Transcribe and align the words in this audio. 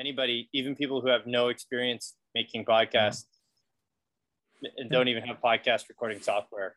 anybody, 0.00 0.48
even 0.52 0.74
people 0.74 1.00
who 1.02 1.08
have 1.08 1.26
no 1.26 1.48
experience 1.48 2.14
making 2.34 2.64
podcasts 2.64 3.24
and 4.78 4.90
don't 4.90 5.08
even 5.08 5.22
have 5.22 5.36
podcast 5.40 5.88
recording 5.88 6.20
software, 6.20 6.74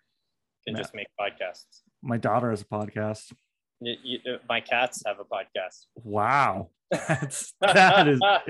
can 0.65 0.75
Yeah. 0.75 0.81
just 0.81 0.93
make 0.93 1.07
podcasts. 1.19 1.81
My 2.01 2.17
daughter 2.17 2.49
has 2.49 2.61
a 2.61 2.65
podcast. 2.65 3.33
Y- 3.79 3.97
you- 4.03 4.19
uh, 4.33 4.37
my 4.47 4.61
cats 4.61 5.01
have 5.05 5.17
a 5.19 5.25
podcast. 5.25 5.85
Wow. 5.95 6.69
That's 6.91 7.53
that 7.61 8.07
is 8.07 8.19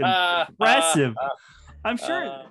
impressive. 0.49 1.13
I'm 1.85 1.97
sure 1.97 2.25
uh, 2.29 2.45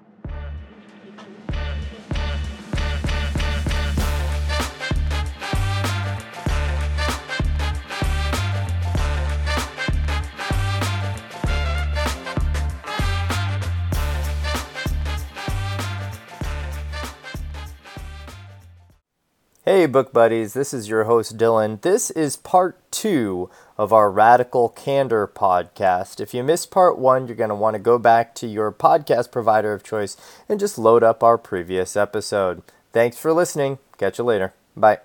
Hey, 19.65 19.87
book 19.87 20.13
buddies, 20.13 20.55
this 20.55 20.75
is 20.75 20.89
your 20.89 21.05
host 21.05 21.37
Dylan. 21.37 21.81
This 21.83 22.11
is 22.11 22.37
part 22.37 22.81
two 22.91 23.49
of 23.79 23.93
our 23.93 24.11
Radical 24.11 24.69
Candor 24.69 25.29
podcast. 25.29 26.21
If 26.21 26.35
you 26.35 26.43
missed 26.43 26.73
part 26.73 26.99
one, 26.99 27.27
you're 27.29 27.37
going 27.37 27.49
to 27.49 27.55
want 27.55 27.75
to 27.75 27.79
go 27.81 27.97
back 27.99 28.35
to 28.37 28.49
your 28.49 28.73
podcast 28.73 29.31
provider 29.31 29.73
of 29.73 29.85
choice 29.85 30.17
and 30.49 30.59
just 30.59 30.79
load 30.79 31.05
up 31.05 31.23
our 31.23 31.39
previous 31.39 31.97
episode. 31.97 32.63
Thanks 32.93 33.17
for 33.19 33.33
listening. 33.33 33.79
Catch 33.99 34.19
you 34.19 34.25
later. 34.25 34.53
Bye. 34.77 34.99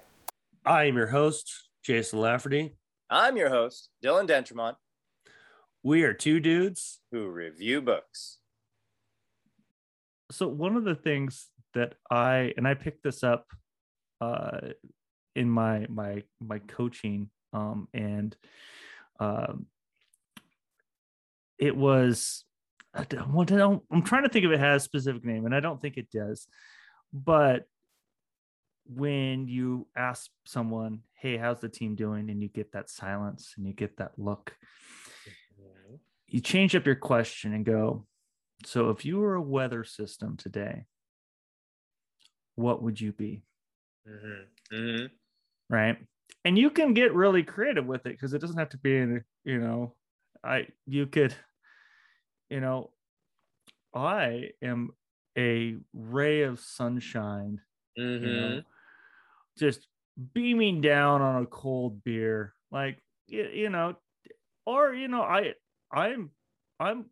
I 0.65 0.85
am 0.85 0.97
your 0.97 1.07
host, 1.07 1.67
Jason 1.83 2.19
Lafferty. 2.19 2.77
I'm 3.11 3.37
your 3.37 3.49
host, 3.49 3.89
Dylan 4.03 4.27
Dentremont, 4.27 4.75
We 5.83 6.03
are 6.03 6.13
two 6.13 6.39
dudes. 6.39 6.99
who 7.11 7.27
review 7.29 7.79
books. 7.81 8.39
So 10.31 10.47
one 10.47 10.75
of 10.75 10.83
the 10.83 10.95
things 10.95 11.49
that 11.75 11.93
I 12.09 12.53
and 12.57 12.67
I 12.67 12.73
picked 12.73 13.03
this 13.03 13.23
up 13.23 13.45
uh 14.21 14.59
in 15.35 15.49
my 15.49 15.85
my 15.89 16.23
my 16.39 16.59
coaching 16.59 17.29
um 17.53 17.87
and 17.93 18.35
um 19.19 19.67
it 21.59 21.75
was 21.75 22.43
I 22.93 23.03
don't, 23.03 23.51
I- 23.51 23.79
I'm 23.95 24.01
trying 24.03 24.23
to 24.23 24.29
think 24.29 24.45
if 24.45 24.51
it 24.51 24.59
has 24.59 24.81
a 24.81 24.85
specific 24.85 25.23
name 25.23 25.45
and 25.45 25.53
I 25.53 25.59
don't 25.59 25.81
think 25.81 25.97
it 25.97 26.09
does 26.11 26.47
but 27.13 27.65
when 28.85 29.47
you 29.47 29.87
ask 29.95 30.29
someone 30.45 31.01
hey 31.13 31.37
how's 31.37 31.59
the 31.59 31.69
team 31.69 31.95
doing? 31.95 32.29
and 32.29 32.41
you 32.41 32.47
get 32.47 32.71
that 32.71 32.89
silence 32.89 33.53
and 33.57 33.67
you 33.67 33.73
get 33.73 33.97
that 33.97 34.11
look 34.17 34.55
you 36.27 36.39
change 36.41 36.75
up 36.75 36.85
your 36.85 36.95
question 36.95 37.53
and 37.53 37.65
go 37.65 38.05
so 38.65 38.89
if 38.89 39.05
you 39.05 39.17
were 39.19 39.35
a 39.35 39.41
weather 39.41 39.83
system 39.83 40.35
today 40.37 40.85
what 42.55 42.81
would 42.81 42.99
you 42.99 43.11
be 43.11 43.43
Mm-hmm. 44.07 44.75
Mm-hmm. 44.75 45.05
right 45.69 45.97
and 46.45 46.57
you 46.57 46.69
can 46.69 46.93
get 46.93 47.13
really 47.13 47.43
creative 47.43 47.85
with 47.85 48.05
it 48.05 48.11
because 48.13 48.33
it 48.33 48.39
doesn't 48.39 48.57
have 48.57 48.69
to 48.69 48.77
be 48.77 48.97
in 48.97 49.23
you 49.43 49.59
know 49.59 49.93
i 50.43 50.67
you 50.85 51.05
could 51.07 51.35
you 52.49 52.59
know 52.59 52.91
i 53.93 54.49
am 54.61 54.91
a 55.37 55.75
ray 55.93 56.43
of 56.43 56.59
sunshine 56.59 57.61
Mm-hmm. 57.97 58.57
know, 58.57 58.61
just 59.57 59.87
beaming 60.33 60.81
down 60.81 61.21
on 61.21 61.43
a 61.43 61.45
cold 61.47 62.03
beer 62.03 62.53
like 62.71 62.99
you, 63.27 63.47
you 63.53 63.69
know 63.69 63.95
or 64.65 64.93
you 64.93 65.07
know 65.07 65.21
i 65.21 65.53
i'm 65.91 66.31
i'm 66.79 67.05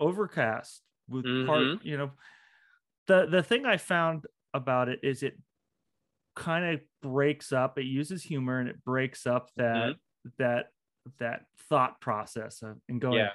overcast 0.00 0.82
with 1.08 1.26
part 1.46 1.64
Mhm. 1.64 1.84
you 1.84 1.96
know 1.98 2.10
the 3.06 3.26
the 3.26 3.42
thing 3.42 3.66
i 3.66 3.76
found 3.76 4.26
about 4.54 4.88
it 4.88 5.00
is 5.02 5.22
it 5.22 5.38
kind 6.34 6.64
of 6.74 6.80
breaks 7.02 7.52
up 7.52 7.78
it 7.78 7.84
uses 7.84 8.22
humor 8.22 8.58
and 8.58 8.68
it 8.68 8.82
breaks 8.84 9.26
up 9.26 9.50
that 9.56 9.94
that 10.38 10.66
that 11.18 11.42
thought 11.68 12.00
process 12.00 12.62
of, 12.62 12.76
and 12.88 13.00
going 13.00 13.18
Yeah. 13.18 13.30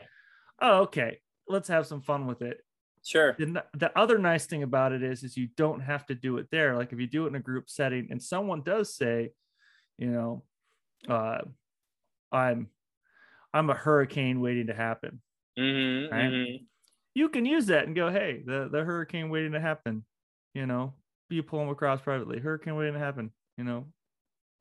oh 0.62 0.82
okay 0.84 1.20
let's 1.48 1.68
have 1.68 1.86
some 1.86 2.02
fun 2.02 2.28
with 2.28 2.42
it 2.42 2.60
Sure. 3.06 3.36
the, 3.38 3.64
the 3.74 3.98
other 3.98 4.18
nice 4.18 4.48
thing 4.48 4.64
about 4.64 4.92
it 4.92 5.02
is 5.04 5.24
is 5.24 5.38
you 5.38 5.48
don't 5.56 5.80
have 5.82 6.06
to 6.08 6.16
do 6.16 6.38
it 6.38 6.48
there 6.52 6.76
like 6.76 6.92
if 6.92 7.00
you 7.00 7.08
do 7.08 7.26
it 7.26 7.30
in 7.30 7.36
a 7.36 7.40
group 7.40 7.70
setting 7.70 8.08
and 8.10 8.22
someone 8.22 8.64
does 8.64 8.94
say 8.96 9.32
you 9.98 10.08
know 10.08 10.44
uh 11.08 11.40
i'm 12.32 12.68
i'm 13.54 13.70
a 13.70 13.74
hurricane 13.76 14.40
waiting 14.42 14.68
to 14.68 14.74
happen 14.74 15.22
Mm-hmm. 15.58 16.14
Right. 16.14 16.24
mm-hmm. 16.32 16.64
you 17.16 17.30
can 17.30 17.46
use 17.46 17.66
that 17.68 17.86
and 17.88 17.96
go 17.96 18.12
hey 18.12 18.44
the 18.46 18.70
the 18.72 18.84
hurricane 18.84 19.30
waiting 19.30 19.54
to 19.54 19.60
happen 19.60 20.06
you 20.54 20.66
know 20.66 20.94
you 21.30 21.44
pull 21.44 21.60
them 21.60 21.70
across 21.70 22.02
privately 22.02 22.40
hurricane 22.40 22.76
waiting 22.76 22.94
to 22.94 23.00
happen 23.00 23.32
you 23.58 23.64
know 23.64 23.88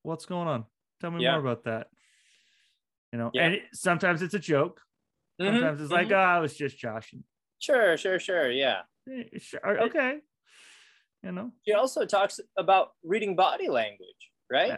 what's 0.03 0.27
going 0.27 0.49
on 0.49 0.65
tell 1.01 1.11
me 1.11 1.23
Yeah. 1.23 1.33
more 1.33 1.41
about 1.41 1.65
that 1.65 1.89
you 3.13 3.19
know 3.19 3.31
Yeah. 3.33 3.45
and 3.47 3.55
it, 3.55 3.63
sometimes 3.73 4.23
it's 4.23 4.35
a 4.35 4.39
joke 4.39 4.81
Mhm, 5.41 5.49
sometimes 5.53 5.81
it's 5.81 5.93
like 5.93 6.09
mhm. 6.09 6.13
oh 6.13 6.17
i 6.17 6.39
was 6.39 6.57
just 6.57 6.79
joshing 6.79 7.25
Sure, 7.59 7.97
sure, 7.97 8.19
sure. 8.19 8.51
Yeah. 8.51 8.83
Eh, 9.11 9.39
sure, 9.39 9.81
okay 9.85 10.19
you 11.23 11.33
know 11.33 11.51
She 11.67 11.73
also 11.73 12.05
talks 12.05 12.39
about 12.59 12.91
reading 13.03 13.35
body 13.35 13.69
language, 13.69 14.31
right? 14.51 14.69
Yeah. 14.69 14.77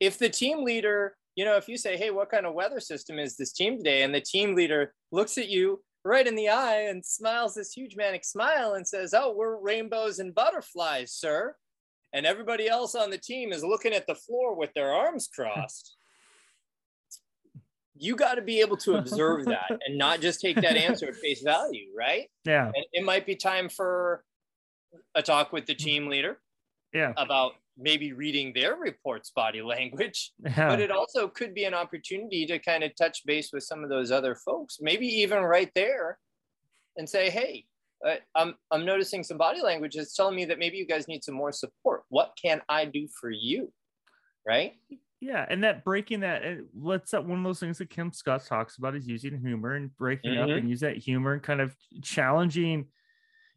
If 0.00 0.18
the 0.18 0.28
team 0.28 0.64
leader, 0.64 1.16
you 1.34 1.44
know, 1.44 1.56
if 1.56 1.68
you 1.68 1.76
say, 1.76 1.96
hey, 1.96 2.10
what 2.10 2.30
kind 2.30 2.46
of 2.46 2.54
weather 2.54 2.80
system 2.80 3.18
is 3.18 3.36
this 3.36 3.52
team 3.52 3.78
today? 3.78 4.02
And 4.02 4.14
the 4.14 4.20
team 4.20 4.54
leader 4.54 4.94
looks 5.12 5.38
at 5.38 5.48
you 5.48 5.82
right 6.04 6.26
in 6.26 6.34
the 6.34 6.48
eye 6.48 6.82
and 6.82 7.04
smiles 7.04 7.54
this 7.54 7.72
huge 7.72 7.96
manic 7.96 8.24
smile 8.24 8.74
and 8.74 8.86
says, 8.86 9.14
oh, 9.14 9.34
we're 9.34 9.56
rainbows 9.56 10.18
and 10.18 10.34
butterflies, 10.34 11.12
sir. 11.12 11.54
And 12.12 12.26
everybody 12.26 12.68
else 12.68 12.94
on 12.94 13.10
the 13.10 13.18
team 13.18 13.52
is 13.52 13.64
looking 13.64 13.92
at 13.92 14.06
the 14.06 14.14
floor 14.14 14.54
with 14.54 14.72
their 14.74 14.92
arms 14.92 15.28
crossed. 15.34 15.96
You 17.96 18.16
got 18.16 18.34
to 18.34 18.42
be 18.42 18.60
able 18.60 18.76
to 18.78 18.96
observe 18.96 19.44
that 19.46 19.78
and 19.86 19.96
not 19.98 20.20
just 20.20 20.40
take 20.40 20.56
that 20.56 20.76
answer 20.76 21.08
at 21.08 21.16
face 21.16 21.42
value, 21.42 21.88
right? 21.96 22.28
yeah 22.44 22.66
And 22.66 22.84
it 22.92 23.04
might 23.04 23.26
be 23.26 23.34
time 23.34 23.68
for 23.68 24.22
a 25.14 25.22
talk 25.22 25.52
with 25.52 25.66
the 25.66 25.74
mm. 25.74 25.78
team 25.78 26.08
leader 26.08 26.38
yeah 26.92 27.12
about 27.16 27.54
maybe 27.76 28.12
reading 28.12 28.52
their 28.54 28.76
report's 28.76 29.30
body 29.30 29.62
language, 29.62 30.32
yeah 30.44 30.68
but 30.68 30.80
it 30.80 30.90
also 30.90 31.28
could 31.28 31.54
be 31.54 31.64
an 31.64 31.74
opportunity 31.74 32.46
to 32.46 32.58
kind 32.58 32.84
of 32.84 32.92
touch 32.96 33.24
base 33.26 33.50
with 33.52 33.62
some 33.64 33.82
of 33.82 33.90
those 33.90 34.10
other 34.10 34.34
folks, 34.36 34.78
maybe 34.80 35.06
even 35.06 35.42
right 35.42 35.70
there 35.74 36.18
and 36.96 37.08
say, 37.08 37.30
hey, 37.30 37.64
uh, 38.06 38.16
I'm, 38.34 38.54
I'm 38.70 38.84
noticing 38.84 39.24
some 39.24 39.38
body 39.38 39.60
language 39.62 39.94
that's 39.96 40.14
telling 40.14 40.36
me 40.36 40.44
that 40.44 40.58
maybe 40.58 40.76
you 40.76 40.86
guys 40.86 41.08
need 41.08 41.24
some 41.24 41.34
more 41.34 41.52
support. 41.52 42.02
What 42.10 42.32
can 42.40 42.60
I 42.68 42.84
do 42.84 43.08
for 43.20 43.30
you? 43.30 43.72
Right? 44.46 44.74
yeah 45.20 45.46
and 45.48 45.64
that 45.64 45.84
breaking 45.84 46.20
that 46.20 46.44
eh, 46.44 46.56
what's 46.74 47.12
that 47.12 47.24
one 47.24 47.38
of 47.38 47.44
those 47.44 47.58
things 47.58 47.78
that 47.78 47.88
kim 47.88 48.12
scott 48.12 48.44
talks 48.44 48.76
about 48.76 48.94
is 48.94 49.06
using 49.06 49.40
humor 49.40 49.74
and 49.74 49.96
breaking 49.96 50.36
up 50.36 50.50
Mhm. 50.50 50.58
and 50.58 50.68
use 50.68 50.80
that 50.80 50.98
humor 50.98 51.32
and 51.32 51.42
kind 51.42 51.62
of 51.62 51.74
challenging 52.02 52.88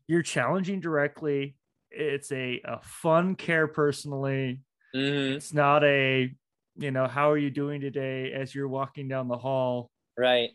you're 0.07 0.21
challenging 0.21 0.79
directly 0.79 1.56
it's 1.91 2.31
a, 2.31 2.61
a 2.65 2.79
fun 2.81 3.35
care 3.35 3.67
personally 3.67 4.61
Mm-hmm. 4.95 5.35
it's 5.35 5.53
not 5.53 5.83
a 5.83 6.33
you 6.77 6.91
know 6.91 7.07
how 7.07 7.29
are 7.29 7.37
you 7.37 7.49
doing 7.51 7.81
today 7.81 8.31
as 8.31 8.55
you're 8.55 8.69
walking 8.69 9.07
down 9.09 9.27
the 9.27 9.37
hall 9.37 9.89
Right. 10.17 10.51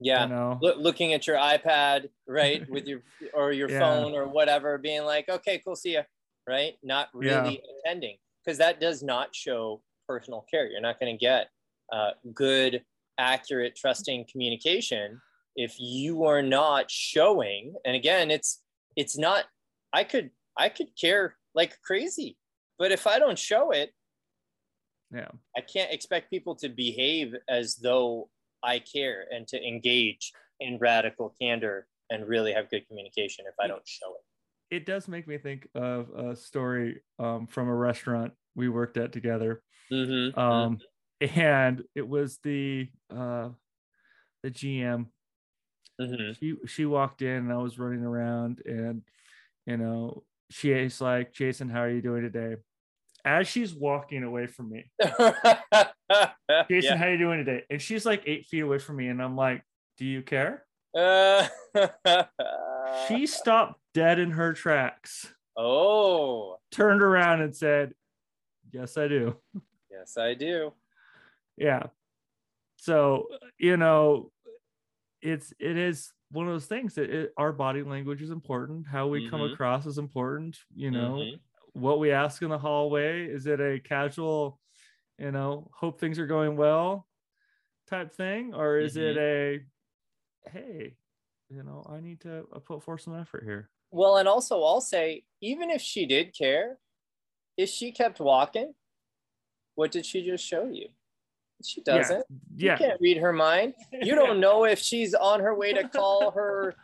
Yeah. 0.00 0.22
you 0.24 0.28
know 0.30 0.58
Loo- 0.62 0.76
looking 0.76 1.12
at 1.14 1.26
your 1.26 1.36
iPad, 1.36 2.08
right, 2.26 2.62
with 2.70 2.86
your 2.86 3.02
or 3.34 3.50
your 3.52 3.68
Yeah. 3.68 3.80
phone 3.80 4.14
or 4.14 4.26
whatever, 4.28 4.78
being 4.78 5.02
like, 5.04 5.28
okay, 5.28 5.58
cool, 5.64 5.74
see 5.76 5.94
ya, 5.94 6.02
right? 6.48 6.74
Not 6.82 7.08
Yeah. 7.20 7.42
really 7.42 7.62
attending 7.84 8.16
because 8.44 8.58
that 8.58 8.80
does 8.80 9.02
not 9.02 9.34
show 9.34 9.82
personal 10.08 10.46
care. 10.50 10.66
You're 10.70 10.80
not 10.80 10.98
going 11.00 11.12
to 11.14 11.18
get 11.18 11.48
uh, 11.92 12.12
good, 12.32 12.84
accurate, 13.18 13.74
trusting 13.76 14.26
communication 14.30 15.20
if 15.56 15.74
you 15.78 16.24
are 16.24 16.40
not 16.42 16.88
showing. 16.90 17.74
And 17.84 17.94
again, 17.96 18.30
it's 18.30 18.62
it's 18.96 19.18
not. 19.18 19.44
I 19.92 20.04
could 20.04 20.30
I 20.56 20.68
could 20.68 20.88
care 21.00 21.36
like 21.54 21.78
crazy, 21.82 22.36
but 22.78 22.92
if 22.92 23.06
I 23.06 23.18
don't 23.18 23.38
show 23.38 23.70
it, 23.70 23.92
yeah 25.12 25.28
I 25.56 25.60
can't 25.60 25.92
expect 25.92 26.30
people 26.30 26.54
to 26.56 26.68
behave 26.68 27.34
as 27.48 27.76
though 27.76 28.30
I 28.62 28.78
care 28.78 29.26
and 29.30 29.46
to 29.48 29.62
engage 29.62 30.32
in 30.60 30.78
radical 30.78 31.34
candor 31.40 31.86
and 32.10 32.26
really 32.28 32.52
have 32.52 32.70
good 32.70 32.86
communication 32.88 33.44
if 33.48 33.54
I 33.60 33.66
don't 33.66 33.86
show 33.86 34.14
it. 34.14 34.76
it 34.76 34.86
does 34.86 35.08
make 35.08 35.26
me 35.26 35.38
think 35.38 35.68
of 35.74 36.08
a 36.16 36.36
story 36.36 37.02
um, 37.18 37.46
from 37.46 37.68
a 37.68 37.74
restaurant 37.74 38.32
we 38.54 38.68
worked 38.68 38.96
at 38.96 39.12
together 39.12 39.62
Mm-hmm. 39.92 40.38
um 40.38 40.78
and 41.20 41.82
it 41.94 42.08
was 42.08 42.38
the 42.42 42.88
uh 43.14 43.50
the 44.42 44.50
gm 44.50 45.06
mm-hmm. 46.00 46.32
she 46.38 46.54
she 46.66 46.86
walked 46.86 47.20
in 47.20 47.36
and 47.36 47.52
i 47.52 47.56
was 47.56 47.78
running 47.78 48.02
around 48.02 48.62
and 48.64 49.02
you 49.66 49.76
know 49.76 50.22
she's 50.52 51.00
like 51.00 51.32
jason 51.32 51.68
how 51.68 51.80
are 51.80 51.90
you 51.90 52.02
doing 52.02 52.22
today 52.22 52.56
as 53.24 53.46
she's 53.48 53.74
walking 53.74 54.22
away 54.24 54.46
from 54.46 54.70
me 54.70 54.90
jason 55.02 55.18
yeah. 56.68 56.96
how 56.96 57.06
are 57.06 57.12
you 57.12 57.18
doing 57.18 57.44
today 57.44 57.64
and 57.70 57.80
she's 57.80 58.04
like 58.04 58.22
eight 58.26 58.46
feet 58.46 58.60
away 58.60 58.78
from 58.78 58.96
me 58.96 59.08
and 59.08 59.22
i'm 59.22 59.36
like 59.36 59.62
do 59.98 60.04
you 60.04 60.22
care 60.22 60.64
Uh, 60.94 61.46
She 63.08 63.26
stopped 63.26 63.80
dead 63.94 64.18
in 64.18 64.32
her 64.32 64.52
tracks, 64.52 65.32
oh, 65.56 66.58
turned 66.70 67.02
around 67.02 67.40
and 67.40 67.56
said, 67.56 67.94
Yes, 68.70 68.96
I 68.98 69.08
do. 69.08 69.36
yes, 69.90 70.16
I 70.18 70.34
do. 70.34 70.72
Yeah. 71.56 71.84
So, 72.76 73.28
you 73.58 73.76
know, 73.76 74.30
it's 75.20 75.52
it 75.58 75.76
is 75.78 76.12
one 76.32 76.46
of 76.48 76.54
those 76.54 76.66
things 76.66 76.94
that 76.96 77.10
it, 77.10 77.32
our 77.36 77.52
body 77.52 77.82
language 77.82 78.22
is 78.22 78.30
important. 78.30 78.86
How 78.86 79.08
we 79.08 79.22
come 79.22 79.42
Mhm. 79.42 79.52
across 79.52 79.86
is 79.86 79.98
important. 79.98 80.58
You 80.74 80.90
know, 80.90 81.30
Mhm. 81.30 81.40
what 81.74 82.00
we 82.00 82.12
ask 82.12 82.42
in 82.42 82.50
the 82.50 82.58
hallway 82.58 83.26
is 83.26 83.46
it 83.46 83.60
a 83.60 83.80
casual, 83.80 84.60
you 85.18 85.32
know, 85.32 85.70
hope 85.74 86.00
things 86.00 86.18
are 86.18 86.26
going 86.26 86.56
well 86.56 87.08
type 87.86 88.12
thing, 88.12 88.54
or 88.54 88.78
is 88.78 88.96
it 88.96 89.16
a 89.16 89.60
hey, 90.50 90.96
you 91.50 91.62
know, 91.62 91.86
I 91.88 92.00
need 92.00 92.20
to 92.22 92.44
put 92.66 92.82
forth 92.82 93.02
some 93.02 93.16
effort 93.16 93.44
here. 93.44 93.70
Well, 93.90 94.16
and 94.16 94.28
also 94.28 94.62
I'll 94.62 94.80
say, 94.80 95.24
even 95.40 95.70
if 95.70 95.82
she 95.82 96.06
did 96.06 96.34
care, 96.36 96.78
if 97.56 97.70
she 97.70 97.92
kept 97.92 98.20
walking, 98.20 98.74
what 99.74 99.90
did 99.92 100.06
she 100.06 100.22
just 100.22 100.44
show 100.44 100.66
you? 100.68 100.88
She 101.64 101.80
doesn't. 101.82 102.24
Yeah. 102.56 102.72
You 102.72 102.78
can't 102.86 103.00
read 103.00 103.18
her 103.18 103.32
mind. 103.32 103.74
You 103.92 104.14
don't 104.14 104.40
know 104.46 104.64
if 104.64 104.78
she's 104.78 105.14
on 105.14 105.40
her 105.40 105.54
way 105.54 105.72
to 105.72 105.88
call 105.88 106.30
her 106.34 106.74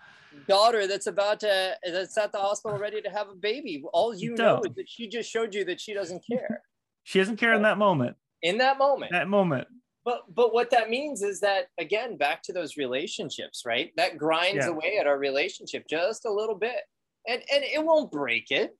daughter 0.46 0.86
that's 0.86 1.06
about 1.06 1.40
to 1.40 1.76
that's 1.84 2.16
at 2.16 2.32
the 2.32 2.38
hospital 2.38 2.78
ready 2.78 3.00
to 3.02 3.10
have 3.10 3.28
a 3.28 3.34
baby. 3.34 3.82
All 3.92 4.14
you 4.14 4.34
know 4.34 4.60
is 4.64 4.74
that 4.76 4.88
she 4.88 5.08
just 5.08 5.30
showed 5.30 5.54
you 5.54 5.64
that 5.64 5.80
she 5.80 5.92
doesn't 5.94 6.22
care 6.26 6.62
She 7.04 7.18
doesn't 7.18 7.36
care 7.36 7.54
in 7.54 7.62
that 7.62 7.78
moment. 7.78 8.16
in 8.42 8.58
that 8.58 8.78
moment. 8.78 9.12
That 9.12 9.28
moment. 9.28 9.66
But 10.04 10.22
but 10.34 10.54
what 10.54 10.70
that 10.70 10.88
means 10.90 11.22
is 11.22 11.40
that 11.40 11.66
again, 11.78 12.16
back 12.16 12.42
to 12.44 12.52
those 12.52 12.76
relationships, 12.76 13.62
right? 13.66 13.92
That 13.96 14.16
grinds 14.16 14.64
Yeah. 14.66 14.72
away 14.72 14.98
at 15.00 15.06
our 15.06 15.18
relationship 15.18 15.84
just 15.88 16.24
a 16.24 16.32
little 16.32 16.54
bit. 16.54 16.80
And 17.26 17.42
and 17.52 17.62
it 17.64 17.84
won't 17.84 18.10
break 18.10 18.50
it, 18.50 18.74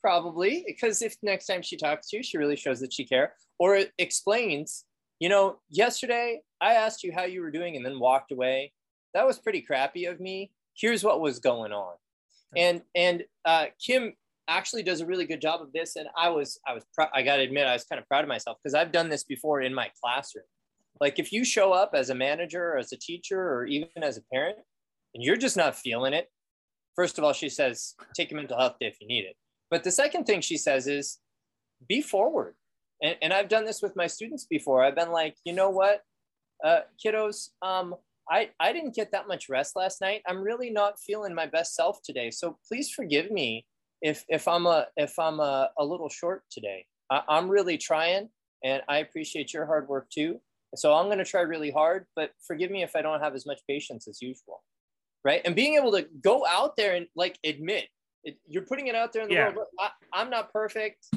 probably, 0.00 0.64
because 0.66 1.00
if 1.02 1.16
next 1.22 1.46
time 1.46 1.62
she 1.62 1.76
talks 1.76 2.08
to 2.08 2.16
you, 2.16 2.22
she 2.22 2.38
really 2.38 2.56
shows 2.56 2.80
that 2.80 2.92
she 2.92 3.04
care, 3.04 3.34
or 3.58 3.76
it 3.76 3.92
explains, 3.98 4.84
you 5.24 5.30
know, 5.30 5.56
yesterday 5.70 6.42
I 6.60 6.74
asked 6.74 7.02
you 7.02 7.10
how 7.10 7.24
you 7.24 7.40
were 7.40 7.50
doing 7.50 7.76
and 7.76 7.86
then 7.86 7.98
walked 7.98 8.30
away. 8.30 8.74
That 9.14 9.26
was 9.26 9.38
pretty 9.38 9.62
crappy 9.62 10.04
of 10.04 10.20
me. 10.20 10.50
Here's 10.76 11.02
what 11.02 11.22
was 11.22 11.38
going 11.38 11.72
on. 11.72 11.94
And 12.54 12.82
and 12.94 13.24
uh, 13.46 13.68
Kim 13.82 14.12
actually 14.48 14.82
does 14.82 15.00
a 15.00 15.06
really 15.06 15.24
good 15.24 15.40
job 15.40 15.62
of 15.62 15.72
this. 15.72 15.96
And 15.96 16.08
I 16.14 16.28
was 16.28 16.60
I 16.68 16.74
was 16.74 16.84
I 17.14 17.22
got 17.22 17.36
to 17.36 17.42
admit 17.42 17.66
I 17.66 17.72
was 17.72 17.84
kind 17.84 17.98
of 17.98 18.06
proud 18.06 18.22
of 18.22 18.28
myself 18.28 18.58
because 18.62 18.74
I've 18.74 18.92
done 18.92 19.08
this 19.08 19.24
before 19.24 19.62
in 19.62 19.72
my 19.72 19.90
classroom. 19.98 20.44
Like 21.00 21.18
if 21.18 21.32
you 21.32 21.42
show 21.42 21.72
up 21.72 21.92
as 21.94 22.10
a 22.10 22.14
manager, 22.14 22.74
or 22.74 22.76
as 22.76 22.92
a 22.92 22.98
teacher, 22.98 23.40
or 23.40 23.64
even 23.64 24.02
as 24.02 24.18
a 24.18 24.22
parent, 24.30 24.58
and 25.14 25.24
you're 25.24 25.38
just 25.38 25.56
not 25.56 25.74
feeling 25.74 26.12
it, 26.12 26.28
first 26.96 27.16
of 27.16 27.24
all, 27.24 27.32
she 27.32 27.48
says 27.48 27.94
take 28.14 28.30
a 28.30 28.34
mental 28.34 28.58
health 28.58 28.76
day 28.78 28.88
if 28.88 29.00
you 29.00 29.08
need 29.08 29.24
it. 29.24 29.36
But 29.70 29.84
the 29.84 29.90
second 29.90 30.24
thing 30.24 30.42
she 30.42 30.58
says 30.58 30.86
is 30.86 31.18
be 31.88 32.02
forward. 32.02 32.56
And, 33.04 33.16
and 33.22 33.32
I've 33.32 33.48
done 33.48 33.64
this 33.66 33.82
with 33.82 33.94
my 33.94 34.06
students 34.08 34.46
before. 34.46 34.82
I've 34.82 34.96
been 34.96 35.12
like, 35.12 35.36
you 35.44 35.52
know 35.52 35.68
what, 35.70 36.00
uh, 36.64 36.80
kiddos, 37.04 37.50
um, 37.62 37.94
I, 38.30 38.48
I 38.58 38.72
didn't 38.72 38.94
get 38.94 39.12
that 39.12 39.28
much 39.28 39.50
rest 39.50 39.76
last 39.76 40.00
night. 40.00 40.22
I'm 40.26 40.42
really 40.42 40.70
not 40.70 40.98
feeling 40.98 41.34
my 41.34 41.46
best 41.46 41.74
self 41.74 42.00
today. 42.02 42.30
So 42.30 42.56
please 42.66 42.90
forgive 42.90 43.30
me 43.30 43.66
if 44.00 44.24
if 44.28 44.48
I'm 44.48 44.64
a 44.66 44.86
if 44.96 45.18
I'm 45.18 45.40
a, 45.40 45.70
a 45.78 45.84
little 45.84 46.08
short 46.08 46.42
today. 46.50 46.86
I, 47.10 47.20
I'm 47.28 47.50
really 47.50 47.76
trying, 47.76 48.30
and 48.64 48.82
I 48.88 48.98
appreciate 48.98 49.52
your 49.52 49.66
hard 49.66 49.88
work 49.88 50.08
too. 50.08 50.40
So 50.74 50.94
I'm 50.94 51.06
going 51.06 51.18
to 51.18 51.24
try 51.24 51.42
really 51.42 51.70
hard, 51.70 52.06
but 52.16 52.30
forgive 52.46 52.70
me 52.70 52.82
if 52.82 52.96
I 52.96 53.02
don't 53.02 53.20
have 53.20 53.34
as 53.34 53.44
much 53.44 53.60
patience 53.68 54.08
as 54.08 54.22
usual, 54.22 54.64
right? 55.22 55.42
And 55.44 55.54
being 55.54 55.74
able 55.74 55.92
to 55.92 56.06
go 56.22 56.46
out 56.46 56.76
there 56.78 56.94
and 56.94 57.06
like 57.14 57.38
admit 57.44 57.88
it, 58.24 58.38
you're 58.48 58.64
putting 58.64 58.86
it 58.86 58.94
out 58.94 59.12
there 59.12 59.22
in 59.22 59.28
the 59.28 59.34
Yeah. 59.34 59.44
world. 59.52 59.56
"Look, 59.56 59.68
I, 59.78 59.90
I'm 60.14 60.30
not 60.30 60.50
perfect. 60.50 61.08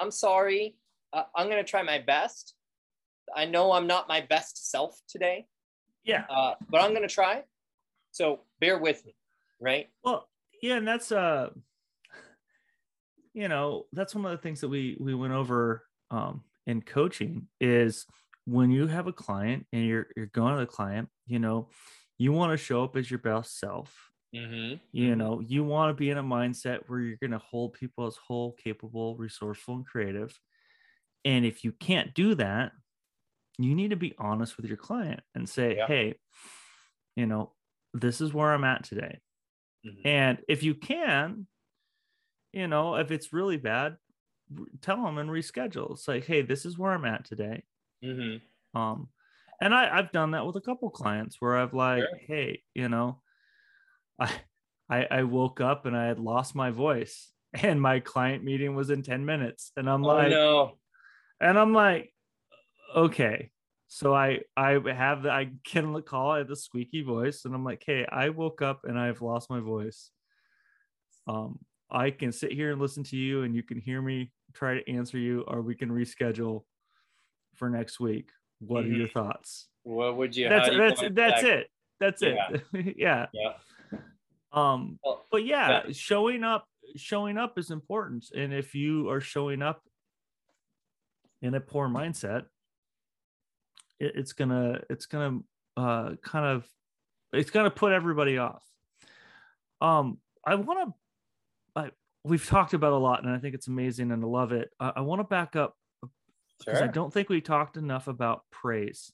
I'm 0.00 0.10
sorry. 0.10 0.74
Uh, 1.16 1.22
I'm 1.34 1.48
going 1.48 1.64
to 1.64 1.68
try 1.68 1.82
my 1.82 1.98
best. 1.98 2.54
I 3.34 3.46
know 3.46 3.72
I'm 3.72 3.86
not 3.86 4.06
my 4.06 4.20
best 4.20 4.70
self 4.70 5.00
today, 5.08 5.46
Yeah. 6.04 6.24
uh, 6.28 6.54
but 6.68 6.82
I'm 6.82 6.90
going 6.90 7.08
to 7.08 7.12
try. 7.12 7.42
So 8.12 8.40
bear 8.60 8.78
with 8.78 9.04
me, 9.06 9.14
right? 9.58 9.88
Well, 10.04 10.28
yeah, 10.62 10.76
and 10.76 10.86
that's 10.86 11.12
uh 11.12 11.50
you 13.34 13.48
know, 13.48 13.86
that's 13.92 14.14
one 14.14 14.24
of 14.26 14.30
the 14.30 14.38
things 14.38 14.60
that 14.60 14.68
we 14.68 14.96
we 15.00 15.14
went 15.14 15.32
over 15.32 15.82
um 16.10 16.44
in 16.66 16.82
coaching 16.82 17.48
is 17.60 18.06
when 18.44 18.70
you 18.70 18.86
have 18.86 19.06
a 19.06 19.12
client 19.12 19.66
and 19.72 19.84
you're 19.84 20.06
you're 20.16 20.26
going 20.26 20.54
to 20.54 20.60
the 20.60 20.66
client, 20.66 21.08
you 21.26 21.38
know, 21.38 21.68
you 22.16 22.32
want 22.32 22.52
to 22.52 22.56
show 22.56 22.84
up 22.84 22.96
as 22.96 23.10
your 23.10 23.18
best 23.18 23.58
self. 23.58 23.94
Mm-hmm. 24.34 24.76
You 24.92 25.16
know, 25.16 25.40
you 25.40 25.64
want 25.64 25.90
to 25.90 25.94
be 25.94 26.10
in 26.10 26.18
a 26.18 26.22
mindset 26.22 26.80
where 26.86 27.00
you're 27.00 27.18
going 27.18 27.30
to 27.30 27.38
hold 27.38 27.74
people 27.74 28.06
as 28.06 28.16
whole, 28.16 28.52
capable, 28.52 29.16
resourceful, 29.16 29.76
and 29.76 29.86
creative. 29.86 30.38
And 31.26 31.44
if 31.44 31.64
you 31.64 31.72
can't 31.72 32.14
do 32.14 32.36
that, 32.36 32.72
you 33.58 33.74
need 33.74 33.90
to 33.90 33.96
be 33.96 34.14
honest 34.18 34.56
with 34.56 34.66
your 34.66 34.76
client 34.76 35.20
and 35.34 35.48
say, 35.48 35.76
Yeah. 35.76 35.86
hey, 35.86 36.14
you 37.16 37.26
know, 37.26 37.52
this 37.92 38.20
is 38.20 38.32
where 38.32 38.52
I'm 38.52 38.64
at 38.64 38.84
today. 38.84 39.20
Mhm. 39.84 40.06
And 40.06 40.38
if 40.48 40.62
you 40.62 40.74
can, 40.74 41.48
you 42.52 42.68
know, 42.68 42.94
if 42.96 43.10
it's 43.10 43.32
really 43.32 43.56
bad, 43.56 43.96
tell 44.80 45.02
them 45.02 45.18
and 45.18 45.28
reschedule. 45.30 45.92
It's 45.92 46.06
like, 46.08 46.24
hey, 46.24 46.42
this 46.42 46.64
is 46.64 46.78
where 46.78 46.92
I'm 46.92 47.04
at 47.04 47.24
today. 47.24 47.64
Mm-hmm. 48.04 48.78
Um, 48.78 49.08
and 49.60 49.74
I, 49.74 49.98
I've 49.98 50.12
done 50.12 50.30
that 50.32 50.46
with 50.46 50.56
a 50.56 50.60
couple 50.60 50.90
clients 50.90 51.40
where 51.40 51.56
I've 51.56 51.74
like, 51.74 52.04
Sure. 52.04 52.18
hey, 52.26 52.62
you 52.74 52.88
know, 52.88 53.22
I, 54.18 54.30
I 54.88 55.06
I 55.10 55.22
woke 55.24 55.60
up 55.60 55.86
and 55.86 55.96
I 55.96 56.06
had 56.06 56.20
lost 56.20 56.54
my 56.54 56.70
voice, 56.70 57.32
and 57.52 57.80
my 57.82 58.00
client 58.00 58.44
meeting 58.44 58.76
was 58.76 58.90
in 58.90 59.02
10 59.02 59.24
minutes. 59.24 59.72
And 59.76 59.90
I'm 59.90 60.04
Oh 60.04 60.08
like, 60.08 60.30
no. 60.30 60.78
And 61.40 61.58
I'm 61.58 61.72
like, 61.72 62.12
okay. 62.94 63.50
So 63.88 64.14
I 64.14 64.40
I 64.56 64.80
have 64.92 65.22
the 65.22 65.30
I 65.30 65.50
can 65.64 66.02
call 66.02 66.32
I 66.32 66.38
have 66.38 66.48
the 66.48 66.56
squeaky 66.56 67.02
voice, 67.02 67.44
and 67.44 67.54
I'm 67.54 67.64
like, 67.64 67.82
hey, 67.86 68.04
I 68.10 68.30
woke 68.30 68.62
up 68.62 68.80
and 68.84 68.98
I've 68.98 69.22
lost 69.22 69.48
my 69.48 69.60
voice. 69.60 70.10
Um, 71.28 71.58
I 71.90 72.10
can 72.10 72.32
sit 72.32 72.52
here 72.52 72.72
and 72.72 72.80
listen 72.80 73.04
to 73.04 73.16
you, 73.16 73.42
and 73.42 73.54
you 73.54 73.62
can 73.62 73.78
hear 73.78 74.02
me 74.02 74.32
try 74.54 74.80
to 74.80 74.90
answer 74.90 75.18
you, 75.18 75.44
or 75.46 75.62
we 75.62 75.74
can 75.76 75.90
reschedule 75.90 76.64
for 77.54 77.70
next 77.70 78.00
week. 78.00 78.30
What 78.58 78.84
are 78.84 78.88
your 78.88 79.08
thoughts? 79.08 79.68
What 79.84 80.16
would 80.16 80.34
you? 80.34 80.48
That's 80.48 80.68
you 80.68 80.78
that's 80.78 81.00
that's 81.00 81.14
back- 81.14 81.44
it. 81.44 81.66
That's 82.00 82.22
it. 82.22 82.36
yeah. 82.96 83.26
Yeah. 83.36 83.52
Um, 84.52 84.98
Well, 85.04 85.24
but 85.30 85.44
yeah, 85.44 85.84
showing 85.92 86.42
up 86.42 86.66
showing 86.96 87.36
up 87.36 87.58
is 87.58 87.70
important 87.70 88.26
and 88.34 88.54
if 88.54 88.74
you 88.74 89.10
are 89.10 89.20
showing 89.20 89.60
up 89.60 89.82
in 91.46 91.54
a 91.54 91.60
poor 91.60 91.88
mindset 91.88 92.44
it, 93.98 94.12
it's 94.16 94.32
gonna 94.32 94.80
it's 94.90 95.06
gonna 95.06 95.40
uh 95.76 96.12
kind 96.22 96.46
of 96.46 96.66
it's 97.32 97.50
gonna 97.50 97.70
put 97.70 97.92
everybody 97.92 98.38
off. 98.38 98.62
Um 99.80 100.18
i 100.44 100.54
want 100.54 100.88
to 100.88 101.80
I, 101.80 101.90
we've 102.24 102.46
talked 102.46 102.72
about 102.72 102.92
a 102.92 102.96
lot 102.96 103.24
and 103.24 103.34
i 103.34 103.38
think 103.38 103.54
it's 103.54 103.68
amazing 103.68 104.10
and 104.10 104.24
i 104.24 104.26
love 104.26 104.52
it. 104.52 104.70
I, 104.80 104.92
I 104.96 105.00
want 105.00 105.20
to 105.20 105.24
back 105.24 105.56
up 105.56 105.76
because 106.58 106.80
i 106.80 106.86
don't 106.86 107.12
think 107.12 107.28
we 107.28 107.40
talked 107.40 107.76
enough 107.76 108.08
about 108.08 108.42
praise. 108.50 109.12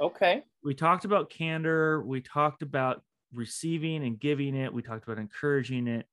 Okay. 0.00 0.42
we 0.64 0.74
talked 0.74 1.04
about 1.04 1.30
candor 1.30 2.02
we 2.02 2.20
talked 2.20 2.62
about 2.62 3.02
receiving 3.34 4.04
and 4.04 4.18
giving 4.18 4.56
it 4.56 4.72
we 4.72 4.82
talked 4.82 5.04
about 5.04 5.18
encouraging 5.18 5.86
it. 5.86 6.06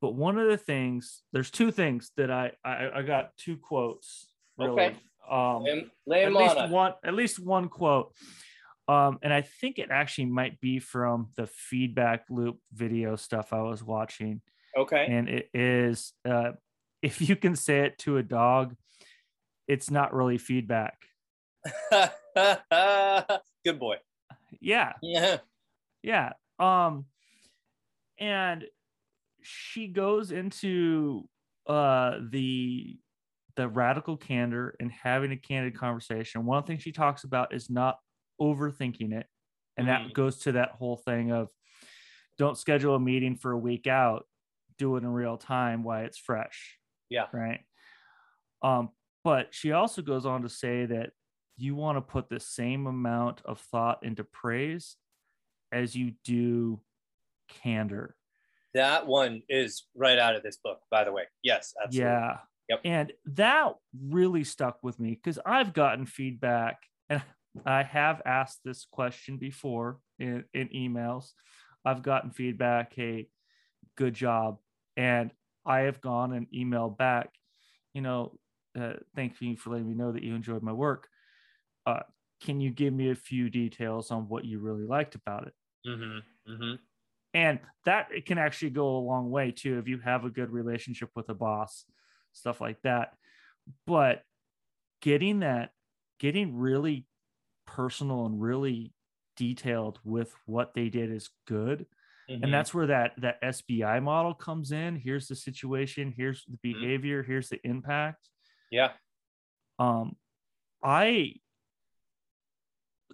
But 0.00 0.14
one 0.14 0.38
of 0.38 0.48
the 0.48 0.56
things 0.56 1.22
there's 1.32 1.50
two 1.50 1.70
things 1.70 2.10
that 2.16 2.30
i 2.30 2.52
i, 2.64 2.90
I 2.96 3.02
got 3.02 3.36
two 3.36 3.56
quotes 3.56 4.29
really 4.60 4.70
Okay. 4.86 4.96
um 5.30 5.64
lay 6.06 6.24
at 6.24 6.32
least 6.32 6.56
on 6.56 6.70
one 6.70 6.92
at 7.04 7.14
least 7.14 7.38
one 7.38 7.68
quote 7.68 8.12
um 8.88 9.18
and 9.22 9.32
i 9.32 9.42
think 9.42 9.78
it 9.78 9.90
actually 9.90 10.26
might 10.26 10.60
be 10.60 10.78
from 10.80 11.28
the 11.36 11.46
feedback 11.46 12.24
loop 12.30 12.58
video 12.72 13.16
stuff 13.16 13.52
i 13.52 13.60
was 13.62 13.82
watching 13.82 14.40
Okay. 14.76 15.06
and 15.08 15.28
it 15.28 15.48
is 15.54 16.12
uh 16.28 16.52
if 17.02 17.20
you 17.28 17.36
can 17.36 17.54
say 17.56 17.80
it 17.80 17.98
to 17.98 18.16
a 18.18 18.22
dog 18.22 18.74
it's 19.68 19.90
not 19.90 20.12
really 20.14 20.38
feedback 20.38 20.96
Good 23.64 23.78
boy. 23.78 23.96
yeah 24.60 24.94
Yeah. 25.02 25.38
yeah 26.02 26.32
um 26.58 27.04
and 28.18 28.64
she 29.42 29.86
goes 29.88 30.30
into 30.32 31.28
uh 31.66 32.18
the 32.30 32.98
the 33.60 33.68
radical 33.68 34.16
candor 34.16 34.74
and 34.80 34.90
having 34.90 35.32
a 35.32 35.36
candid 35.36 35.76
conversation 35.76 36.46
one 36.46 36.56
of 36.56 36.64
the 36.64 36.68
things 36.72 36.82
she 36.82 36.92
talks 36.92 37.24
about 37.24 37.52
is 37.52 37.68
not 37.68 37.98
overthinking 38.40 39.12
it 39.12 39.26
and 39.76 39.86
that 39.86 40.00
Mhm. 40.00 40.14
goes 40.14 40.38
to 40.38 40.52
that 40.52 40.70
whole 40.70 40.96
thing 40.96 41.30
of 41.30 41.50
don't 42.38 42.56
schedule 42.56 42.94
a 42.94 42.98
meeting 43.00 43.36
for 43.36 43.52
a 43.52 43.58
week 43.58 43.86
out 43.86 44.26
do 44.78 44.96
it 44.96 45.00
in 45.00 45.08
real 45.08 45.36
time 45.36 45.82
while 45.82 46.02
it's 46.06 46.16
fresh 46.16 46.78
Yeah. 47.10 47.26
right 47.34 47.60
um 48.62 48.88
but 49.24 49.54
she 49.54 49.72
also 49.72 50.00
goes 50.00 50.24
on 50.24 50.40
to 50.40 50.48
say 50.48 50.86
that 50.86 51.10
you 51.58 51.74
want 51.74 51.98
to 51.98 52.00
put 52.00 52.30
the 52.30 52.40
same 52.40 52.86
amount 52.86 53.42
of 53.44 53.60
thought 53.60 54.02
into 54.02 54.24
praise 54.24 54.96
as 55.70 55.94
you 55.94 56.14
do 56.24 56.80
candor. 57.48 58.16
That 58.72 59.06
one 59.06 59.42
is 59.50 59.86
right 59.94 60.18
out 60.18 60.36
of 60.36 60.42
this 60.42 60.56
book, 60.56 60.80
by 60.90 61.04
the 61.04 61.12
way. 61.12 61.24
Yes, 61.42 61.74
absolutely. 61.84 62.10
Yeah. 62.10 62.38
Yep. 62.70 62.80
And 62.84 63.12
that 63.26 63.74
really 64.00 64.44
stuck 64.44 64.78
with 64.82 65.00
me 65.00 65.10
because 65.10 65.40
I've 65.44 65.72
gotten 65.72 66.06
feedback 66.06 66.78
and 67.08 67.20
I 67.66 67.82
have 67.82 68.22
asked 68.24 68.60
this 68.64 68.86
question 68.90 69.38
before 69.38 69.98
in, 70.20 70.44
in 70.54 70.68
emails. 70.68 71.32
I've 71.84 72.02
gotten 72.02 72.30
feedback, 72.30 72.92
hey, 72.94 73.28
good 73.96 74.14
job. 74.14 74.58
And 74.96 75.32
I 75.66 75.80
have 75.80 76.00
gone 76.00 76.32
and 76.32 76.46
emailed 76.54 76.96
back, 76.96 77.30
you 77.92 78.02
know, 78.02 78.38
uh, 78.78 78.94
thank 79.16 79.40
you 79.40 79.56
for 79.56 79.70
letting 79.70 79.88
me 79.88 79.94
know 79.94 80.12
that 80.12 80.22
you 80.22 80.36
enjoyed 80.36 80.62
my 80.62 80.72
work. 80.72 81.08
Uh, 81.84 82.00
can 82.40 82.60
you 82.60 82.70
give 82.70 82.94
me 82.94 83.10
a 83.10 83.16
few 83.16 83.50
details 83.50 84.12
on 84.12 84.28
what 84.28 84.44
you 84.44 84.60
really 84.60 84.86
liked 84.86 85.16
about 85.16 85.48
it? 85.48 85.54
Mm-hmm. 85.88 86.52
Mm-hmm. 86.52 86.74
And 87.34 87.58
that 87.84 88.10
can 88.26 88.38
actually 88.38 88.70
go 88.70 88.96
a 88.96 88.98
long 88.98 89.28
way 89.30 89.50
too 89.50 89.78
if 89.78 89.88
you 89.88 89.98
have 89.98 90.24
a 90.24 90.30
good 90.30 90.50
relationship 90.50 91.10
with 91.16 91.28
a 91.30 91.34
boss, 91.34 91.84
stuff 92.32 92.60
like 92.60 92.80
that. 92.82 93.14
But 93.86 94.22
getting 95.02 95.40
that, 95.40 95.70
getting 96.18 96.56
really 96.56 97.06
personal 97.66 98.26
and 98.26 98.40
really 98.40 98.92
detailed 99.36 99.98
with 100.04 100.32
what 100.46 100.74
they 100.74 100.88
did 100.88 101.10
is 101.10 101.30
good. 101.46 101.86
Mm-hmm. 102.30 102.44
And 102.44 102.54
that's 102.54 102.72
where 102.74 102.86
that 102.88 103.12
that 103.18 103.42
SBI 103.42 104.02
model 104.02 104.34
comes 104.34 104.72
in. 104.72 104.96
Here's 104.96 105.28
the 105.28 105.36
situation, 105.36 106.12
here's 106.16 106.44
the 106.46 106.68
Mm-hmm. 106.68 106.80
behavior, 106.80 107.22
here's 107.22 107.48
the 107.48 107.60
impact. 107.64 108.28
yeah. 108.70 108.90
Um 109.78 110.16
I 110.82 111.34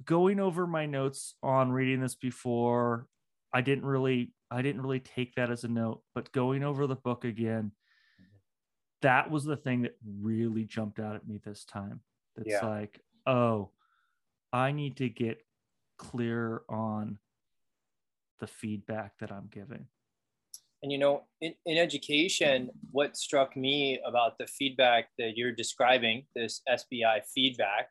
going 0.05 0.41
over 0.41 0.67
my 0.67 0.87
notes 0.87 1.35
on 1.43 1.73
reading 1.73 2.01
this 2.01 2.15
before, 2.15 3.07
I 3.53 3.61
didn't 3.63 3.87
really 3.87 4.33
I 4.51 4.63
didn't 4.63 4.83
really 4.83 5.01
take 5.01 5.35
that 5.37 5.51
as 5.51 5.65
a 5.65 5.69
note, 5.69 6.03
but 6.15 6.31
going 6.33 6.63
over 6.63 6.87
the 6.87 6.97
book 6.97 7.25
again, 7.25 7.73
that 9.03 9.31
was 9.31 9.45
the 9.45 9.57
thing 9.57 9.83
that 9.83 9.97
really 10.21 10.65
jumped 10.65 10.99
out 10.99 11.17
at 11.17 11.27
me 11.27 11.39
this 11.39 11.65
time. 11.65 12.01
It's 12.37 12.49
Yeah. 12.49 12.67
like, 12.67 13.01
oh, 13.27 13.71
I 14.53 14.73
need 14.73 14.97
to 14.99 15.09
get 15.09 15.47
clear 15.99 16.63
on 16.69 17.19
the 18.39 18.47
feedback 18.47 19.19
that 19.19 19.33
I'm 19.33 19.49
giving. 19.49 19.89
And 20.83 20.93
you 20.93 20.99
know, 20.99 21.25
in, 21.41 21.55
in 21.65 21.79
education, 21.79 22.71
what 22.91 23.17
struck 23.17 23.57
me 23.57 23.99
about 24.05 24.39
the 24.39 24.47
feedback 24.47 25.09
that 25.19 25.37
you're 25.37 25.53
describing, 25.53 26.27
this 26.35 26.61
SBI 26.69 27.23
feedback, 27.35 27.89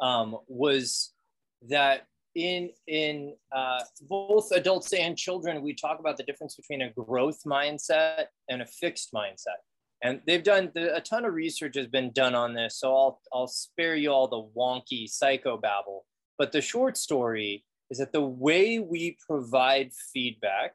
um, 0.00 0.38
was 0.46 1.14
that 1.62 2.06
in 2.34 2.70
in 2.86 3.34
uh, 3.52 3.80
both 4.02 4.52
adults 4.52 4.92
and 4.92 5.16
children, 5.16 5.62
we 5.62 5.74
talk 5.74 5.98
about 5.98 6.18
the 6.18 6.22
difference 6.22 6.54
between 6.54 6.82
a 6.82 6.90
growth 6.90 7.42
mindset 7.46 8.26
and 8.50 8.60
a 8.60 8.66
fixed 8.66 9.12
mindset. 9.14 9.60
And 10.06 10.20
they've 10.24 10.42
done 10.42 10.70
a 10.76 11.00
ton 11.00 11.24
of 11.24 11.34
research 11.34 11.74
has 11.74 11.88
been 11.88 12.12
done 12.12 12.36
on 12.36 12.54
this, 12.54 12.78
so 12.78 12.94
I'll 12.96 13.20
I'll 13.32 13.48
spare 13.48 13.96
you 13.96 14.12
all 14.12 14.28
the 14.28 14.48
wonky 14.56 15.10
psychobabble. 15.10 16.02
But 16.38 16.52
the 16.52 16.60
short 16.60 16.96
story 16.96 17.64
is 17.90 17.98
that 17.98 18.12
the 18.12 18.22
way 18.22 18.78
we 18.78 19.16
provide 19.26 19.90
feedback 20.12 20.74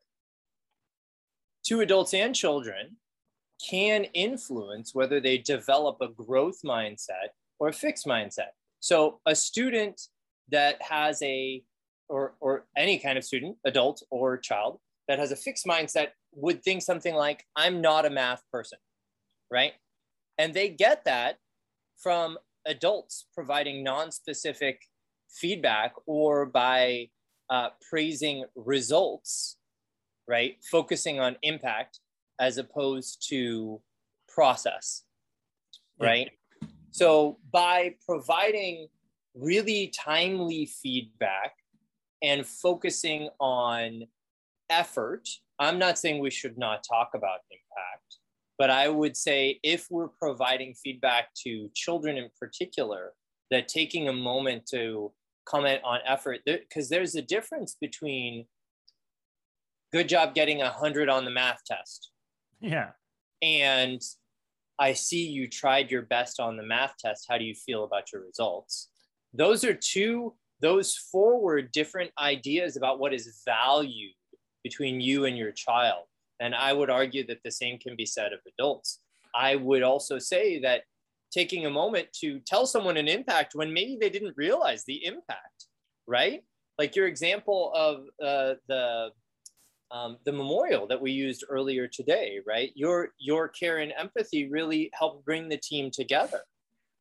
to 1.67 1.79
adults 1.79 2.13
and 2.13 2.35
children 2.35 2.97
can 3.69 4.03
influence 4.13 4.93
whether 4.93 5.21
they 5.21 5.37
develop 5.37 5.97
a 6.01 6.09
growth 6.09 6.59
mindset 6.65 7.29
or 7.57 7.69
a 7.69 7.73
fixed 7.73 8.05
mindset. 8.05 8.51
So 8.81 9.21
a 9.25 9.33
student 9.33 10.01
that 10.49 10.81
has 10.81 11.21
a 11.21 11.63
or 12.09 12.35
or 12.41 12.65
any 12.75 12.99
kind 12.99 13.17
of 13.17 13.23
student, 13.23 13.55
adult 13.63 14.03
or 14.09 14.37
child 14.37 14.79
that 15.07 15.19
has 15.19 15.31
a 15.31 15.37
fixed 15.37 15.65
mindset 15.65 16.09
would 16.33 16.61
think 16.63 16.81
something 16.81 17.15
like 17.15 17.45
I'm 17.55 17.79
not 17.79 18.05
a 18.05 18.09
math 18.09 18.43
person, 18.51 18.79
right? 19.51 19.73
And 20.37 20.53
they 20.53 20.69
get 20.69 21.05
that 21.05 21.37
from 21.97 22.37
adults 22.65 23.25
providing 23.33 23.83
non-specific 23.83 24.81
feedback 25.29 25.93
or 26.05 26.45
by 26.45 27.09
uh, 27.49 27.69
praising 27.89 28.45
results 28.55 29.57
right? 30.31 30.55
Focusing 30.63 31.19
on 31.19 31.35
impact 31.41 31.99
as 32.39 32.57
opposed 32.57 33.27
to 33.29 33.81
process, 34.27 35.03
Yeah. 35.99 36.07
right? 36.07 36.31
So 36.91 37.37
by 37.51 37.95
providing 38.05 38.87
really 39.33 39.87
timely 39.87 40.65
feedback 40.65 41.55
and 42.21 42.45
focusing 42.47 43.29
on 43.39 44.07
effort, 44.69 45.27
I'm 45.59 45.77
not 45.77 45.97
saying 45.99 46.19
we 46.19 46.31
should 46.31 46.57
not 46.57 46.83
talk 46.83 47.11
about 47.13 47.39
impact, 47.51 48.17
but 48.61 48.69
I 48.69 48.89
would 48.89 49.17
say 49.17 49.59
if 49.63 49.87
we're 49.89 50.09
providing 50.09 50.75
feedback 50.75 51.29
to 51.45 51.71
children 51.73 52.15
in 52.15 52.29
particular, 52.39 53.13
that 53.49 53.67
taking 53.67 54.07
a 54.07 54.13
moment 54.13 54.67
to 54.67 55.11
comment 55.47 55.81
on 55.83 55.97
effort, 56.05 56.41
because 56.45 56.87
there's 56.87 57.15
a 57.15 57.23
difference 57.23 57.75
between 57.81 58.45
good 59.91 60.07
job 60.07 60.35
getting 60.35 60.61
a 60.61 60.65
100 60.65 61.09
on 61.09 61.25
the 61.25 61.31
math 61.31 61.61
test 61.65 62.11
Yeah. 62.59 62.91
and 63.41 63.99
i 64.77 64.93
see 64.93 65.25
you 65.27 65.47
tried 65.49 65.89
your 65.89 66.03
best 66.03 66.39
on 66.39 66.55
the 66.55 66.63
math 66.63 66.93
test 67.03 67.25
how 67.27 67.39
do 67.39 67.43
you 67.43 67.55
feel 67.55 67.83
about 67.83 68.11
your 68.13 68.23
results 68.23 68.89
those 69.33 69.63
are 69.63 69.73
two 69.73 70.35
those 70.61 70.95
forward 70.95 71.71
different 71.71 72.11
ideas 72.19 72.77
about 72.77 72.99
what 72.99 73.11
is 73.11 73.41
valued 73.43 74.13
between 74.63 75.01
you 75.01 75.25
and 75.25 75.35
your 75.35 75.51
child 75.51 76.05
and 76.41 76.53
i 76.53 76.73
would 76.73 76.89
argue 76.89 77.25
that 77.25 77.41
the 77.43 77.51
same 77.51 77.77
can 77.77 77.95
be 77.95 78.05
said 78.05 78.33
of 78.33 78.39
adults 78.53 78.99
i 79.35 79.55
would 79.55 79.83
also 79.83 80.19
say 80.19 80.59
that 80.59 80.81
taking 81.31 81.65
a 81.65 81.69
moment 81.69 82.07
to 82.11 82.39
tell 82.41 82.65
someone 82.65 82.97
an 82.97 83.07
impact 83.07 83.55
when 83.55 83.73
maybe 83.73 83.97
they 83.99 84.09
didn't 84.09 84.35
realize 84.35 84.83
the 84.83 85.05
impact 85.05 85.67
right 86.07 86.43
like 86.77 86.95
your 86.95 87.07
example 87.07 87.71
of 87.75 88.05
uh, 88.25 88.55
the 88.67 89.11
um, 89.91 90.17
the 90.25 90.31
memorial 90.31 90.87
that 90.87 91.01
we 91.01 91.11
used 91.11 91.43
earlier 91.49 91.87
today, 91.87 92.39
right? 92.47 92.71
Your 92.75 93.09
your 93.19 93.47
care 93.49 93.79
and 93.79 93.93
empathy 93.97 94.49
really 94.49 94.89
helped 94.93 95.25
bring 95.25 95.49
the 95.49 95.57
team 95.57 95.91
together. 95.91 96.41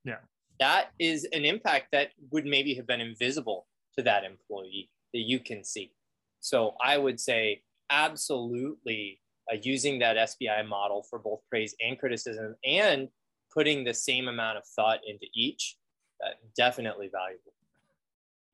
Yeah. 0.05 0.17
That 0.59 0.91
is 0.99 1.27
an 1.33 1.45
impact 1.45 1.87
that 1.93 2.09
would 2.31 2.45
maybe 2.45 2.75
have 2.75 2.87
been 2.87 3.01
invisible 3.01 3.67
to 3.97 4.03
that 4.03 4.25
employee 4.25 4.91
that 5.15 5.21
you 5.21 5.41
can 5.41 5.65
see. 5.65 5.93
So 6.41 6.75
I 6.85 6.99
would 6.99 7.19
say 7.19 7.63
absolutely 7.91 9.21
uh, 9.53 9.57
using 9.63 9.99
that 10.01 10.17
SBI 10.17 10.67
model 10.69 11.03
for 11.09 11.19
both 11.19 11.41
praise 11.49 11.75
and 11.81 11.99
criticism 11.99 12.55
and 12.65 13.09
putting 13.53 13.85
the 13.85 13.95
same 13.95 14.29
amount 14.29 14.59
of 14.59 14.65
thought 14.77 15.01
into 15.07 15.27
each, 15.35 15.77
uh, 16.25 16.31
definitely 16.57 17.09
valuable. 17.13 17.53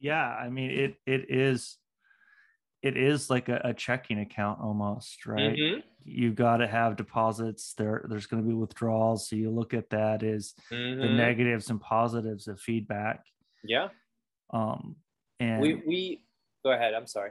Yeah. 0.00 0.26
I 0.28 0.48
mean, 0.48 0.70
it 0.70 0.94
it 1.06 1.30
is 1.30 1.78
it 2.82 2.96
is 2.96 3.30
like 3.30 3.48
a, 3.48 3.60
a 3.64 3.74
checking 3.74 4.20
account 4.20 4.60
almost, 4.60 5.26
right? 5.26 5.56
Mhm, 5.56 5.82
You 6.04 6.32
got 6.32 6.58
to 6.58 6.66
have 6.68 6.96
deposits. 6.96 7.74
There, 7.74 8.04
there's 8.08 8.26
going 8.26 8.42
to 8.42 8.48
be 8.48 8.54
withdrawals. 8.54 9.28
So 9.28 9.34
you 9.34 9.50
look 9.50 9.74
at 9.74 9.90
that 9.90 10.22
as 10.22 10.54
the 10.70 10.76
mhm. 10.76 11.16
negatives 11.16 11.70
and 11.70 11.80
positives 11.80 12.46
of 12.48 12.60
feedback. 12.60 13.24
Yeah. 13.64 13.88
Um, 14.50 14.96
and 15.40 15.60
We, 15.60 15.74
we, 15.86 16.24
go 16.64 16.70
ahead. 16.72 16.94
I'm 16.94 17.06
sorry. 17.08 17.30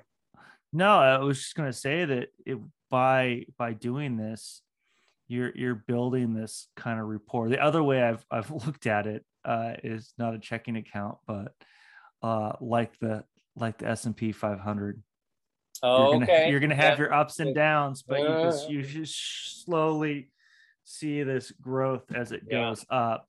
no, 0.73 0.97
I 0.97 1.19
was 1.19 1.39
just 1.39 1.55
going 1.55 1.71
to 1.71 1.77
say 1.77 2.03
that 2.05 2.29
it, 2.45 2.57
by 2.89 3.45
by 3.57 3.73
doing 3.73 4.17
this, 4.17 4.61
you're 5.27 5.51
you're 5.55 5.75
building 5.75 6.33
this 6.33 6.67
kind 6.75 6.99
of 6.99 7.07
rapport. 7.07 7.49
The 7.49 7.59
other 7.61 7.83
way 7.83 8.01
I've 8.03 8.25
I've 8.31 8.51
looked 8.65 8.87
at 8.87 9.07
it 9.07 9.25
uh, 9.43 9.73
is 9.83 10.13
not 10.17 10.33
a 10.35 10.39
checking 10.39 10.75
account, 10.77 11.17
but 11.27 11.53
uh, 12.21 12.53
like 12.61 12.97
the 12.99 13.23
like 13.55 13.77
the 13.79 13.87
S 13.87 14.05
and 14.05 14.15
P 14.15 14.31
500. 14.31 15.01
Oh, 15.83 15.97
you're 16.03 16.11
gonna, 16.19 16.23
okay. 16.23 16.49
You're 16.49 16.59
gonna 16.59 16.75
have 16.75 16.91
Yep. 16.93 16.99
your 16.99 17.13
ups 17.13 17.39
and 17.39 17.53
downs, 17.53 18.01
but 18.01 18.19
you 18.19 18.25
Uh, 18.27 18.43
just 18.43 18.69
you 18.69 18.81
just 18.81 19.63
slowly 19.65 20.31
see 20.83 21.23
this 21.23 21.51
growth 21.51 22.11
as 22.13 22.31
it 22.31 22.43
Yeah. 22.49 22.69
goes 22.69 22.85
up, 22.89 23.27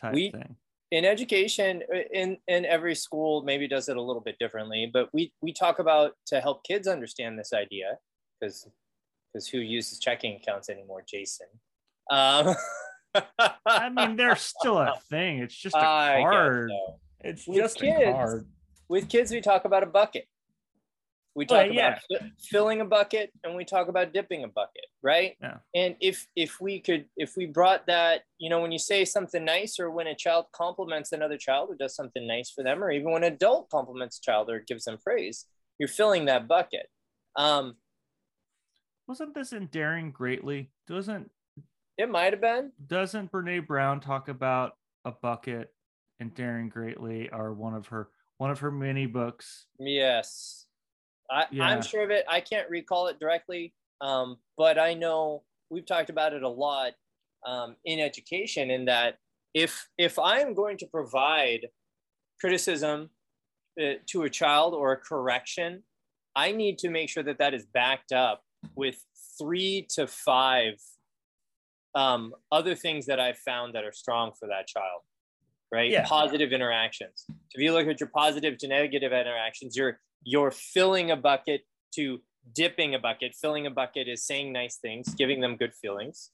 type 0.00 0.14
We- 0.14 0.30
thing. 0.32 0.56
in 0.90 1.04
education 1.04 1.82
uh, 1.92 1.98
in 2.12 2.38
in 2.48 2.64
every 2.64 2.94
school 2.94 3.42
maybe 3.42 3.66
does 3.68 3.88
it 3.88 3.96
a 3.96 4.02
little 4.02 4.22
bit 4.22 4.38
differently 4.38 4.88
but 4.92 5.12
we 5.12 5.32
we 5.42 5.52
talk 5.52 5.80
about 5.80 6.12
to 6.26 6.40
help 6.40 6.62
kids 6.64 6.86
understand 6.86 7.36
this 7.38 7.52
idea 7.52 7.98
because 8.40 8.68
because 9.32 9.48
who 9.48 9.58
uses 9.58 9.98
checking 9.98 10.36
accounts 10.36 10.68
anymore 10.68 11.02
jason 11.06 11.46
um 12.10 12.54
I 13.66 13.88
mean, 13.88 14.16
they're 14.16 14.36
still 14.36 14.76
a 14.78 14.98
thing. 15.08 15.38
It's 15.38 15.54
just 15.56 15.74
a 15.74 15.78
I 15.78 16.18
card. 16.20 16.68
so. 16.70 17.00
It's 17.20 17.46
With 17.48 17.56
just 17.56 17.78
kids, 17.80 17.98
a 18.04 18.12
card. 18.12 18.46
with 18.90 19.08
kids 19.08 19.30
we 19.32 19.40
talk 19.40 19.64
about 19.64 19.82
a 19.82 19.86
bucket 19.86 20.26
we 21.34 21.46
Well, 21.48 21.64
talk 21.64 21.72
yeah. 21.74 21.88
about 21.88 22.00
fi- 22.22 22.32
filling 22.50 22.82
a 22.82 22.84
bucket 22.84 23.32
and 23.42 23.56
we 23.56 23.64
talk 23.64 23.88
about 23.88 24.12
dipping 24.12 24.44
a 24.44 24.48
bucket 24.48 24.84
right 25.02 25.34
Yeah. 25.40 25.56
and 25.74 25.96
if 26.00 26.26
if 26.36 26.60
we 26.60 26.78
could 26.80 27.06
if 27.16 27.36
we 27.38 27.46
brought 27.46 27.86
that 27.86 28.22
you 28.36 28.50
know 28.50 28.60
when 28.60 28.70
you 28.72 28.78
say 28.78 29.06
something 29.06 29.42
nice 29.46 29.80
or 29.80 29.90
when 29.90 30.08
a 30.08 30.14
child 30.14 30.46
compliments 30.52 31.12
another 31.12 31.38
child 31.38 31.70
or 31.70 31.74
does 31.74 31.94
something 31.96 32.26
nice 32.26 32.50
for 32.50 32.62
them 32.62 32.84
or 32.84 32.90
even 32.90 33.10
when 33.12 33.24
an 33.24 33.32
adult 33.32 33.70
compliments 33.70 34.18
a 34.18 34.20
child 34.20 34.50
or 34.50 34.60
gives 34.60 34.84
them 34.84 34.98
praise 35.02 35.46
you're 35.78 35.88
filling 35.88 36.26
that 36.26 36.46
bucket. 36.48 36.88
Um, 37.36 37.76
Wasn't 39.06 39.34
this 39.34 39.52
in 39.52 39.66
Daring 39.66 40.10
Greatly? 40.10 40.70
Doesn't 40.86 41.30
it 41.98 42.10
might 42.10 42.32
have 42.32 42.40
been. 42.40 42.72
doesn't 42.86 43.32
Brene 43.32 43.66
Brown 43.66 44.00
talk 44.00 44.28
about 44.28 44.76
a 45.04 45.12
bucket 45.12 45.72
and 46.20 46.34
Daring 46.34 46.68
Greatly 46.68 47.30
are 47.30 47.52
one 47.52 47.74
of 47.74 47.86
her 47.88 48.08
one 48.38 48.50
of 48.50 48.58
her 48.60 48.70
many 48.70 49.06
books? 49.06 49.66
Yes. 49.78 50.66
I, 51.30 51.46
Yeah. 51.50 51.64
I'm 51.64 51.82
sure 51.82 52.04
of 52.04 52.10
it. 52.10 52.24
I 52.28 52.40
can't 52.40 52.68
recall 52.68 53.06
it 53.08 53.18
directly, 53.18 53.74
um, 54.00 54.36
but 54.56 54.78
I 54.78 54.94
know 54.94 55.42
we've 55.70 55.86
talked 55.86 56.10
about 56.10 56.34
it 56.34 56.42
a 56.42 56.48
lot 56.48 56.92
um, 57.46 57.76
in 57.84 57.98
education. 57.98 58.70
In 58.70 58.84
that, 58.86 59.18
if 59.54 59.88
if 59.96 60.18
I 60.18 60.40
am 60.40 60.54
going 60.54 60.76
to 60.78 60.86
provide 60.86 61.68
criticism 62.40 63.10
uh, 63.80 63.94
to 64.08 64.24
a 64.24 64.30
child 64.30 64.74
or 64.74 64.92
a 64.92 64.96
correction, 64.96 65.82
I 66.34 66.52
need 66.52 66.78
to 66.78 66.90
make 66.90 67.08
sure 67.08 67.22
that 67.22 67.38
that 67.38 67.54
is 67.54 67.64
backed 67.72 68.12
up 68.12 68.42
with 68.74 69.02
three 69.38 69.86
to 69.90 70.06
five 70.06 70.74
um, 71.94 72.34
other 72.52 72.74
things 72.74 73.06
that 73.06 73.18
I've 73.20 73.38
found 73.38 73.74
that 73.74 73.84
are 73.84 73.92
strong 73.92 74.32
for 74.38 74.48
that 74.48 74.66
child. 74.66 75.02
Right, 75.72 75.90
Yeah. 75.90 76.06
positive 76.06 76.52
interactions. 76.52 77.24
So 77.26 77.34
if 77.54 77.60
you 77.60 77.72
look 77.72 77.86
at 77.88 77.98
your 77.98 78.08
positive 78.08 78.56
to 78.58 78.68
negative 78.68 79.12
interactions, 79.12 79.76
you're 79.76 80.00
you're 80.22 80.50
filling 80.50 81.10
a 81.10 81.16
bucket 81.16 81.62
to 81.94 82.20
dipping 82.54 82.94
a 82.94 82.98
bucket. 82.98 83.34
Filling 83.34 83.66
a 83.66 83.70
bucket 83.70 84.06
is 84.08 84.24
saying 84.24 84.52
nice 84.52 84.76
things, 84.76 85.14
giving 85.14 85.40
them 85.40 85.56
good 85.56 85.74
feelings. 85.74 86.30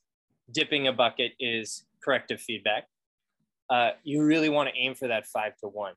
Dipping 0.51 0.87
a 0.87 0.93
bucket 0.93 1.33
is 1.41 1.85
corrective 2.05 2.41
feedback. 2.41 2.89
Uh, 3.71 3.91
you 4.03 4.23
really 4.23 4.49
want 4.51 4.69
to 4.69 4.75
aim 4.79 4.95
for 4.95 5.09
that 5.09 5.27
five 5.27 5.57
to 5.59 5.67
one. 5.69 5.95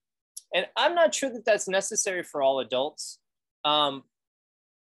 And 0.53 0.67
I'm 0.77 0.95
not 0.95 1.13
sure 1.13 1.29
that 1.29 1.43
that's 1.43 1.67
necessary 1.67 2.23
for 2.23 2.41
all 2.41 2.59
adults. 2.61 3.19
Um, 3.65 4.03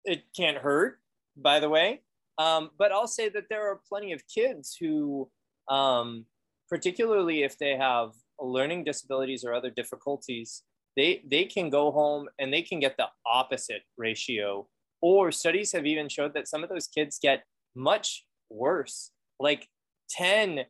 it 0.04 0.25
can't 0.37 0.59
hurt, 0.59 0.99
by 1.37 1.61
the 1.61 1.69
way. 1.69 2.03
Um, 2.39 2.71
but 2.79 2.93
I'll 2.93 3.07
say 3.07 3.29
that 3.31 3.45
there 3.51 3.69
are 3.71 3.81
plenty 3.89 4.13
of 4.13 4.23
kids 4.27 4.77
who, 4.79 5.31
um, 5.69 6.25
particularly 6.69 7.43
if 7.43 7.59
they 7.59 7.77
have 7.77 8.13
learning 8.41 8.85
disabilities 8.85 9.45
or 9.45 9.53
other 9.53 9.71
difficulties, 9.71 10.63
they 10.97 11.23
they 11.27 11.45
can 11.45 11.71
go 11.71 11.91
home 11.91 12.29
and 12.39 12.53
they 12.53 12.63
can 12.63 12.81
get 12.81 12.97
the 12.97 13.07
opposite 13.27 13.83
ratio 13.97 14.67
or 15.03 15.33
studies 15.33 15.73
have 15.73 15.87
even 15.87 16.09
showed 16.09 16.35
that 16.35 16.49
some 16.49 16.63
of 16.63 16.69
those 16.69 16.87
kids 16.87 17.19
get 17.21 17.45
much 17.75 18.27
worse 18.51 19.13
like 19.39 19.69
10 20.11 20.61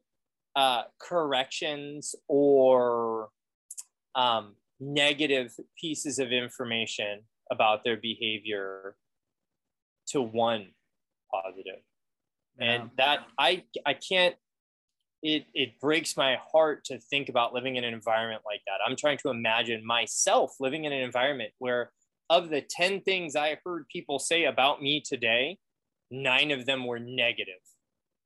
uh, 0.57 0.83
corrections 1.01 2.15
or 2.29 3.29
um, 4.15 4.55
negative 4.79 5.55
pieces 5.79 6.19
of 6.19 6.33
information 6.33 7.21
about 7.51 7.85
their 7.85 7.97
behavior 7.97 8.97
to 10.11 10.23
one 10.23 10.69
positive. 11.33 11.83
And 12.59 12.91
that 12.99 13.21
i 13.39 13.65
i 13.87 13.95
can't 13.95 14.35
it 15.23 15.47
it 15.55 15.81
breaks 15.81 16.17
my 16.17 16.37
heart 16.53 16.85
to 16.87 16.99
think 16.99 17.29
about 17.29 17.55
living 17.55 17.77
in 17.77 17.85
an 17.85 17.95
environment 17.95 18.43
like 18.45 18.61
that. 18.67 18.81
I'm 18.87 18.97
trying 18.97 19.19
to 19.19 19.31
imagine 19.31 19.87
myself 19.87 20.53
living 20.61 20.85
in 20.85 20.93
an 20.93 21.03
environment 21.03 21.53
where 21.59 21.93
of 22.29 22.49
the 22.49 22.61
10 22.61 23.01
things 23.01 23.35
i 23.35 23.59
heard 23.65 23.89
people 23.89 24.19
say 24.19 24.45
about 24.45 24.81
me 24.81 25.03
today 25.05 25.59
nine 26.11 26.51
of 26.51 26.67
them 26.67 26.87
were 26.87 26.99
negative 26.99 27.61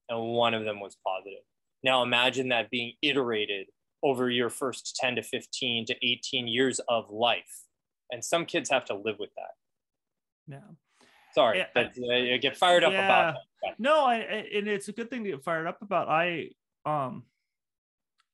and 0.08 0.20
one 0.20 0.54
of 0.54 0.64
them 0.64 0.80
was 0.80 0.96
positive. 1.06 1.42
Now 1.82 2.02
imagine 2.02 2.48
that 2.48 2.70
being 2.70 2.94
iterated 3.02 3.66
over 4.02 4.30
your 4.30 4.50
first 4.50 4.96
10 4.96 5.16
to 5.16 5.22
15 5.22 5.86
to 5.86 6.06
18 6.06 6.48
years 6.48 6.80
of 6.88 7.10
life. 7.10 7.64
And 8.10 8.24
some 8.24 8.44
kids 8.44 8.70
have 8.70 8.84
to 8.86 8.94
live 8.94 9.16
with 9.18 9.30
that. 9.36 9.52
Yeah. 10.46 10.74
Sorry 11.34 11.58
Yeah, 11.58 11.66
that's, 11.74 11.98
uh, 11.98 12.12
I 12.12 12.36
get 12.38 12.56
fired 12.56 12.84
up 12.84 12.92
Yeah. 12.92 13.04
about 13.04 13.34
that 13.62 13.78
No, 13.78 14.04
I, 14.04 14.16
I- 14.16 14.48
and 14.54 14.68
it's 14.68 14.88
a 14.88 14.92
good 14.92 15.10
thing 15.10 15.24
to 15.24 15.30
get 15.30 15.42
fired 15.42 15.66
up 15.66 15.82
about. 15.82 16.08
I 16.08 16.50
um 16.86 17.24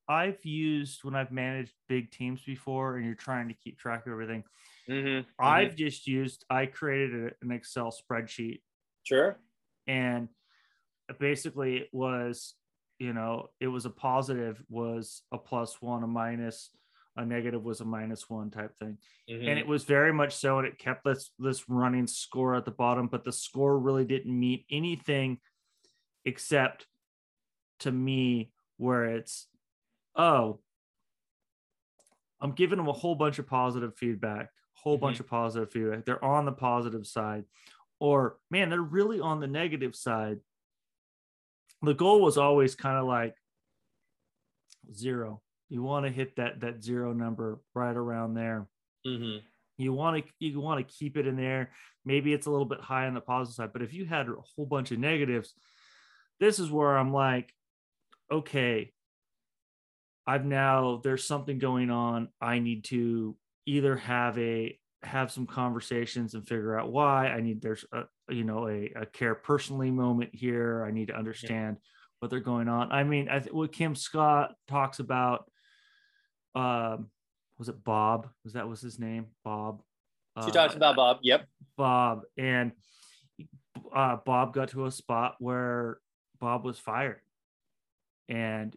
I've 0.08 0.44
used 0.44 1.04
when 1.04 1.14
I've 1.14 1.30
managed 1.30 1.72
big 1.88 2.10
teams 2.10 2.42
before 2.42 2.96
and 2.96 3.06
you're 3.06 3.14
trying 3.14 3.46
to 3.48 3.54
keep 3.54 3.78
track 3.78 4.06
of 4.06 4.12
everything. 4.12 4.42
Mhm, 4.88 5.04
mhm. 5.20 5.26
I've 5.38 5.76
just 5.76 6.06
used 6.08 6.44
I 6.50 6.66
created 6.66 7.26
a- 7.32 7.34
an 7.42 7.52
Excel 7.52 7.92
spreadsheet 7.92 8.62
sure 9.04 9.38
and 9.86 10.28
basically 11.18 11.78
it 11.78 11.88
was 11.92 12.54
you 12.98 13.12
know 13.12 13.50
it 13.60 13.68
was 13.68 13.86
a 13.86 13.90
positive 13.90 14.62
was 14.68 15.22
a 15.32 15.38
plus 15.38 15.80
one 15.80 16.02
a 16.02 16.06
minus 16.06 16.70
a 17.20 17.26
negative 17.26 17.62
was 17.62 17.80
a 17.80 17.84
minus 17.84 18.28
one 18.30 18.50
type 18.50 18.74
thing 18.78 18.96
Mhm. 19.28 19.48
and 19.48 19.58
it 19.58 19.66
was 19.66 19.84
very 19.84 20.12
much 20.12 20.34
so 20.34 20.58
and 20.58 20.66
it 20.66 20.78
kept 20.78 21.04
this 21.04 21.32
this 21.38 21.68
running 21.68 22.06
score 22.06 22.54
at 22.54 22.64
the 22.64 22.70
bottom 22.70 23.08
but 23.08 23.24
the 23.24 23.32
score 23.32 23.78
really 23.78 24.04
didn't 24.04 24.38
meet 24.38 24.64
anything 24.70 25.38
except 26.24 26.86
to 27.80 27.92
me 27.92 28.52
where 28.78 29.04
it's 29.04 29.48
oh 30.16 30.60
i'm 32.40 32.52
giving 32.52 32.78
them 32.78 32.88
a 32.88 32.92
whole 32.92 33.14
bunch 33.14 33.38
of 33.38 33.46
positive 33.46 33.96
feedback 33.96 34.50
whole 34.72 34.96
Mhm. 34.96 35.00
bunch 35.02 35.20
of 35.20 35.26
positive 35.26 35.70
feedback 35.70 36.04
they're 36.06 36.24
on 36.24 36.44
the 36.46 36.52
positive 36.52 37.06
side 37.06 37.44
or 37.98 38.38
man 38.50 38.70
they're 38.70 38.80
really 38.80 39.20
on 39.20 39.40
the 39.40 39.46
negative 39.46 39.94
side 39.94 40.40
the 41.82 41.94
goal 41.94 42.20
was 42.22 42.38
always 42.38 42.74
kind 42.74 42.96
of 42.98 43.06
like 43.06 43.34
zero 44.92 45.42
you 45.70 45.82
want 45.82 46.04
to 46.04 46.12
hit 46.12 46.36
that 46.36 46.60
that 46.60 46.82
zero 46.82 47.12
number 47.14 47.60
right 47.74 47.96
around 47.96 48.34
there. 48.34 48.68
Mhm. 49.06 49.40
you 49.78 49.94
want 49.94 50.22
to 50.26 50.32
you 50.38 50.60
want 50.60 50.86
to 50.86 50.94
keep 50.94 51.16
it 51.16 51.26
in 51.26 51.36
there. 51.36 51.72
Maybe 52.04 52.34
it's 52.34 52.46
a 52.46 52.50
little 52.50 52.66
bit 52.66 52.80
high 52.82 53.06
on 53.06 53.14
the 53.14 53.20
positive 53.22 53.54
side 53.54 53.72
but 53.72 53.80
if 53.82 53.94
you 53.94 54.04
had 54.04 54.28
a 54.28 54.34
whole 54.54 54.66
bunch 54.66 54.90
of 54.90 54.98
negatives 54.98 55.54
this 56.38 56.58
is 56.58 56.70
where 56.70 56.96
i'm 56.98 57.12
like 57.12 57.54
okay 58.30 58.92
i've 60.26 60.44
now 60.44 61.00
there's 61.02 61.24
something 61.24 61.58
going 61.58 61.90
on. 61.90 62.28
I 62.40 62.58
need 62.58 62.84
to 62.86 63.36
either 63.66 63.96
have 63.96 64.38
a 64.38 64.78
have 65.02 65.30
some 65.32 65.46
conversations 65.46 66.34
and 66.34 66.46
figure 66.46 66.78
out 66.78 66.92
why. 66.92 67.28
I 67.28 67.40
need 67.40 67.62
there's 67.62 67.84
a 67.92 68.04
you 68.28 68.44
know 68.44 68.68
a, 68.68 68.92
a 68.96 69.06
care 69.06 69.34
personally 69.34 69.90
moment 69.90 70.34
here. 70.34 70.84
I 70.86 70.90
need 70.90 71.08
to 71.08 71.16
understand 71.16 71.78
what 72.18 72.30
they're 72.30 72.40
going 72.40 72.68
on. 72.68 72.92
I 72.92 73.02
mean 73.04 73.28
i 73.30 73.38
th- 73.40 73.52
what 73.52 73.72
kim 73.72 73.94
scott 73.94 74.54
talks 74.68 74.98
about 74.98 75.50
um 76.54 77.10
was 77.58 77.68
it 77.68 77.84
bob 77.84 78.28
was 78.44 78.54
that 78.54 78.68
was 78.68 78.80
his 78.80 78.98
name 78.98 79.26
bob 79.44 79.82
She 80.44 80.50
Uh, 80.50 80.52
talks 80.52 80.74
about 80.74 80.96
Bob. 80.96 81.18
Yep. 81.22 81.46
Bob, 81.76 82.22
and 82.38 82.72
uh, 83.94 84.16
Bob 84.24 84.52
got 84.54 84.68
to 84.70 84.86
a 84.86 84.90
spot 84.90 85.34
where 85.40 85.98
Bob 86.38 86.64
was 86.64 86.78
fired, 86.78 87.20
and 88.28 88.74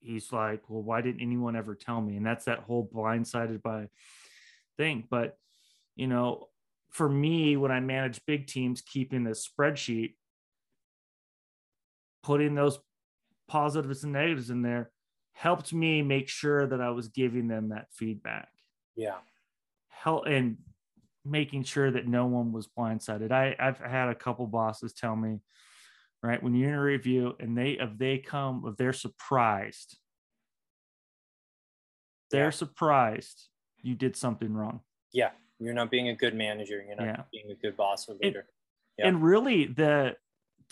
he's 0.00 0.32
like, 0.32 0.62
"Well, 0.68 0.82
why 0.82 1.02
didn't 1.02 1.20
anyone 1.20 1.54
ever 1.56 1.74
tell 1.74 2.00
me?" 2.00 2.16
And 2.16 2.24
that's 2.24 2.46
that 2.46 2.60
whole 2.60 2.88
blindsided 2.88 3.62
by 3.62 3.88
thing. 4.78 5.06
But 5.10 5.36
you 5.96 6.06
know, 6.06 6.48
for 6.90 7.08
me, 7.08 7.56
when 7.56 7.70
I 7.70 7.80
manage 7.80 8.24
big 8.26 8.46
teams, 8.46 8.80
keeping 8.80 9.22
this 9.24 9.46
spreadsheet, 9.46 10.14
putting 12.22 12.54
those 12.54 12.78
positives 13.48 14.02
and 14.04 14.12
negatives 14.12 14.50
in 14.50 14.62
there 14.62 14.90
helped 15.40 15.72
me 15.72 16.02
make 16.02 16.28
sure 16.28 16.66
that 16.66 16.82
I 16.82 16.90
was 16.90 17.08
giving 17.08 17.48
them 17.48 17.70
that 17.70 17.86
feedback 17.94 18.50
Yeah. 18.94 19.20
help 19.88 20.26
and 20.26 20.58
making 21.24 21.64
sure 21.64 21.90
that 21.90 22.06
no 22.06 22.26
one 22.26 22.52
was 22.52 22.68
blindsided. 22.68 23.32
I, 23.32 23.56
I've 23.58 23.78
had 23.78 24.10
a 24.10 24.14
couple 24.14 24.46
bosses 24.46 24.92
tell 24.92 25.16
me, 25.16 25.40
right, 26.22 26.42
when 26.42 26.54
you're 26.54 26.68
in 26.68 26.74
a 26.74 26.82
review 26.82 27.36
and 27.40 27.56
they 27.56 27.70
if 27.72 27.96
they 27.96 28.18
come 28.18 28.64
if 28.66 28.76
they're 28.76 28.92
surprised, 28.92 29.96
they're 32.30 32.44
Yeah. 32.44 32.50
surprised 32.50 33.48
you 33.80 33.94
did 33.94 34.16
something 34.16 34.52
wrong. 34.52 34.80
Yeah. 35.10 35.32
You're 35.58 35.72
not 35.74 35.90
being 35.90 36.08
a 36.08 36.14
good 36.14 36.34
manager. 36.34 36.82
You're 36.86 36.96
not 36.96 37.06
Yeah. 37.06 37.24
being 37.32 37.50
a 37.50 37.54
good 37.54 37.78
boss 37.78 38.08
or 38.10 38.14
leader. 38.14 38.46
Yeah. 38.98 39.08
And 39.08 39.22
really 39.22 39.64
the 39.64 40.16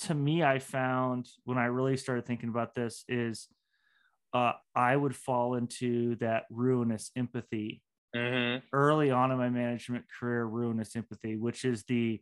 to 0.08 0.14
me, 0.14 0.44
I 0.44 0.58
found 0.58 1.26
when 1.44 1.56
I 1.56 1.64
really 1.66 1.96
started 1.96 2.26
thinking 2.26 2.50
about 2.50 2.74
this 2.74 3.04
is 3.08 3.48
uh, 4.32 4.52
I 4.74 4.94
would 4.96 5.16
fall 5.16 5.54
into 5.54 6.16
that 6.16 6.44
ruinous 6.50 7.10
empathy 7.16 7.82
mm-hmm. 8.14 8.64
early 8.72 9.10
on 9.10 9.30
in 9.32 9.38
my 9.38 9.48
management 9.48 10.04
career 10.18 10.44
ruinous 10.44 10.94
empathy 10.96 11.36
which 11.36 11.64
is 11.64 11.84
the 11.84 12.20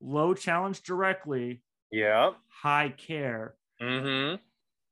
low 0.00 0.34
challenge 0.34 0.82
directly 0.82 1.62
Yeah. 1.90 2.32
high 2.48 2.90
care 2.90 3.54
Mm-hmm. 3.80 4.36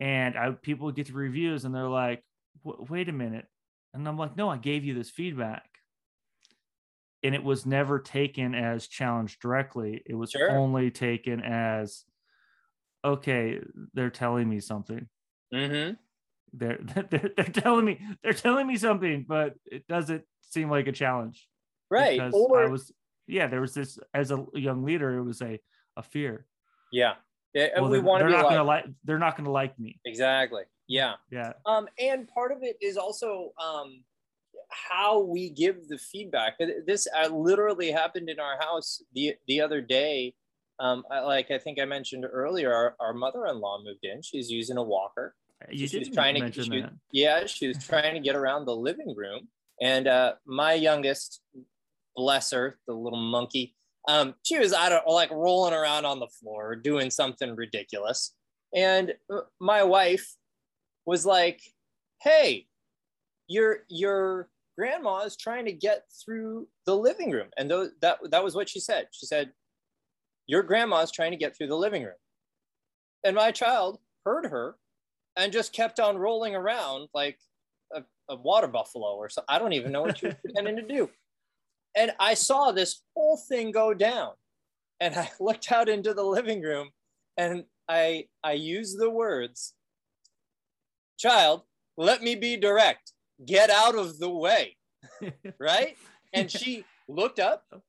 and 0.01 0.37
I, 0.38 0.51
people 0.51 0.93
get 0.93 1.07
the 1.07 1.14
reviews 1.14 1.64
and 1.64 1.75
they're 1.75 1.88
like 1.88 2.23
wait 2.62 3.09
a 3.09 3.12
minute 3.12 3.47
and 3.95 4.07
i'm 4.07 4.19
like 4.19 4.37
no 4.37 4.51
i 4.51 4.59
gave 4.59 4.85
you 4.85 4.93
this 4.95 5.09
feedback 5.09 5.64
and 7.23 7.35
it 7.35 7.43
was 7.43 7.64
never 7.64 7.99
taken 7.99 8.55
as 8.55 8.87
challenge 8.87 9.38
directly 9.38 10.03
it 10.05 10.14
was 10.14 10.33
Sure. 10.33 10.51
only 10.51 10.90
taken 10.90 11.40
as 11.40 12.05
okay 13.03 13.61
they're 13.95 14.11
telling 14.11 14.49
me 14.51 14.61
something 14.61 15.09
Mm-hmm. 15.52 15.94
they're, 16.57 16.78
they're 17.11 17.30
they're 17.37 17.44
telling 17.46 17.85
me 17.85 18.00
they're 18.22 18.33
telling 18.33 18.66
me 18.66 18.76
something 18.76 19.24
but 19.26 19.54
it 19.66 19.87
doesn't 19.88 20.22
seem 20.40 20.70
like 20.70 20.87
a 20.87 20.92
challenge 20.92 21.48
right 21.90 22.20
or 22.33 22.62
I 22.64 22.68
was 22.68 22.92
yeah, 23.26 23.46
there 23.46 23.61
was 23.61 23.72
this 23.74 23.98
as 24.12 24.30
a 24.30 24.44
young 24.52 24.85
leader, 24.85 25.16
it 25.18 25.24
was 25.24 25.40
a 25.42 25.59
a 25.96 26.02
fear. 26.02 26.46
yeah 26.92 27.14
Yeah, 27.54 27.68
and 27.74 27.83
Well, 27.83 27.90
we 27.90 27.98
want 28.00 28.20
to 28.20 28.24
they're 28.24 28.28
be 28.28 28.37
not 28.37 28.44
like 28.44 28.54
gonna 28.54 28.64
like 28.64 28.85
they're 29.04 29.18
not 29.18 29.37
gonna 29.37 29.50
like 29.50 29.78
me. 29.78 29.98
exactly 30.04 30.64
yeah 30.87 31.14
Yeah. 31.30 31.54
Um, 31.66 31.88
and 31.98 32.28
part 32.28 32.52
of 32.52 32.59
it 32.62 32.76
is 32.80 32.96
also 32.96 33.52
um, 33.62 34.04
how 34.70 35.20
we 35.20 35.50
give 35.50 35.88
the 35.88 35.98
feedback. 35.98 36.59
This 36.87 37.07
uh, 37.16 37.28
literally 37.28 37.90
happened 37.90 38.28
in 38.28 38.38
our 38.40 38.59
house 38.61 39.02
the 39.14 39.35
the 39.48 39.61
other 39.61 39.80
day. 39.80 40.35
Um, 40.81 41.05
I- 41.11 41.21
like 41.21 41.51
I 41.51 41.59
think 41.59 41.79
I 41.81 41.85
mentioned 41.85 42.25
earlier, 42.31 42.73
our, 42.73 42.97
our 43.01 43.15
mother-in-law 43.15 43.83
moved 43.85 44.05
in. 44.05 44.23
She's 44.23 44.51
using 44.51 44.77
a 44.77 44.83
walker. 44.83 45.35
You 45.71 45.87
she 45.87 45.99
was 46.01 46.09
trying 46.11 46.35
to 46.35 46.41
mention 46.41 46.65
she- 46.65 46.81
that. 46.81 46.93
Yeah, 47.13 47.47
she 47.47 47.69
was 47.69 47.79
trying 47.85 48.15
to 48.15 48.21
get 48.21 48.37
around 48.37 48.67
the 48.67 48.77
living 48.77 49.15
room, 49.17 49.49
and 49.81 50.07
uh, 50.07 50.35
my 50.47 50.75
youngest, 50.75 51.41
bless 52.17 52.51
her, 52.51 52.79
the 52.87 52.93
little 52.95 53.19
monkey, 53.19 53.75
um, 54.09 54.35
she 54.43 54.59
was 54.59 54.73
I 54.75 54.89
don't 54.91 55.07
like 55.07 55.31
rolling 55.31 55.73
around 55.73 56.05
on 56.05 56.19
the 56.21 56.27
floor 56.27 56.77
doing 56.77 57.11
something 57.11 57.55
ridiculous, 57.57 58.35
and 58.75 59.15
uh, 59.33 59.41
my 59.61 59.83
wife 59.83 60.35
was 61.07 61.25
like, 61.25 61.63
"Hey, 62.21 62.67
your 63.47 63.85
your 63.89 64.51
grandma 64.77 65.21
is 65.21 65.37
trying 65.37 65.65
to 65.67 65.73
get 65.73 66.03
through 66.23 66.69
the 66.85 66.95
living 66.97 67.31
room," 67.31 67.49
and 67.57 67.71
tho- 67.71 67.91
that 68.03 68.19
that 68.31 68.45
was 68.45 68.55
what 68.55 68.69
she 68.69 68.81
said. 68.81 69.07
She 69.13 69.25
said, 69.25 69.53
"Your 70.46 70.62
grandma 70.62 71.00
is 71.00 71.11
trying 71.11 71.33
to 71.33 71.37
get 71.37 71.57
through 71.57 71.68
the 71.68 71.76
living 71.76 72.02
room," 72.02 72.18
and 73.24 73.37
my 73.37 73.50
child 73.50 73.98
heard 74.24 74.46
her 74.46 74.76
and 75.37 75.52
just 75.52 75.72
kept 75.72 76.00
on 76.00 76.16
rolling 76.16 76.54
around 76.54 77.09
like 77.14 77.38
a, 77.92 78.02
a 78.28 78.37
water 78.37 78.68
buffalo 78.68 79.14
or 79.14 79.28
so. 79.28 79.42
I 79.48 79.59
don't 79.59 79.72
even 79.72 79.92
know 79.92 80.02
what 80.02 80.18
she 80.18 80.26
was 80.26 80.37
pretending 80.44 80.76
to 80.76 80.83
do. 80.83 81.11
And 81.96 82.12
I 82.18 82.35
saw 82.35 82.72
this 82.72 83.02
whole 83.14 83.37
thing 83.37 83.70
go 83.70 83.94
down. 83.94 84.33
And 85.00 85.14
I 85.14 85.30
looked 85.40 85.70
out 85.72 85.88
into 85.88 86.14
the 86.14 86.22
living 86.22 86.62
room 86.62 86.90
and 87.37 87.64
I 87.88 88.26
I 88.42 88.52
used 88.52 88.98
the 88.98 89.11
words, 89.11 89.74
child, 91.18 91.62
let 91.96 92.22
me 92.22 92.35
be 92.35 92.57
direct. 92.57 93.12
Get 93.44 93.70
out 93.70 93.96
of 93.96 94.18
the 94.18 94.30
way. 94.30 94.76
Right? 95.59 95.96
And 96.33 96.50
she 96.50 96.85
looked 97.09 97.38
up. 97.38 97.64
Oh. 97.72 97.83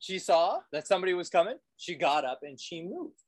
She 0.00 0.18
saw 0.18 0.60
that 0.72 0.86
somebody 0.88 1.14
was 1.14 1.28
coming. 1.28 1.56
She 1.76 1.94
got 1.94 2.24
up 2.24 2.40
and 2.42 2.58
she 2.58 2.82
moved. 2.82 3.20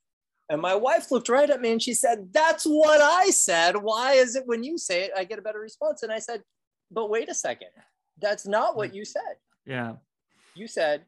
And 0.49 0.61
my 0.61 0.75
wife 0.75 1.09
looked 1.11 1.29
right 1.29 1.49
at 1.49 1.61
me 1.61 1.71
and 1.71 1.81
she 1.81 1.93
said, 1.93 2.29
That's 2.33 2.65
what 2.65 2.99
I 3.01 3.29
said. 3.29 3.77
Why 3.77 4.13
is 4.13 4.35
it 4.35 4.43
when 4.45 4.63
you 4.63 4.77
say 4.77 5.03
it, 5.03 5.11
I 5.15 5.23
get 5.23 5.39
a 5.39 5.41
better 5.41 5.59
response? 5.59 6.03
And 6.03 6.11
I 6.11 6.19
said, 6.19 6.41
But 6.91 7.09
wait 7.09 7.29
a 7.29 7.33
second. 7.33 7.69
That's 8.19 8.45
not 8.47 8.75
what 8.75 8.93
you 8.93 9.05
said. 9.05 9.37
yeah. 9.65 9.93
You 10.55 10.67
said, 10.67 11.05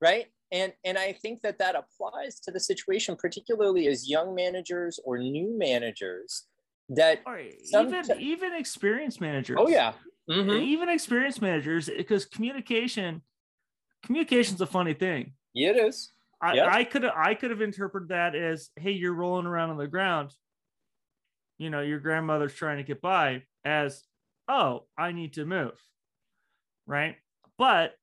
right? 0.00 0.26
And, 0.50 0.72
and 0.84 0.96
I 0.96 1.12
think 1.12 1.42
that 1.42 1.58
that 1.58 1.74
applies 1.74 2.40
to 2.40 2.50
the 2.50 2.60
situation, 2.60 3.16
particularly 3.16 3.86
as 3.88 4.08
young 4.08 4.34
managers 4.34 4.98
or 5.04 5.18
new 5.18 5.58
managers 5.58 6.44
that, 6.88 7.20
Or 7.26 7.40
Some- 7.64 7.88
even 7.94 8.20
even 8.20 8.54
experienced 8.54 9.20
managers. 9.20 9.56
oh, 9.60 9.68
yeah. 9.68 9.92
Mhm. 10.30 10.62
Even 10.62 10.88
experienced 10.88 11.42
managers, 11.42 11.90
because 11.94 12.24
communication, 12.24 13.20
communication's 14.06 14.60
a 14.60 14.66
funny 14.66 14.94
thing. 14.94 15.32
Yeah, 15.52 15.70
it 15.70 15.76
is. 15.76 16.12
I, 16.40 16.54
Yeah. 16.54 16.72
I 16.72 16.84
could 16.84 17.04
I 17.04 17.34
could 17.34 17.50
have 17.50 17.60
interpreted 17.62 18.08
that 18.10 18.34
as, 18.34 18.70
hey, 18.76 18.92
you're 18.92 19.14
rolling 19.14 19.46
around 19.46 19.70
on 19.70 19.76
the 19.76 19.86
ground. 19.88 20.32
You 21.58 21.70
know, 21.70 21.80
your 21.80 21.98
grandmother's 21.98 22.54
trying 22.54 22.76
to 22.78 22.82
get 22.82 23.00
by 23.00 23.42
as, 23.64 24.02
oh, 24.48 24.84
I 24.96 25.12
need 25.12 25.34
to 25.34 25.44
move. 25.46 25.72
Right. 26.86 27.16
But 27.58 27.94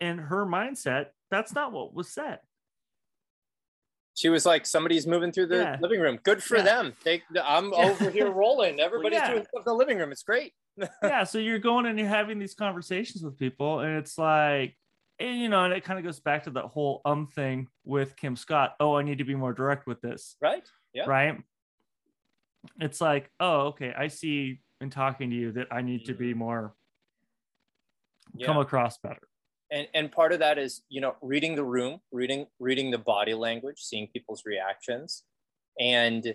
in 0.00 0.18
her 0.18 0.46
mindset, 0.46 1.08
that's 1.30 1.54
not 1.54 1.72
what 1.72 1.94
was 1.94 2.08
said. 2.08 2.38
She 4.14 4.28
was 4.30 4.44
like, 4.44 4.66
somebody's 4.66 5.06
moving 5.06 5.30
through 5.32 5.46
the 5.46 5.56
Yeah. 5.58 5.76
living 5.80 6.00
room. 6.00 6.18
Good 6.22 6.42
for 6.42 6.56
Yeah. 6.56 6.62
them. 6.62 6.94
They, 7.04 7.22
I'm 7.42 7.70
Yeah. 7.72 7.90
over 7.90 8.10
here 8.10 8.30
rolling. 8.30 8.80
Everybody's 8.80 9.18
yeah. 9.18 9.30
doing 9.30 9.44
stuff 9.44 9.60
in 9.60 9.64
the 9.66 9.74
living 9.74 9.98
room. 9.98 10.10
It's 10.12 10.22
great. 10.22 10.54
yeah. 11.02 11.24
So 11.24 11.38
you're 11.38 11.58
going 11.58 11.86
and 11.86 11.98
you're 11.98 12.08
having 12.08 12.38
these 12.38 12.54
conversations 12.54 13.22
with 13.22 13.38
people, 13.38 13.80
and 13.80 13.96
it's 13.98 14.16
like, 14.18 14.76
and 15.20 15.38
you 15.38 15.48
know, 15.48 15.64
and 15.64 15.72
it 15.74 15.84
kind 15.84 15.98
of 15.98 16.04
goes 16.04 16.18
back 16.18 16.44
to 16.44 16.50
that 16.50 16.64
whole 16.64 17.00
um 17.04 17.26
thing 17.28 17.68
with 17.84 18.16
Kim 18.16 18.34
Scott. 18.36 18.74
Oh, 18.80 18.96
I 18.96 19.02
need 19.02 19.18
to 19.18 19.24
be 19.24 19.34
more 19.34 19.52
direct 19.52 19.86
with 19.86 20.00
this. 20.00 20.36
Right? 20.40 20.66
Yeah. 20.92 21.04
right? 21.06 21.38
It's 22.80 23.00
like, 23.00 23.30
oh, 23.40 23.68
okay, 23.68 23.92
I 23.96 24.08
see 24.08 24.60
in 24.80 24.90
talking 24.90 25.30
to 25.30 25.36
you 25.36 25.52
that 25.52 25.68
I 25.70 25.82
need 25.82 26.06
to 26.06 26.14
be 26.14 26.34
more 26.34 26.74
Yeah. 28.34 28.46
come 28.46 28.58
across 28.58 28.98
better. 28.98 29.26
and 29.70 29.86
and 29.94 30.10
part 30.10 30.32
of 30.32 30.38
that 30.40 30.56
is 30.58 30.82
you 30.88 31.00
know 31.00 31.14
reading 31.22 31.54
the 31.54 31.64
room 31.64 32.00
reading 32.12 32.46
reading 32.58 32.90
the 32.90 32.98
body 32.98 33.34
language 33.34 33.78
seeing 33.78 34.06
people's 34.08 34.44
reactions 34.46 35.24
and 35.78 36.34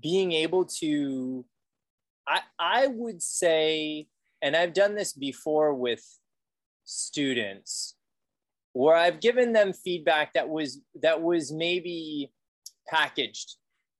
being 0.00 0.32
able 0.32 0.64
to 0.64 1.44
i 2.26 2.40
i 2.58 2.86
would 2.86 3.20
say 3.22 4.06
and 4.42 4.56
i've 4.56 4.72
done 4.72 4.94
this 4.94 5.12
before 5.12 5.74
with 5.74 6.04
students 6.84 7.96
where 8.74 8.94
i've 8.94 9.20
given 9.20 9.52
them 9.52 9.72
feedback 9.72 10.32
that 10.34 10.48
was 10.48 10.80
that 11.02 11.20
was 11.20 11.50
maybe 11.50 12.30
packaged 12.88 13.56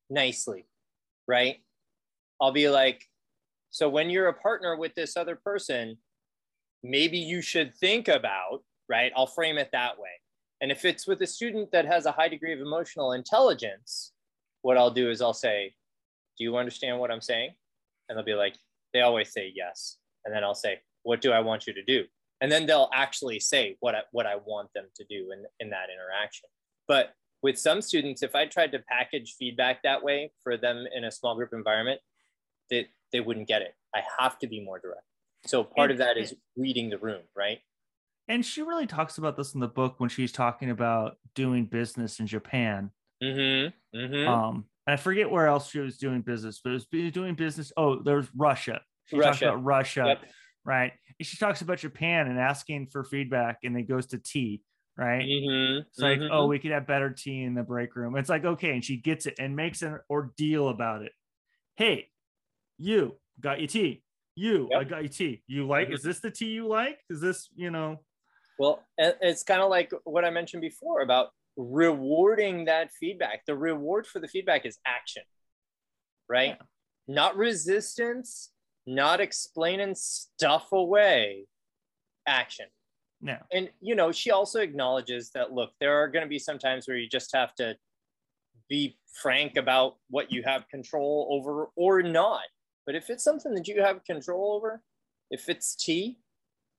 nicely 0.09 0.67
right 1.27 1.57
i'll 2.39 2.51
be 2.51 2.69
like 2.69 3.03
so 3.71 3.89
when 3.89 4.09
you're 4.09 4.27
a 4.27 4.33
partner 4.33 4.77
with 4.77 4.93
this 4.95 5.17
other 5.17 5.35
person 5.35 5.97
maybe 6.85 7.17
you 7.17 7.41
should 7.41 7.75
think 7.75 8.07
about, 8.07 8.63
right? 8.87 9.11
I'll 9.15 9.27
frame 9.27 9.57
it 9.57 9.69
that 9.71 9.97
way. 9.99 10.09
And 10.61 10.71
if 10.71 10.85
it's 10.85 11.07
with 11.07 11.21
a 11.21 11.27
student 11.27 11.71
that 11.71 11.85
has 11.85 12.05
a 12.05 12.11
high 12.11 12.29
degree 12.29 12.53
of 12.53 12.59
emotional 12.59 13.11
intelligence, 13.13 14.13
what 14.61 14.77
I'll 14.77 14.91
do 14.91 15.09
is 15.09 15.21
I'll 15.21 15.33
say, 15.33 15.73
Do 16.37 16.43
you 16.43 16.57
understand 16.57 16.99
what 16.99 17.11
I'm 17.11 17.21
saying? 17.21 17.51
And 18.07 18.17
they'll 18.17 18.25
be 18.25 18.35
like, 18.35 18.55
They 18.93 19.01
always 19.01 19.31
say 19.31 19.51
yes. 19.53 19.97
And 20.23 20.33
then 20.33 20.43
I'll 20.43 20.55
say, 20.55 20.79
What 21.03 21.21
do 21.21 21.31
I 21.31 21.39
want 21.39 21.67
you 21.67 21.73
to 21.73 21.83
do? 21.83 22.05
And 22.45 22.51
then 22.51 22.67
they'll 22.67 22.91
actually 22.93 23.39
say 23.39 23.75
what 23.79 23.95
I, 23.95 24.01
what 24.11 24.27
I 24.27 24.35
want 24.35 24.69
them 24.75 24.85
to 24.97 25.03
do 25.09 25.31
in, 25.31 25.45
in 25.59 25.71
that 25.71 25.87
interaction. 25.91 26.47
But 26.87 27.15
with 27.41 27.57
some 27.57 27.81
students, 27.81 28.21
if 28.21 28.35
I 28.35 28.45
tried 28.45 28.71
to 28.73 28.79
package 28.87 29.33
feedback 29.39 29.81
that 29.81 30.03
way 30.03 30.31
for 30.43 30.55
them 30.55 30.85
in 30.95 31.05
a 31.05 31.11
small 31.11 31.35
group 31.35 31.53
environment, 31.53 32.01
they, 32.69 32.85
they 33.11 33.19
wouldn't 33.19 33.47
get 33.47 33.63
it. 33.63 33.73
I 33.95 34.01
have 34.19 34.37
to 34.37 34.47
be 34.47 34.63
more 34.63 34.77
direct. 34.77 35.01
So 35.47 35.63
part 35.63 35.89
of 35.89 35.97
that 35.97 36.17
is 36.17 36.35
reading 36.55 36.91
the 36.91 36.99
room, 36.99 37.21
right? 37.35 37.61
And 38.27 38.45
she 38.45 38.61
really 38.61 38.85
talks 38.85 39.17
about 39.17 39.37
this 39.37 39.55
in 39.55 39.59
the 39.59 39.67
book 39.67 39.95
when 39.97 40.09
she's 40.09 40.31
talking 40.31 40.69
about 40.69 41.17
doing 41.33 41.65
business 41.65 42.19
in 42.19 42.27
Japan. 42.27 42.91
Mm-hmm. 43.23 43.97
Mm-hmm. 43.97 44.29
Um, 44.29 44.65
and 44.85 44.93
I 44.93 44.97
forget 44.97 45.31
where 45.31 45.47
else 45.47 45.71
she 45.71 45.79
was 45.79 45.97
doing 45.97 46.21
business, 46.21 46.61
but 46.63 46.69
it 46.69 46.73
was 46.73 46.85
doing 47.11 47.33
business. 47.33 47.73
Oh, 47.75 48.03
there's 48.03 48.27
Russia. 48.35 48.81
She 49.05 49.17
Russia. 49.17 49.49
about 49.49 49.63
Russia, 49.63 50.03
Yep. 50.09 50.31
Right? 50.65 50.91
And 51.19 51.25
she 51.25 51.37
talks 51.37 51.61
about 51.61 51.77
Japan 51.77 52.27
and 52.27 52.39
asking 52.39 52.87
for 52.87 53.03
feedback, 53.03 53.59
and 53.63 53.77
it 53.77 53.83
goes 53.83 54.07
to 54.07 54.17
tea, 54.17 54.61
right? 54.97 55.23
Mm-hmm. 55.23 55.87
It's 55.87 55.99
like, 55.99 56.19
oh, 56.31 56.47
we 56.47 56.59
could 56.59 56.71
have 56.71 56.87
better 56.87 57.11
tea 57.11 57.43
in 57.43 57.53
the 57.53 57.63
break 57.63 57.95
room. 57.95 58.17
It's 58.17 58.29
like, 58.29 58.43
okay. 58.43 58.71
And 58.71 58.83
she 58.83 58.97
gets 58.97 59.25
it 59.25 59.35
and 59.39 59.55
makes 59.55 59.81
an 59.81 59.99
ordeal 60.09 60.69
about 60.69 61.03
it. 61.03 61.11
Hey, 61.75 62.09
you 62.77 63.15
got 63.39 63.59
your 63.59 63.67
tea. 63.67 64.03
You, 64.35 64.69
I 64.75 64.83
got 64.83 65.03
your 65.03 65.09
tea. 65.09 65.43
You 65.47 65.65
like, 65.67 65.87
Mhm. 65.87 65.93
is 65.93 66.03
this 66.03 66.19
the 66.19 66.31
tea 66.31 66.49
you 66.49 66.67
like? 66.67 66.99
Is 67.09 67.21
this, 67.21 67.47
you 67.55 67.71
know, 67.71 68.03
Well, 68.57 68.83
it's 68.97 69.43
kind 69.43 69.61
of 69.61 69.69
like 69.69 69.91
what 70.03 70.25
I 70.25 70.29
mentioned 70.29 70.61
before 70.61 71.01
about 71.01 71.29
rewarding 71.57 72.65
that 72.65 72.91
feedback. 72.99 73.45
The 73.45 73.55
reward 73.55 74.07
for 74.07 74.19
the 74.19 74.27
feedback 74.27 74.65
is 74.65 74.77
action, 74.85 75.23
right? 76.27 76.57
Yeah. 76.59 76.65
Not 77.07 77.37
resistance, 77.37 78.51
not 78.85 79.19
explaining 79.19 79.95
stuff 79.95 80.71
away, 80.71 81.45
action. 82.27 82.67
no. 83.21 83.37
and 83.51 83.69
you 83.81 83.95
know 83.95 84.11
she 84.11 84.31
also 84.31 84.59
acknowledges 84.59 85.31
that 85.31 85.53
look 85.53 85.71
there 85.79 86.01
are 86.01 86.07
going 86.07 86.23
to 86.23 86.29
be 86.29 86.39
some 86.39 86.59
times 86.59 86.87
where 86.87 86.97
you 86.97 87.07
just 87.07 87.33
have 87.33 87.53
to 87.55 87.75
be 88.69 88.97
frank 89.21 89.57
about 89.57 89.95
what 90.09 90.31
you 90.31 90.41
have 90.43 90.67
control 90.69 91.27
over 91.31 91.69
or 91.75 92.01
not 92.01 92.43
but 92.85 92.95
if 92.95 93.09
it's 93.09 93.23
something 93.23 93.53
that 93.53 93.67
you 93.67 93.81
have 93.81 94.03
control 94.03 94.53
over 94.53 94.81
if 95.29 95.49
it's 95.49 95.75
tea 95.75 96.17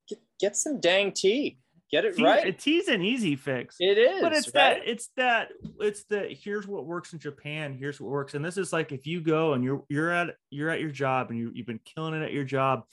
get, 0.09 0.19
get 0.41 0.57
some 0.57 0.81
dang 0.81 1.13
tea 1.13 1.59
get 1.91 2.05
it 2.05 2.19
right 2.21 2.47
It's 2.47 2.89
an 2.89 3.03
easy 3.03 3.37
fix. 3.37 3.77
it 3.81 3.99
is 3.99 4.21
but 4.23 4.33
it's 4.33 4.47
right? 4.49 4.81
that 4.81 4.89
it's 4.89 5.09
that 5.17 5.49
it's 5.81 6.05
the 6.05 6.29
here's 6.31 6.67
what 6.67 6.85
works 6.87 7.13
in 7.13 7.19
Japan, 7.19 7.75
here's 7.79 8.01
what 8.01 8.11
works. 8.11 8.35
And 8.35 8.45
this 8.45 8.57
is 8.57 8.73
like 8.73 8.93
if 8.93 9.07
you 9.07 9.21
go 9.21 9.53
and 9.55 9.63
you're 9.65 9.85
you're 9.89 10.11
at 10.11 10.35
you're 10.51 10.71
at 10.71 10.81
your 10.81 10.91
job 10.91 11.31
and 11.31 11.39
you, 11.39 11.51
you've 11.55 11.67
been 11.67 11.81
killing 11.85 12.15
it 12.15 12.25
at 12.25 12.33
your 12.33 12.45
job 12.45 12.85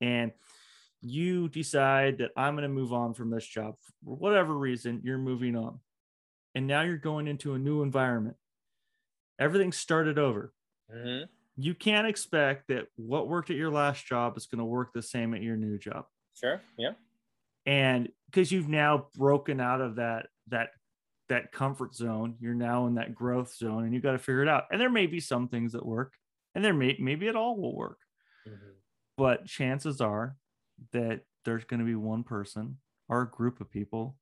and 0.00 0.32
you 1.02 1.48
decide 1.48 2.18
that 2.18 2.30
I'm 2.36 2.54
gonna 2.54 2.68
move 2.68 2.92
on 2.92 3.14
from 3.14 3.30
this 3.30 3.46
job 3.46 3.74
for 4.04 4.14
whatever 4.16 4.54
reason, 4.56 5.00
you're 5.04 5.18
moving 5.18 5.56
on. 5.56 5.80
And 6.54 6.66
now 6.66 6.82
you're 6.82 6.96
going 6.96 7.26
into 7.28 7.54
a 7.54 7.58
new 7.58 7.82
environment. 7.82 8.36
Everything 9.38 9.72
started 9.72 10.18
over. 10.18 10.52
Mhm. 10.94 11.28
You 11.58 11.74
can't 11.74 12.06
expect 12.06 12.68
that 12.68 12.86
what 12.96 13.28
worked 13.28 13.50
at 13.50 13.56
your 13.56 13.70
last 13.70 14.06
job 14.06 14.36
is 14.36 14.46
going 14.46 14.58
to 14.58 14.64
work 14.64 14.92
the 14.92 15.02
same 15.02 15.34
at 15.34 15.42
your 15.42 15.56
new 15.56 15.78
job. 15.78 16.06
sure 16.34 16.60
yeah 16.78 16.92
and 17.66 18.08
because 18.26 18.50
you've 18.52 18.68
now 18.68 19.08
broken 19.16 19.60
out 19.60 19.80
of 19.80 19.96
that 19.96 20.28
that 20.48 20.70
that 21.28 21.52
comfort 21.52 21.94
zone 21.94 22.36
you're 22.40 22.54
now 22.54 22.86
in 22.86 22.94
that 22.94 23.14
growth 23.14 23.54
zone 23.54 23.84
and 23.84 23.92
you've 23.94 24.02
got 24.02 24.12
to 24.12 24.18
figure 24.18 24.42
it 24.42 24.48
out 24.48 24.64
and 24.70 24.80
there 24.80 24.90
may 24.90 25.06
be 25.06 25.20
some 25.20 25.48
things 25.48 25.72
that 25.72 25.84
work 25.84 26.14
and 26.54 26.64
there 26.64 26.74
may 26.74 26.96
maybe 27.00 27.26
it 27.26 27.36
all 27.36 27.56
will 27.60 27.76
work 27.76 27.98
Mhm. 28.46 28.74
but 29.16 29.46
chances 29.46 30.00
are 30.00 30.36
that 30.92 31.22
there's 31.44 31.64
going 31.64 31.80
to 31.80 31.86
be 31.86 31.94
one 31.94 32.24
person 32.24 32.78
or 33.08 33.22
a 33.22 33.30
group 33.30 33.60
of 33.60 33.70
people 33.70 34.18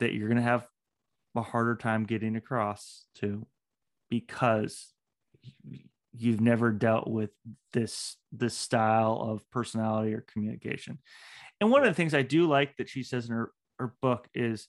that 0.00 0.14
you're 0.14 0.28
going 0.28 0.36
to 0.38 0.42
have 0.42 0.66
a 1.36 1.42
harder 1.42 1.76
time 1.76 2.04
getting 2.04 2.36
across 2.36 3.06
to 3.14 3.46
because 4.10 4.94
you've 6.12 6.40
never 6.40 6.72
dealt 6.72 7.08
with 7.08 7.30
this 7.72 8.16
this 8.32 8.56
style 8.56 9.18
of 9.20 9.48
personality 9.50 10.14
or 10.14 10.20
communication 10.22 10.98
and 11.60 11.70
one 11.70 11.82
of 11.82 11.88
the 11.88 11.94
things 11.94 12.14
i 12.14 12.22
do 12.22 12.46
like 12.48 12.76
that 12.78 12.88
she 12.88 13.02
says 13.02 13.28
in 13.28 13.34
her, 13.34 13.52
her 13.78 13.94
book 14.02 14.28
is 14.34 14.68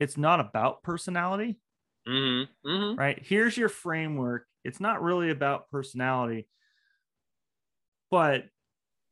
it's 0.00 0.16
not 0.16 0.40
about 0.40 0.82
personality 0.82 1.60
Mhm. 2.06 2.48
Mhm. 2.64 2.98
right? 2.98 3.18
Here's 3.22 3.56
your 3.56 3.68
framework. 3.68 4.46
It's 4.64 4.80
not 4.80 5.02
really 5.02 5.30
about 5.30 5.68
personality, 5.70 6.48
but 8.10 8.44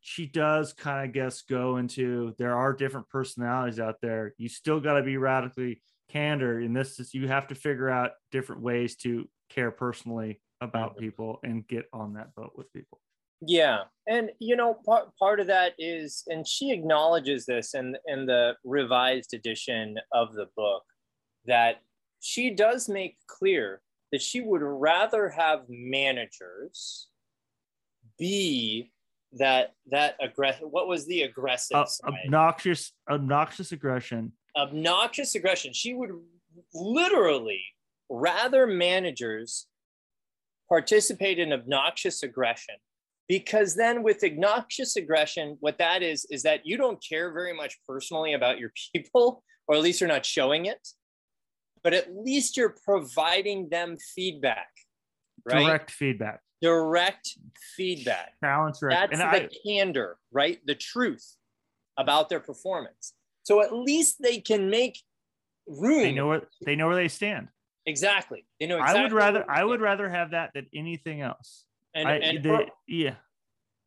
she 0.00 0.26
does 0.26 0.74
kind 0.74 1.08
of 1.08 1.14
guess 1.14 1.42
go 1.42 1.78
into 1.78 2.34
there 2.38 2.56
are 2.56 2.74
different 2.74 3.10
personalities 3.10 3.80
out 3.80 3.96
there. 4.02 4.34
You 4.38 4.48
still 4.50 4.80
got 4.80 4.94
to 4.94 5.04
be 5.04 5.18
radically 5.18 5.82
candor. 6.10 6.60
And 6.60 6.76
this 6.76 7.00
is 7.00 7.14
you 7.14 7.28
have 7.28 7.48
to 7.48 7.56
figure 7.56 7.90
out 7.90 8.12
different 8.32 8.62
ways 8.62 8.96
to 8.98 9.30
care 9.50 9.72
personally 9.72 10.42
about 10.60 10.96
people 10.98 11.40
and 11.42 11.66
get 11.68 11.86
on 11.92 12.14
that 12.14 12.34
boat 12.34 12.52
with 12.56 12.72
people. 12.72 13.00
Yeah, 13.40 13.80
and 14.06 14.30
you 14.38 14.56
know, 14.56 14.74
part 14.86 15.14
part 15.18 15.40
of 15.40 15.46
that 15.48 15.74
is, 15.78 16.24
and 16.28 16.46
she 16.46 16.72
acknowledges 16.72 17.44
this 17.44 17.74
in 17.74 17.96
in 18.06 18.26
the 18.26 18.54
revised 18.64 19.34
edition 19.34 19.98
of 20.12 20.34
the 20.34 20.46
book, 20.56 20.82
that 21.46 21.82
she 22.20 22.50
does 22.50 22.88
make 22.88 23.18
clear 23.26 23.82
that 24.12 24.22
she 24.22 24.40
would 24.40 24.62
rather 24.62 25.28
have 25.28 25.64
managers 25.68 27.08
be 28.18 28.92
that 29.32 29.74
that 29.90 30.16
aggressive. 30.22 30.68
What 30.70 30.88
was 30.88 31.06
the 31.06 31.22
aggressive 31.22 31.76
Uh, 31.76 31.86
obnoxious, 32.06 32.92
obnoxious 33.10 33.72
aggression. 33.72 34.32
obnoxious 34.56 35.34
aggression. 35.34 35.72
She 35.72 35.92
would 35.92 36.10
literally 36.72 37.62
rather 38.08 38.66
managers 38.66 39.66
participate 40.74 41.38
in 41.38 41.52
obnoxious 41.52 42.22
aggression 42.28 42.74
because 43.28 43.70
then 43.76 44.02
with 44.02 44.20
obnoxious 44.24 44.96
aggression 44.96 45.46
what 45.60 45.78
that 45.78 46.02
is 46.02 46.26
is 46.34 46.42
that 46.42 46.60
you 46.68 46.76
don't 46.76 47.00
care 47.10 47.32
very 47.32 47.54
much 47.62 47.72
personally 47.88 48.32
about 48.34 48.58
your 48.58 48.72
people 48.92 49.26
or 49.68 49.76
at 49.76 49.82
least 49.82 50.00
you're 50.00 50.08
not 50.16 50.26
showing 50.26 50.66
it 50.66 50.82
but 51.84 51.94
at 51.94 52.06
least 52.28 52.56
you're 52.56 52.74
providing 52.90 53.68
them 53.68 53.96
feedback 54.16 54.70
right 55.44 55.64
Direct 55.64 55.90
feedback. 55.92 56.40
direct 56.60 57.26
feedback 57.76 58.32
Balance 58.42 58.80
direct. 58.80 58.96
that's 59.10 59.20
And 59.20 59.20
the 59.34 59.44
I, 59.44 59.48
candor, 59.66 60.16
right? 60.32 60.58
The 60.66 60.74
truth 60.74 61.26
about 62.04 62.28
their 62.30 62.40
performance. 62.40 63.12
So 63.44 63.62
at 63.62 63.72
least 63.72 64.16
they 64.20 64.38
can 64.40 64.70
make 64.70 64.94
room. 65.68 66.02
they 66.02 66.12
know 66.12 66.26
where 66.30 66.42
they 66.66 66.74
know 66.74 66.88
where 66.88 66.96
they 66.96 67.08
stand. 67.08 67.46
Exactly. 67.86 68.46
They 68.58 68.66
know 68.66 68.78
exactly. 68.78 69.00
I 69.00 69.02
would 69.02 69.12
rather 69.12 69.50
I 69.50 69.64
would 69.64 69.80
rather 69.80 70.08
have 70.08 70.30
that 70.30 70.50
than 70.54 70.66
anything 70.74 71.20
else. 71.20 71.64
And, 71.94 72.08
I, 72.08 72.16
and 72.16 72.42
the- 72.42 72.48
her, 72.48 72.64
yeah. 72.88 73.14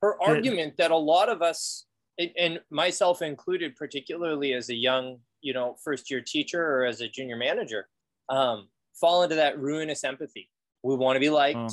her 0.01 0.21
argument 0.21 0.77
that 0.77 0.91
a 0.91 0.97
lot 0.97 1.29
of 1.29 1.41
us, 1.41 1.85
and- 2.17 2.31
and 2.37 2.59
myself 2.69 3.21
included, 3.21 3.75
particularly 3.75 4.53
as 4.53 4.69
a 4.69 4.75
young, 4.75 5.19
you 5.41 5.53
know, 5.53 5.75
first 5.83 6.09
year 6.09 6.21
teacher 6.21 6.63
or 6.63 6.85
as 6.85 7.01
a 7.01 7.07
junior 7.09 7.35
manager, 7.35 7.89
um, 8.29 8.69
fall 8.93 9.23
into 9.23 9.35
that 9.35 9.59
ruinous 9.59 10.03
empathy. 10.03 10.49
We 10.83 10.95
want 10.95 11.15
to 11.17 11.19
be 11.19 11.29
liked. 11.29 11.57
Oh. 11.59 11.69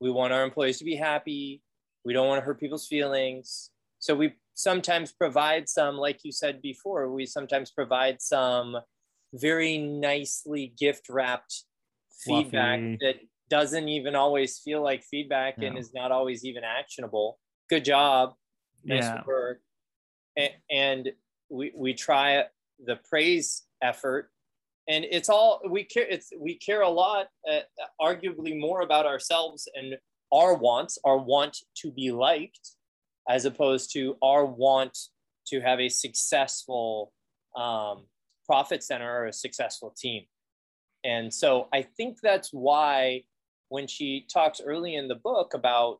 We 0.00 0.10
want 0.10 0.32
our 0.32 0.42
employees 0.42 0.78
to 0.78 0.84
be 0.84 0.96
happy. 0.96 1.62
We 2.04 2.12
don't 2.14 2.26
want 2.26 2.40
to 2.40 2.44
hurt 2.44 2.58
people's 2.58 2.86
feelings. 2.86 3.70
So 3.98 4.14
we 4.14 4.34
sometimes 4.54 5.12
provide 5.12 5.68
some, 5.68 5.96
like 5.96 6.24
you 6.24 6.32
said 6.32 6.62
before, 6.62 7.10
we 7.12 7.26
sometimes 7.26 7.70
provide 7.70 8.20
some 8.22 8.76
very 9.32 9.78
nicely 9.78 10.72
gift 10.78 11.08
wrapped 11.08 11.64
feedback 12.24 12.80
that 13.00 13.16
doesn't 13.48 13.88
even 13.88 14.14
always 14.14 14.58
feel 14.58 14.82
like 14.82 15.02
feedback 15.02 15.56
and 15.62 15.76
is 15.76 15.92
not 15.94 16.12
always 16.12 16.44
even 16.44 16.62
actionable. 16.64 17.38
Good 17.68 17.84
job. 17.84 18.34
Nice 18.84 19.04
Yeah. 19.04 19.22
work. 19.26 19.60
And, 20.36 20.50
and 20.70 21.12
we, 21.48 21.72
we 21.74 21.94
try 21.94 22.44
the 22.84 22.96
praise 23.08 23.66
effort 23.82 24.30
and 24.88 25.04
it's 25.10 25.28
all 25.28 25.60
we 25.68 25.84
care 25.84 26.06
it's 26.08 26.32
we 26.38 26.54
care 26.56 26.82
a 26.82 26.88
lot 26.88 27.28
uh, 27.50 27.60
arguably 28.00 28.58
more 28.58 28.80
about 28.80 29.06
ourselves 29.06 29.68
and 29.74 29.96
our 30.32 30.54
wants 30.54 30.98
our 31.04 31.18
want 31.18 31.56
to 31.76 31.90
be 31.90 32.10
liked 32.10 32.76
as 33.28 33.44
opposed 33.44 33.92
to 33.92 34.16
our 34.22 34.44
want 34.44 34.96
to 35.46 35.60
have 35.60 35.80
a 35.80 35.88
successful 35.88 37.12
um, 37.56 38.04
profit 38.50 38.82
center 38.82 39.08
or 39.18 39.26
a 39.26 39.32
successful 39.32 39.94
team. 39.96 40.22
And 41.04 41.32
so 41.32 41.50
i 41.72 41.80
think 41.96 42.12
that's 42.20 42.50
why 42.52 43.22
when 43.74 43.86
she 43.86 44.26
talks 44.36 44.60
early 44.70 44.92
in 45.00 45.06
the 45.06 45.20
book 45.30 45.54
about 45.54 45.98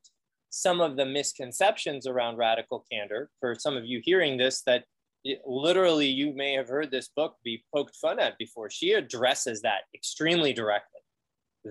some 0.51 0.79
of 0.87 0.97
the 0.97 1.07
misconceptions 1.07 2.03
around 2.13 2.37
radical 2.37 2.85
candor 2.91 3.23
for 3.39 3.51
some 3.65 3.77
of 3.77 3.85
you 3.91 3.99
hearing 4.05 4.37
this 4.37 4.57
that 4.69 4.83
it- 5.31 5.41
literally 5.47 6.09
you 6.21 6.33
may 6.43 6.53
have 6.55 6.69
heard 6.77 6.91
this 6.91 7.09
book 7.21 7.33
be 7.45 7.63
poked 7.73 7.95
fun 8.05 8.19
at 8.19 8.37
before 8.45 8.69
she 8.69 8.89
addresses 9.03 9.63
that 9.63 9.83
extremely 9.95 10.53
directly 10.53 11.03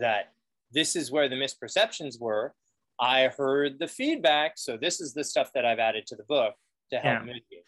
that 0.05 0.23
this 0.71 0.95
is 0.95 1.11
where 1.11 1.27
the 1.27 1.35
misperceptions 1.45 2.15
were. 2.21 2.53
I 3.01 3.27
heard 3.41 3.71
the 3.79 3.87
feedback 3.99 4.51
so 4.65 4.71
this 4.85 4.95
is 5.03 5.09
the 5.13 5.25
stuff 5.31 5.49
that 5.55 5.65
i've 5.69 5.83
added 5.89 6.03
to 6.07 6.15
the 6.21 6.27
book 6.35 6.53
to 6.91 6.97
help 7.05 7.19
Yeah. 7.19 7.25
mitigate 7.29 7.65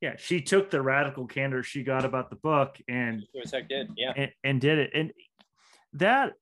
Yeah. 0.00 0.14
She 0.18 0.40
took 0.42 0.70
the 0.70 0.82
radical 0.82 1.26
candor 1.26 1.62
she 1.62 1.82
got 1.82 2.04
about 2.04 2.28
the 2.30 2.36
book 2.36 2.78
and 2.88 3.24
Sure 3.32 3.42
as 3.42 3.50
heck 3.52 3.68
did 3.68 3.90
yeah 3.96 4.12
and, 4.16 4.32
and 4.44 4.60
did 4.60 4.78
it. 4.78 4.90
And 4.94 5.12
that 5.94 6.34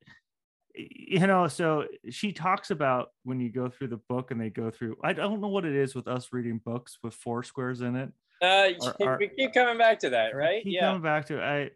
you 0.77 1.25
know, 1.25 1.47
so 1.47 1.85
she 2.11 2.33
talks 2.33 2.73
about 2.73 3.11
when 3.23 3.39
you 3.39 3.49
go 3.53 3.69
through 3.69 3.87
the 3.89 4.01
book 4.09 4.33
and 4.33 4.41
they 4.41 4.51
go 4.51 4.71
through 4.71 4.97
I 5.05 5.13
don't 5.13 5.41
know 5.41 5.49
what 5.49 5.65
it 5.65 5.75
is 5.75 5.95
with 5.95 6.09
us 6.09 6.29
reading 6.33 6.61
books 6.65 6.99
with 7.03 7.15
four 7.15 7.43
squares 7.45 7.81
in 7.81 7.95
it. 7.95 8.11
uh, 8.43 8.71
are- 9.01 9.17
we 9.19 9.29
keep 9.29 9.55
coming 9.55 9.79
back 9.79 10.01
to 10.01 10.11
that 10.11 10.35
right 10.35 10.65
Keep 10.65 10.73
yeah 10.75 10.81
coming 10.89 11.03
back 11.03 11.27
to 11.27 11.39
it. 11.39 11.43
I 11.45 11.71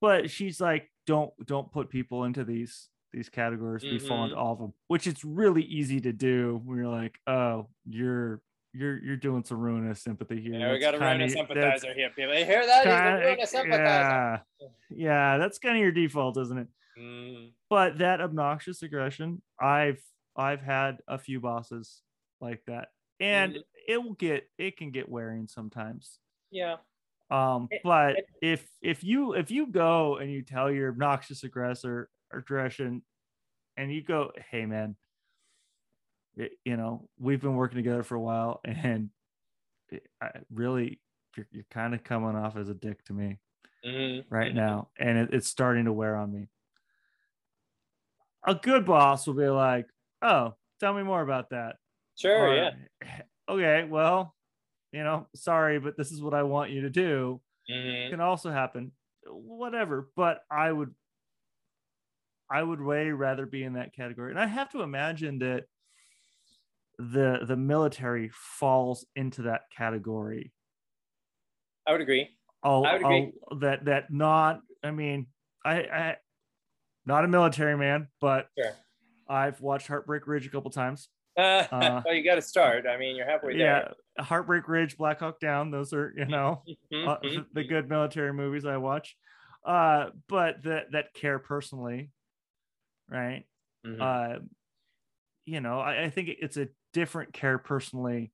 but 0.00 0.30
she's 0.30 0.60
like, 0.60 0.90
don't 1.06 1.30
don't 1.46 1.70
put 1.72 1.90
people 1.90 2.24
into 2.24 2.42
these 2.44 2.88
these 3.12 3.28
categories. 3.28 3.82
We 3.82 3.98
fall 3.98 4.24
into 4.24 4.36
Mhm. 4.36 4.38
all 4.40 4.52
of 4.54 4.58
them, 4.58 4.72
which 4.88 5.06
it's 5.06 5.24
really 5.24 5.62
easy 5.62 6.00
to 6.00 6.12
do 6.12 6.60
when 6.64 6.76
you're 6.78 6.88
like, 6.88 7.18
oh, 7.26 7.68
you're 7.86 8.40
you're 8.76 9.02
you're 9.02 9.16
doing 9.16 9.44
some 9.44 9.58
ruinous 9.58 10.02
sympathy 10.02 10.40
here. 10.40 10.54
yeah, 10.58 10.72
we 10.72 10.78
got 10.78 10.94
a 10.94 10.98
ruinous 10.98 11.32
sympathizer 11.32 11.94
here 11.94 12.10
people 12.10 12.34
you 12.34 12.44
hear 12.44 12.64
that 12.66 12.84
kinda- 12.84 13.26
ruinous 13.26 13.50
sympathizer 13.50 14.42
yeah, 14.60 14.68
yeah, 14.90 15.38
that's 15.38 15.58
kind 15.58 15.76
of 15.76 15.82
your 15.82 15.92
default, 15.92 16.36
isn't 16.38 16.58
it? 16.58 16.68
Mm, 16.98 17.52
But 17.70 17.98
that 17.98 18.20
obnoxious 18.20 18.82
aggression, 18.82 19.42
I've 19.60 20.02
I've 20.36 20.60
had 20.60 20.98
a 21.08 21.18
few 21.18 21.40
bosses 21.40 22.02
like 22.40 22.62
that, 22.66 22.88
and 23.20 23.54
Mhm. 23.54 23.62
it 23.88 23.98
will 24.02 24.14
get 24.14 24.48
it 24.58 24.76
can 24.76 24.90
get 24.90 25.08
wearing 25.08 25.46
sometimes. 25.48 26.18
yeah 26.50 26.76
Um, 27.30 27.68
but 27.82 28.18
it- 28.18 28.26
if 28.40 28.68
if 28.82 29.02
you 29.02 29.34
if 29.34 29.50
you 29.50 29.66
go 29.66 30.16
and 30.18 30.30
you 30.30 30.42
tell 30.42 30.70
your 30.70 30.90
obnoxious 30.90 31.42
aggressor 31.44 32.08
or 32.30 32.38
aggression, 32.38 33.02
and 33.76 33.92
you 33.92 34.02
go, 34.02 34.32
hey 34.50 34.64
man, 34.66 34.96
it- 36.36 36.58
you 36.64 36.76
know 36.76 37.10
we've 37.18 37.40
been 37.40 37.56
working 37.56 37.76
together 37.76 38.02
for 38.02 38.14
a 38.16 38.20
while, 38.20 38.60
and 38.64 39.10
it, 39.90 40.08
I 40.22 40.42
really 40.50 41.02
you're, 41.36 41.48
you're 41.52 41.64
kind 41.70 41.94
of 41.94 42.04
coming 42.04 42.36
off 42.36 42.56
as 42.56 42.68
a 42.70 42.74
dick 42.74 43.04
to 43.06 43.14
me 43.14 43.40
Mhm, 43.84 44.30
right 44.30 44.52
mhm. 44.52 44.54
now, 44.54 44.90
and 44.98 45.18
it, 45.18 45.34
it's 45.34 45.48
starting 45.48 45.86
to 45.86 45.92
wear 45.94 46.16
on 46.16 46.32
me. 46.32 46.48
A 48.44 48.54
good 48.54 48.84
boss 48.86 49.26
will 49.26 49.34
be 49.34 49.48
like, 49.48 49.88
"Oh, 50.22 50.54
tell 50.80 50.94
me 50.94 51.02
more 51.02 51.22
about 51.22 51.50
that." 51.50 51.76
sure 52.16 52.48
Or, 52.48 52.54
yeah 52.54 52.70
Okay, 53.48 53.84
well, 53.84 54.36
you 54.92 55.04
know, 55.04 55.28
sorry, 55.34 55.80
but 55.80 55.96
this 55.96 56.12
is 56.12 56.22
what 56.22 56.34
I 56.34 56.44
want 56.44 56.70
you 56.72 56.82
to 56.82 56.90
do. 56.90 57.42
Mhm. 57.68 58.12
Can 58.12 58.20
also 58.20 58.50
happen, 58.50 58.92
whatever. 59.26 60.10
But 60.16 60.44
I 60.50 60.72
would, 60.72 60.94
I 62.50 62.62
would 62.62 62.80
way 62.80 63.10
rather 63.10 63.46
be 63.46 63.62
in 63.64 63.72
that 63.74 63.92
category, 63.92 64.30
and 64.30 64.38
I 64.40 64.46
have 64.46 64.70
to 64.70 64.82
imagine 64.82 65.38
that 65.40 65.66
the 66.98 67.40
the 67.46 67.56
military 67.56 68.30
falls 68.30 69.04
into 69.14 69.42
that 69.42 69.62
category 69.70 70.52
i 71.86 71.92
would 71.92 72.00
agree 72.00 72.30
I'll, 72.62 72.84
I 72.84 72.92
would 72.94 73.02
agree. 73.02 73.32
I'll- 73.50 73.58
that 73.58 73.84
that 73.84 74.10
not 74.12 74.60
I 74.82 74.90
mean 74.90 75.28
I 75.64 75.80
I 75.82 76.16
not 77.04 77.24
a 77.24 77.28
military 77.28 77.76
man, 77.76 78.08
but 78.20 78.48
Sure. 78.58 78.72
I've 79.28 79.60
watched 79.60 79.86
Heartbreak 79.88 80.26
Ridge 80.26 80.46
a 80.46 80.50
couple 80.50 80.70
times. 80.70 81.08
Uh, 81.38 81.66
uh, 81.70 82.02
well, 82.04 82.14
you 82.14 82.24
got 82.24 82.36
to 82.36 82.42
start. 82.42 82.86
I 82.86 82.96
mean, 82.96 83.14
you're 83.14 83.26
halfway 83.26 83.56
there. 83.58 83.92
Yeah, 84.18 84.24
Heartbreak 84.24 84.66
Ridge, 84.68 84.96
Black 84.96 85.20
Hawk 85.20 85.38
Down. 85.38 85.70
Those 85.70 85.92
are 85.92 86.12
you 86.16 86.24
know 86.24 86.62
Mm-hmm, 86.92 87.08
uh, 87.08 87.42
the 87.52 87.62
good 87.62 87.90
military 87.90 88.32
movies 88.32 88.64
I 88.64 88.78
watch. 88.78 89.18
Uh, 89.62 90.10
but 90.28 90.62
that 90.62 90.92
that 90.92 91.12
care 91.12 91.38
personally, 91.38 92.10
right? 93.10 93.44
Mhm. 93.84 94.00
Uh, 94.00 94.38
you 95.44 95.60
know, 95.60 95.78
I, 95.80 96.04
I 96.04 96.10
think 96.10 96.30
it's 96.40 96.56
a 96.56 96.68
different 96.92 97.32
care 97.32 97.58
personally 97.58 98.32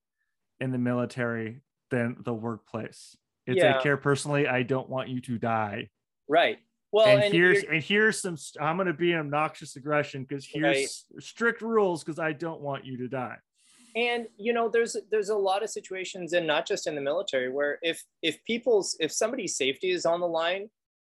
in 0.60 0.70
the 0.72 0.78
military 0.78 1.62
than 1.90 2.16
the 2.24 2.32
workplace. 2.34 3.16
It's 3.46 3.56
Yeah. 3.58 3.78
a 3.78 3.82
care 3.82 3.96
personally. 3.96 4.46
I 4.46 4.62
don't 4.62 4.88
want 4.88 5.08
you 5.08 5.20
to 5.22 5.38
die. 5.38 5.90
right. 6.28 6.58
Well, 6.94 7.06
and, 7.06 7.22
and 7.24 7.32
here's 7.32 7.62
and 7.64 7.82
here's 7.82 8.20
some. 8.20 8.36
I'm 8.60 8.76
going 8.76 8.86
to 8.86 8.92
be 8.92 9.12
an 9.12 9.20
obnoxious 9.20 9.76
aggression 9.76 10.24
because 10.24 10.44
here's 10.46 11.06
strict 11.20 11.62
rules 11.62 12.04
because 12.04 12.18
I 12.18 12.32
don't 12.32 12.60
want 12.60 12.84
you 12.84 12.98
to 12.98 13.08
die. 13.08 13.38
and 13.96 14.26
you 14.36 14.52
know 14.52 14.68
there's 14.68 14.94
there's 15.10 15.30
a 15.30 15.34
lot 15.36 15.62
of 15.62 15.70
situations 15.70 16.34
and 16.34 16.46
not 16.46 16.66
just 16.66 16.86
in 16.86 16.94
the 16.94 17.00
military 17.00 17.50
where 17.50 17.78
if 17.80 18.02
if 18.22 18.44
people's 18.44 18.94
if 19.00 19.10
somebody's 19.10 19.56
safety 19.56 19.90
is 19.90 20.04
on 20.06 20.20
the 20.20 20.26
line 20.28 20.68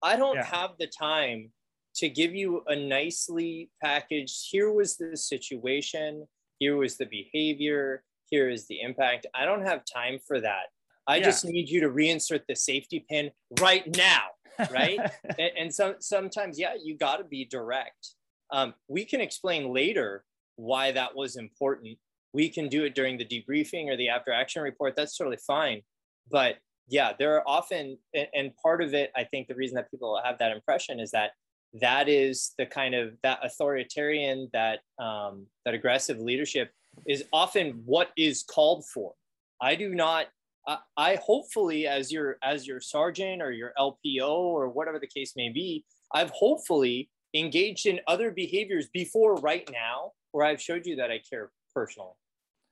i 0.03 0.15
don't 0.17 0.37
Yeah. 0.37 0.45
have 0.45 0.71
the 0.79 0.87
time 0.87 1.53
to 1.97 2.09
give 2.09 2.35
you 2.35 2.63
a 2.69 2.77
nicely 2.77 3.71
packaged 3.83 4.49
here 4.51 4.71
was 4.73 4.97
the 4.97 5.15
situation 5.17 6.27
here 6.59 6.77
was 6.77 6.97
the 6.97 7.07
behavior 7.07 8.03
here 8.29 8.49
is 8.51 8.67
the 8.67 8.81
impact. 8.81 9.27
I 9.35 9.45
don't 9.45 9.63
have 9.65 9.83
time 9.85 10.19
for 10.27 10.41
that. 10.41 10.65
I 11.07 11.17
Yeah. 11.17 11.27
just 11.27 11.45
need 11.45 11.69
you 11.69 11.81
to 11.81 11.89
reinsert 11.89 12.43
the 12.49 12.57
safety 12.57 13.05
pin 13.09 13.31
right 13.61 13.87
now 13.97 14.25
Right? 14.73 14.99
and, 15.39 15.51
and 15.59 15.75
some 15.75 15.97
sometimes 16.01 16.59
yeah 16.59 16.75
you 16.83 16.97
got 16.97 17.19
to 17.19 17.25
be 17.25 17.45
direct. 17.45 18.15
Um, 18.51 18.75
we 18.89 19.05
can 19.05 19.21
explain 19.21 19.73
later 19.73 20.25
why 20.57 20.93
that 20.93 21.15
was 21.15 21.37
important. 21.37 21.99
We 22.33 22.49
can 22.49 22.69
do 22.69 22.85
it 22.85 22.95
during 22.95 23.19
the 23.19 23.25
debriefing 23.25 23.89
or 23.89 23.97
the 23.97 24.09
after 24.09 24.33
action 24.33 24.63
report. 24.63 24.95
That's 24.97 25.17
totally 25.17 25.39
fine. 25.39 25.83
But 26.31 26.57
yeah 26.89 27.13
there 27.19 27.35
are 27.35 27.43
often 27.49 27.99
and, 28.15 28.29
and 28.33 28.53
part 28.63 28.81
of 28.81 28.95
it 28.95 29.11
i 29.17 29.25
think 29.25 29.49
the 29.49 29.55
reason 29.57 29.75
that 29.75 29.91
people 29.91 30.21
have 30.23 30.39
that 30.39 30.53
impression 30.53 31.01
is 31.01 31.11
that 31.11 31.33
that 31.81 32.09
is 32.09 32.55
the 32.59 32.67
kind 32.67 32.95
of 32.95 33.15
that 33.23 33.39
authoritarian 33.43 34.49
that 34.53 34.81
um, 34.99 35.47
that 35.65 35.75
aggressive 35.75 36.19
leadership 36.19 36.71
is 37.07 37.25
often 37.33 37.83
what 37.85 38.11
is 38.17 38.43
called 38.43 38.85
for. 38.93 39.13
I 39.61 39.75
do 39.75 39.95
not 39.95 40.27
I, 40.67 40.79
I 40.97 41.15
hopefully 41.17 41.87
as 41.87 42.13
your 42.13 42.39
as 42.43 42.67
your 42.67 42.81
sergeant 42.81 43.41
or 43.41 43.53
your 43.53 43.73
lpo 43.79 44.29
or 44.29 44.69
whatever 44.69 44.99
the 44.99 45.07
case 45.07 45.33
may 45.37 45.49
be 45.49 45.85
i've 46.13 46.31
hopefully 46.31 47.09
engaged 47.35 47.87
in 47.87 48.01
other 48.07 48.31
behaviors 48.31 48.89
before 48.93 49.37
right 49.37 49.69
now 49.73 50.13
where 50.33 50.45
i've 50.45 50.61
showed 50.61 50.85
you 50.85 50.97
that 50.97 51.11
i 51.11 51.21
care 51.31 51.51
personally 51.73 52.13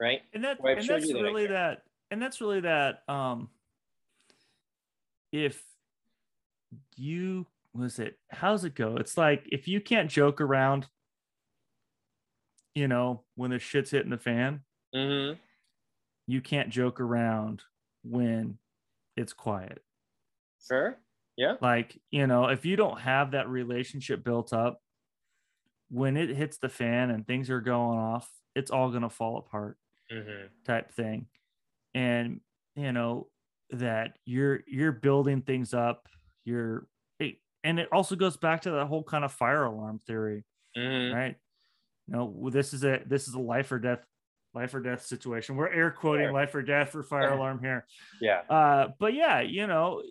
right? 0.00 0.22
And 0.32 0.44
that 0.44 0.58
and 0.64 0.88
that's 0.88 1.06
that 1.06 1.22
really 1.22 1.46
that 1.46 1.82
and 2.10 2.20
that's 2.20 2.40
really 2.40 2.60
that 2.60 3.02
um 3.08 3.48
if 5.32 5.62
you 6.96 7.46
was 7.74 7.98
it 7.98 8.18
how's 8.30 8.64
it 8.64 8.74
go? 8.74 8.96
It's 8.96 9.16
like 9.16 9.44
if 9.50 9.66
you 9.68 9.80
can't 9.80 10.10
joke 10.10 10.40
around 10.40 10.86
you 12.74 12.88
know 12.88 13.22
when 13.36 13.50
the 13.50 13.58
shit's 13.58 13.90
hitting 13.90 14.10
the 14.10 14.18
fan 14.18 14.60
mm-hmm. 14.94 15.38
you 16.26 16.40
can't 16.40 16.70
joke 16.70 17.00
around 17.00 17.62
when 18.02 18.58
it's 19.16 19.32
quiet. 19.32 19.82
Sure. 20.66 20.98
Yeah. 21.36 21.54
Like 21.60 22.00
you 22.10 22.26
know 22.26 22.46
if 22.46 22.64
you 22.64 22.76
don't 22.76 23.00
have 23.00 23.32
that 23.32 23.48
relationship 23.48 24.24
built 24.24 24.52
up 24.52 24.80
when 25.90 26.16
it 26.16 26.30
hits 26.30 26.58
the 26.58 26.68
fan 26.68 27.10
and 27.10 27.26
things 27.26 27.50
are 27.50 27.60
going 27.60 27.98
off 27.98 28.28
it's 28.54 28.70
all 28.70 28.90
going 28.90 29.02
to 29.02 29.10
fall 29.10 29.38
apart 29.38 29.76
mm-hmm. 30.12 30.46
type 30.64 30.92
thing. 30.92 31.26
And 31.94 32.40
you 32.76 32.92
know 32.92 33.28
that 33.70 34.18
you're 34.24 34.60
you're 34.66 34.92
building 34.92 35.40
things 35.40 35.74
up 35.74 36.08
you're 36.44 36.86
and 37.64 37.80
it 37.80 37.88
also 37.90 38.14
goes 38.14 38.36
back 38.36 38.62
to 38.62 38.70
that 38.70 38.86
whole 38.86 39.02
kind 39.02 39.24
of 39.24 39.32
fire 39.32 39.64
alarm 39.64 39.98
theory 39.98 40.44
Mm-hmm. 40.76 41.14
right 41.14 41.36
you 42.08 42.14
know 42.14 42.50
this 42.50 42.74
is 42.74 42.82
a 42.84 43.00
this 43.06 43.28
is 43.28 43.34
a 43.34 43.38
life 43.40 43.70
or 43.72 43.78
death 43.78 44.04
life 44.54 44.74
or 44.74 44.80
death 44.80 45.04
situation 45.06 45.54
we're 45.56 45.68
air 45.68 45.90
quoting 45.90 46.26
Sure. 46.26 46.32
life 46.32 46.54
or 46.54 46.62
death 46.62 46.90
for 46.90 47.02
fire 47.02 47.28
Sure. 47.28 47.36
alarm 47.36 47.60
here 47.60 47.86
yeah 48.20 48.40
uh 48.50 48.88
but 48.98 49.14
yeah 49.14 49.40
you 49.40 49.66
know 49.68 50.02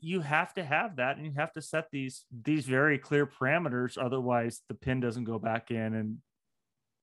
you 0.00 0.20
have 0.20 0.52
to 0.54 0.64
have 0.64 0.96
that 0.96 1.16
and 1.16 1.24
you 1.26 1.32
have 1.36 1.52
to 1.52 1.62
set 1.62 1.86
these 1.92 2.24
these 2.44 2.64
very 2.66 2.98
clear 2.98 3.26
parameters 3.26 3.96
otherwise 3.96 4.60
the 4.68 4.74
pin 4.74 4.98
doesn't 5.00 5.24
go 5.24 5.38
back 5.38 5.70
in 5.70 5.94
and 5.94 6.18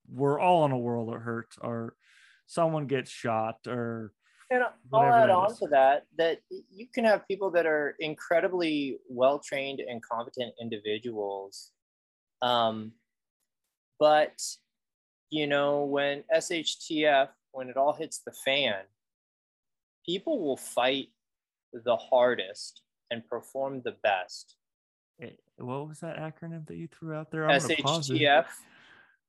we're 0.09 0.39
all 0.39 0.65
in 0.65 0.71
a 0.71 0.77
world 0.77 1.13
of 1.13 1.21
hurt 1.21 1.55
or 1.61 1.95
someone 2.47 2.85
gets 2.85 3.09
shot 3.09 3.59
or 3.67 4.11
And 4.51 4.63
I'll 4.93 5.13
add 5.13 5.29
on 5.29 5.51
is. 5.51 5.57
to 5.59 5.67
that 5.71 6.05
that 6.17 6.39
you 6.49 6.87
can 6.93 7.03
have 7.03 7.27
people 7.27 7.49
that 7.51 7.65
are 7.65 7.95
incredibly 7.99 8.99
well 9.09 9.39
trained 9.39 9.79
and 9.79 10.01
competent 10.03 10.53
individuals. 10.61 11.71
Um, 12.41 12.91
but, 13.99 14.39
you 15.31 15.47
know, 15.47 15.85
when 15.85 16.23
SHTF, 16.33 17.29
when 17.53 17.69
it 17.69 17.77
all 17.77 17.93
hits 17.93 18.21
the 18.25 18.33
fan, 18.45 18.83
people 20.05 20.39
will 20.39 20.57
fight 20.57 21.07
the 21.73 21.95
hardest 21.95 22.81
and 23.09 23.25
perform 23.27 23.81
the 23.83 23.95
best. 24.03 24.57
eh, 25.21 25.29
what 25.57 25.87
was 25.87 25.99
that 26.01 26.17
acronym 26.17 26.67
that 26.67 26.75
you 26.75 26.87
threw 26.87 27.13
out 27.13 27.31
there 27.31 27.49
I'm 27.49 27.59
gonna 27.59 27.75
pause 27.77 28.09
it. 28.09 28.17
SHTF, 28.17 28.45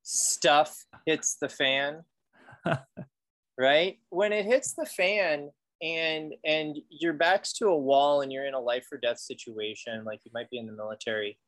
stuff 0.02 0.85
hits 1.07 1.37
the 1.40 1.48
fan. 1.48 2.05
right? 3.58 3.98
When 4.10 4.32
it 4.32 4.44
hits 4.44 4.74
the 4.74 4.86
fan 4.86 5.50
and 5.82 6.34
and 6.44 6.78
your 6.88 7.12
back's 7.12 7.52
to 7.54 7.68
a 7.68 7.76
wall 7.78 8.22
and 8.22 8.32
you're 8.32 8.46
in 8.46 8.54
a 8.54 8.60
life 8.60 8.86
or 8.92 8.98
death 8.98 9.18
situation, 9.18 10.04
like 10.04 10.20
you 10.24 10.30
might 10.34 10.50
be 10.50 10.58
in 10.58 10.66
the 10.66 10.72
military, 10.72 11.38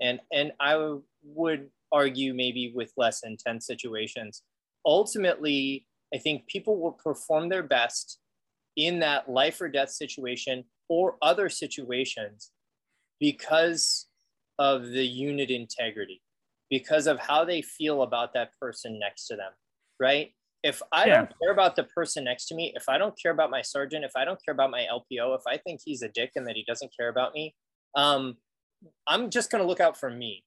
and 0.00 0.20
and 0.32 0.52
I 0.60 0.72
w- 0.72 1.02
would 1.22 1.70
argue 1.92 2.34
maybe 2.34 2.72
with 2.74 2.92
less 2.96 3.22
intense 3.24 3.66
situations. 3.66 4.42
Ultimately, 4.84 5.86
I 6.14 6.18
think 6.18 6.46
people 6.46 6.80
will 6.80 6.92
perform 6.92 7.48
their 7.48 7.62
best 7.62 8.18
in 8.76 9.00
that 9.00 9.28
life 9.28 9.60
or 9.60 9.68
death 9.68 9.90
situation 9.90 10.64
or 10.88 11.16
other 11.20 11.48
situations 11.48 12.50
because 13.20 14.06
of 14.58 14.88
the 14.88 15.06
unit 15.06 15.50
integrity, 15.50 16.22
because 16.70 17.06
of 17.06 17.18
how 17.18 17.44
they 17.44 17.62
feel 17.62 18.02
about 18.02 18.32
that 18.34 18.50
person 18.60 18.98
next 18.98 19.26
to 19.26 19.36
them, 19.36 19.52
right? 20.00 20.32
If 20.62 20.82
I 20.92 21.06
Yeah. 21.06 21.16
don't 21.18 21.38
care 21.40 21.52
about 21.52 21.76
the 21.76 21.84
person 21.84 22.24
next 22.24 22.46
to 22.46 22.54
me, 22.54 22.72
if 22.74 22.88
I 22.88 22.98
don't 22.98 23.16
care 23.20 23.30
about 23.32 23.50
my 23.50 23.62
sergeant, 23.62 24.04
if 24.04 24.12
I 24.16 24.24
don't 24.24 24.42
care 24.44 24.52
about 24.52 24.70
my 24.70 24.86
LPO, 24.90 25.34
if 25.36 25.42
I 25.46 25.56
think 25.56 25.80
he's 25.84 26.02
a 26.02 26.08
dick 26.08 26.32
and 26.34 26.46
that 26.48 26.56
he 26.56 26.64
doesn't 26.64 26.92
care 26.96 27.08
about 27.08 27.32
me, 27.32 27.54
um, 27.94 28.36
I'm 29.06 29.30
just 29.30 29.50
going 29.50 29.62
to 29.62 29.68
look 29.68 29.80
out 29.80 29.96
for 29.96 30.10
me. 30.10 30.44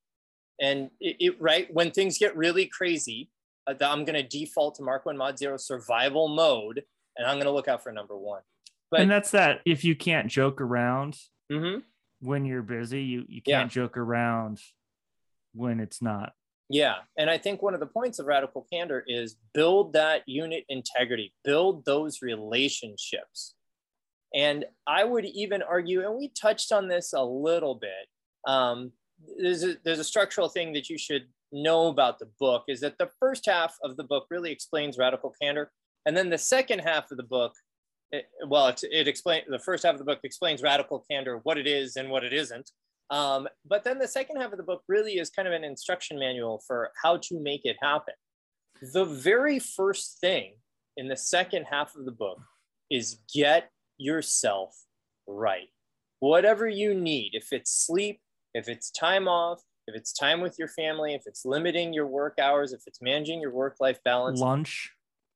And 0.59 0.91
it, 0.99 1.15
it- 1.19 1.41
right 1.41 1.73
when 1.73 1.91
things 1.91 2.17
get 2.17 2.35
really 2.35 2.65
crazy, 2.65 3.29
uh, 3.67 3.73
that 3.73 3.89
I'm 3.91 4.03
going 4.05 4.21
to 4.21 4.27
default 4.27 4.75
to 4.75 4.83
Mark 4.83 5.05
One 5.05 5.17
Mod 5.17 5.37
Zero 5.37 5.55
survival 5.57 6.27
mode, 6.27 6.83
and 7.17 7.27
I'm 7.27 7.35
going 7.35 7.45
to 7.45 7.51
look 7.51 7.67
out 7.67 7.83
for 7.83 7.91
number 7.91 8.17
one. 8.17 8.41
But- 8.89 9.01
and 9.01 9.09
that's 9.11 9.31
that 9.31 9.61
if 9.65 9.83
you 9.85 9.95
can't 9.95 10.27
joke 10.27 10.59
around 10.59 11.17
Mhm. 11.51 11.83
when 12.19 12.45
you're 12.45 12.61
busy 12.63 13.01
you 13.03 13.25
you 13.29 13.41
can't 13.41 13.71
joke 13.71 13.97
around 13.97 14.61
when 15.53 15.79
it's 15.79 16.01
not 16.01 16.33
Yeah. 16.71 16.95
And 17.17 17.29
I 17.29 17.37
think 17.37 17.61
one 17.61 17.73
of 17.73 17.81
the 17.81 17.85
points 17.85 18.17
of 18.17 18.27
radical 18.27 18.65
candor 18.71 19.03
is 19.05 19.35
build 19.53 19.91
that 19.91 20.23
unit 20.25 20.63
integrity, 20.69 21.33
build 21.43 21.83
those 21.83 22.21
relationships. 22.21 23.55
And 24.33 24.63
I 24.87 25.03
would 25.03 25.25
even 25.25 25.61
argue, 25.61 26.05
and 26.05 26.17
we 26.17 26.29
touched 26.29 26.71
on 26.71 26.87
this 26.87 27.11
a 27.11 27.23
little 27.23 27.75
bit. 27.75 28.07
Um, 28.47 28.93
there's, 29.37 29.63
a, 29.65 29.75
there's 29.83 29.99
a 29.99 30.05
structural 30.05 30.47
thing 30.47 30.71
that 30.71 30.89
you 30.89 30.97
should 30.97 31.23
know 31.51 31.87
about 31.87 32.19
the 32.19 32.29
book 32.39 32.63
is 32.69 32.79
that 32.79 32.97
the 32.97 33.09
first 33.19 33.45
half 33.45 33.75
of 33.83 33.97
the 33.97 34.05
book 34.05 34.27
really 34.31 34.51
explains 34.51 34.97
radical 34.97 35.35
candor. 35.41 35.71
And 36.05 36.15
then 36.15 36.29
the 36.29 36.37
second 36.37 36.79
half 36.79 37.11
of 37.11 37.17
the 37.17 37.23
book, 37.23 37.51
it, 38.13 38.27
well, 38.47 38.69
it, 38.69 38.81
it 38.89 39.09
explains 39.09 39.43
the 39.49 39.59
first 39.59 39.83
half 39.83 39.93
of 39.93 39.99
the 39.99 40.05
book 40.05 40.19
explains 40.23 40.63
radical 40.63 41.03
candor, 41.11 41.41
what 41.43 41.57
it 41.57 41.67
is 41.67 41.97
and 41.97 42.09
what 42.09 42.23
it 42.23 42.31
isn't. 42.31 42.71
Um, 43.11 43.47
but 43.65 43.83
then 43.83 43.99
the 43.99 44.07
second 44.07 44.37
half 44.37 44.51
of 44.53 44.57
the 44.57 44.63
book 44.63 44.83
really 44.87 45.13
is 45.19 45.29
kind 45.29 45.47
of 45.47 45.53
an 45.53 45.63
instruction 45.63 46.17
manual 46.17 46.63
for 46.65 46.91
how 47.03 47.17
to 47.17 47.39
make 47.39 47.61
it 47.65 47.75
happen. 47.81 48.13
The 48.93 49.05
very 49.05 49.59
first 49.59 50.19
thing 50.19 50.53
in 50.97 51.07
the 51.07 51.17
second 51.17 51.65
half 51.69 51.95
of 51.95 52.05
the 52.05 52.11
book 52.11 52.39
is 52.89 53.19
get 53.33 53.69
yourself 53.97 54.75
right. 55.27 55.67
Whatever 56.19 56.67
you 56.67 56.93
need, 56.93 57.31
if 57.33 57.51
it's 57.51 57.71
sleep, 57.85 58.21
if 58.53 58.67
it's 58.69 58.89
time 58.91 59.27
off, 59.27 59.59
if 59.87 59.95
it's 59.95 60.13
time 60.13 60.39
with 60.41 60.57
your 60.57 60.67
family, 60.69 61.13
if 61.13 61.23
it's 61.25 61.45
limiting 61.45 61.93
your 61.93 62.07
work 62.07 62.39
hours, 62.39 62.71
if 62.71 62.81
it's 62.87 63.01
managing 63.01 63.41
your 63.41 63.51
work 63.51 63.75
life 63.79 63.99
balance, 64.05 64.39
lunch 64.39 64.91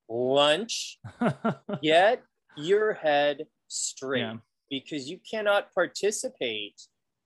lunch, 0.08 1.00
get 1.82 2.22
your 2.56 2.94
head 2.94 3.46
straight 3.68 4.20
Yeah. 4.22 4.36
because 4.70 5.10
you 5.10 5.20
cannot 5.30 5.74
participate 5.74 6.80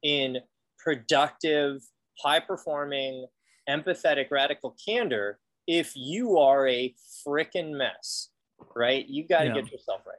in 0.04 0.38
productive, 0.78 1.82
high 2.20 2.40
performing, 2.40 3.26
empathetic 3.70 4.32
radical 4.32 4.76
candor 4.86 5.40
if 5.68 5.94
you 5.96 6.40
are 6.40 6.68
a 6.68 6.96
freaking 7.26 7.78
mess, 7.78 8.30
right? 8.76 9.08
You 9.08 9.28
got 9.28 9.42
to 9.42 9.46
Yeah. 9.48 9.54
get 9.54 9.72
yourself 9.72 10.02
right. 10.06 10.18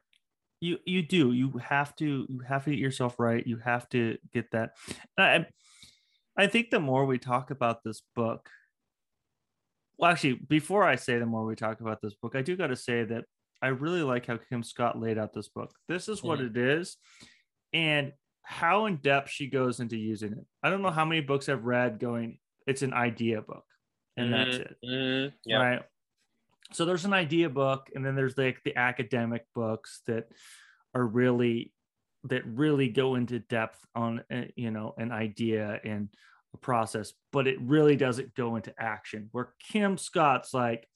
you 0.61 0.79
you 0.85 1.03
do 1.03 1.33
you 1.33 1.51
have 1.59 1.97
to 1.97 2.27
you 2.29 2.41
have 2.41 2.65
to 2.65 2.71
get 2.71 2.79
yourself 2.79 3.19
right 3.19 3.47
you 3.47 3.57
have 3.57 3.89
to 3.89 4.19
get 4.31 4.51
that 4.51 4.77
i 5.17 5.47
i 6.37 6.47
think 6.47 6.69
the 6.69 6.79
more 6.79 7.07
we 7.07 7.17
talk 7.17 7.51
about 7.51 7.83
this 7.83 8.03
book 8.15 8.51
well 9.97 10.11
actually 10.11 10.35
before 10.35 10.85
i 10.85 10.97
say 10.97 11.19
the 11.19 11.25
more 11.25 11.47
we 11.47 11.57
talk 11.57 11.81
about 11.81 12.03
this 12.03 12.15
book 12.15 12.37
i 12.37 12.43
do 12.43 12.57
got 12.57 12.67
to 12.67 12.77
say 12.77 13.05
that 13.05 13.25
i 13.63 13.69
really 13.69 14.03
like 14.03 14.27
how 14.27 14.37
kim 14.51 14.63
scott 14.63 15.01
laid 15.01 15.17
out 15.17 15.33
this 15.33 15.49
book 15.49 15.73
this 15.89 16.11
is 16.11 16.23
what 16.23 16.41
mm-hmm. 16.41 16.55
it 16.55 16.79
is 16.79 16.99
and 17.73 18.13
how 18.43 18.87
in 18.87 18.97
depth 18.97 19.31
she 19.31 19.47
goes 19.49 19.81
into 19.81 19.97
using 19.97 20.33
it. 20.33 20.45
I 20.63 20.71
don't 20.71 20.83
know 20.83 20.91
how 20.91 21.05
many 21.05 21.21
books 21.21 21.49
i've 21.49 21.65
read 21.65 21.99
going 21.99 22.39
it's 22.67 22.83
an 22.83 22.93
idea 22.93 23.41
book 23.43 23.65
and 24.17 24.33
that's 24.33 24.57
it. 24.57 24.77
Mhm. 24.85 25.33
Yeah. 25.45 25.57
right? 25.57 25.83
So 26.73 26.85
there's 26.85 27.05
an 27.05 27.13
idea 27.13 27.49
book 27.49 27.91
and 27.95 28.05
then 28.05 28.15
there's 28.15 28.37
like 28.39 28.63
the 28.65 28.77
academic 28.77 29.45
books 29.55 30.03
that 30.07 30.29
are 30.95 31.07
really 31.07 31.73
that 32.25 32.47
really 32.47 32.89
go 32.89 33.15
into 33.15 33.39
depth 33.39 33.79
on 33.95 34.23
uh, 34.33 34.43
you 34.57 34.71
know 34.71 34.95
an 34.99 35.11
idea 35.11 35.81
and 35.85 36.09
a 36.53 36.59
process 36.59 37.13
but 37.33 37.47
it 37.47 37.59
really 37.61 37.97
doesn't 37.97 38.35
go 38.35 38.57
into 38.57 38.75
action. 38.79 39.29
Where 39.33 39.55
kim 39.71 39.97
scott's 39.97 40.53
like 40.53 40.87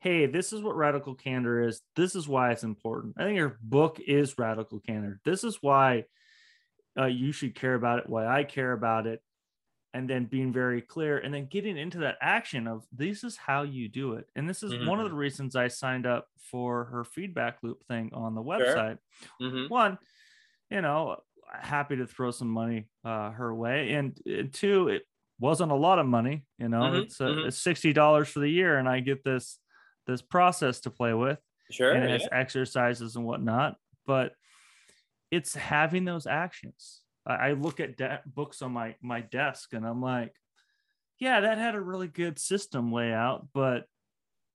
hey 0.00 0.26
this 0.26 0.52
is 0.52 0.62
what 0.62 0.76
radical 0.76 1.14
candor 1.14 1.62
is. 1.68 1.82
This 1.94 2.14
is 2.14 2.28
why 2.28 2.52
it's 2.52 2.64
important. 2.64 3.14
I 3.18 3.24
think 3.24 3.38
her 3.38 3.58
book 3.62 4.00
is 4.06 4.38
radical 4.38 4.80
candor. 4.80 5.20
This 5.24 5.44
is 5.44 5.58
why 5.60 6.04
uh, 6.98 7.06
you 7.06 7.32
should 7.32 7.54
care 7.54 7.74
about 7.74 7.98
it 8.00 8.08
why 8.08 8.26
i 8.26 8.44
care 8.44 8.72
about 8.72 9.06
it 9.06 9.22
and 9.94 10.10
then 10.10 10.26
being 10.26 10.52
very 10.52 10.82
clear 10.82 11.18
and 11.18 11.32
then 11.34 11.46
getting 11.46 11.78
into 11.78 11.98
that 11.98 12.18
action 12.20 12.66
of 12.66 12.86
this 12.92 13.24
is 13.24 13.36
how 13.36 13.62
you 13.62 13.88
do 13.88 14.14
it 14.14 14.28
and 14.36 14.48
this 14.48 14.62
is 14.62 14.78
one 14.78 15.00
of 15.00 15.06
Mhm. 15.06 15.10
the 15.10 15.16
reasons 15.16 15.56
i 15.56 15.68
signed 15.68 16.06
up 16.06 16.28
for 16.38 16.84
her 16.86 17.04
feedback 17.04 17.62
loop 17.62 17.84
thing 17.86 18.10
on 18.14 18.34
the 18.34 18.42
website 18.42 18.98
Mhm. 19.40 19.68
one 19.68 19.98
you 20.70 20.80
know 20.80 21.16
happy 21.52 21.96
to 21.96 22.06
throw 22.06 22.30
some 22.30 22.48
money 22.50 22.88
uh, 23.04 23.30
her 23.30 23.54
way 23.54 23.92
and, 23.94 24.20
two 24.52 24.88
it 24.88 25.02
wasn't 25.38 25.70
a 25.70 25.74
lot 25.76 25.98
of 25.98 26.06
money 26.06 26.46
you 26.58 26.68
know 26.68 26.92
Mhm, 26.92 27.02
it's, 27.02 27.20
uh, 27.20 27.32
mhm. 27.32 27.44
it's 27.44 27.58
$60 27.58 28.28
for 28.28 28.40
the 28.40 28.48
year 28.50 28.78
and 28.78 28.88
i 28.88 29.00
get 29.00 29.22
this 29.24 29.60
this 30.06 30.22
process 30.22 30.80
to 30.80 30.90
play 30.90 31.14
with 31.14 31.38
Sure. 31.70 31.92
and 31.94 32.04
it 32.04 32.10
has 32.10 32.22
yeah. 32.22 32.28
exercises 32.32 33.16
and 33.16 33.26
whatnot 33.26 33.76
but 34.06 34.34
it's 35.30 35.54
having 35.54 36.04
those 36.04 36.26
actions 36.26 37.02
i, 37.26 37.34
I 37.48 37.52
look 37.52 37.80
at 37.80 37.96
de- 37.96 38.22
books 38.26 38.62
on 38.62 38.72
my 38.72 38.96
my 39.02 39.20
desk 39.20 39.72
and 39.72 39.86
i'm 39.86 40.00
like 40.00 40.34
yeah 41.18 41.40
that 41.40 41.58
had 41.58 41.74
a 41.74 41.80
really 41.80 42.08
good 42.08 42.38
system 42.38 42.92
layout 42.92 43.48
but 43.52 43.84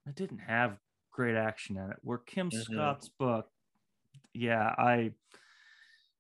it 0.08 0.16
didn't 0.16 0.40
have 0.40 0.78
great 1.12 1.36
action 1.36 1.78
in 1.78 1.92
it 1.92 1.98
where 2.02 2.18
kim 2.18 2.50
Mhm. 2.50 2.64
scott's 2.64 3.10
book 3.10 3.48
yeah 4.34 4.74
i 4.78 5.12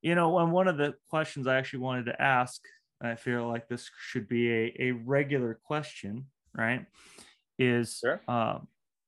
you 0.01 0.15
know 0.15 0.37
and 0.39 0.51
one 0.51 0.67
of 0.67 0.77
the 0.77 0.95
questions 1.09 1.47
i 1.47 1.57
actually 1.57 1.79
wanted 1.79 2.05
to 2.05 2.21
ask 2.21 2.61
i 3.01 3.15
feel 3.15 3.47
like 3.47 3.67
this 3.67 3.89
should 3.99 4.27
be 4.27 4.49
a, 4.51 4.75
a 4.79 4.91
regular 4.91 5.59
question 5.63 6.25
right 6.53 6.85
is 7.59 7.99
Sure. 7.99 8.21
um, 8.27 8.67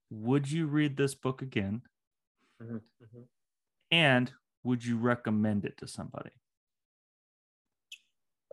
would 0.10 0.50
you 0.50 0.68
read 0.68 0.96
this 0.96 1.16
book 1.16 1.42
again 1.42 1.82
Mhm. 2.62 2.82
Mhm. 3.02 3.28
and 3.92 4.32
would 4.64 4.86
you 4.86 4.98
recommend 4.98 5.66
it 5.66 5.78
to 5.78 5.88
somebody 5.88 6.32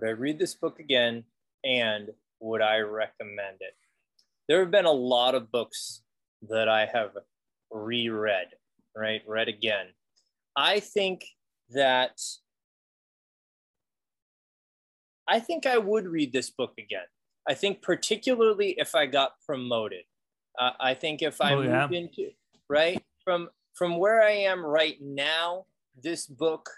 Would 0.00 0.08
I 0.08 0.12
read 0.12 0.38
this 0.38 0.54
book 0.54 0.78
again 0.80 1.24
and 1.64 2.10
would 2.40 2.62
I 2.62 2.78
recommend 2.78 3.58
it? 3.60 3.74
There 4.48 4.60
have 4.60 4.70
been 4.70 4.86
a 4.86 4.92
lot 4.92 5.34
of 5.34 5.52
books 5.52 6.02
that 6.48 6.68
I 6.68 6.86
have 6.86 7.10
reread, 7.70 8.48
right? 8.96 9.22
Read 9.26 9.48
again. 9.48 9.88
I 10.56 10.80
think 10.80 11.24
that 11.70 12.18
I 15.28 15.38
think 15.38 15.66
I 15.66 15.78
would 15.78 16.06
read 16.06 16.32
this 16.32 16.50
book 16.50 16.72
again. 16.78 17.06
I 17.48 17.54
think 17.54 17.82
particularly 17.82 18.74
if 18.78 18.94
I 18.94 19.06
got 19.06 19.32
promoted. 19.46 20.04
Uh, 20.58 20.72
I 20.80 20.94
think 20.94 21.22
if 21.22 21.40
I 21.40 21.54
Oh, 21.54 21.60
yeah. 21.62 21.82
moved 21.82 21.94
into 21.94 22.30
right 22.68 23.02
from 23.24 23.50
from 23.74 23.98
where 23.98 24.22
I 24.22 24.32
am 24.32 24.64
right 24.64 24.96
now, 25.00 25.66
this 26.02 26.26
book 26.26 26.68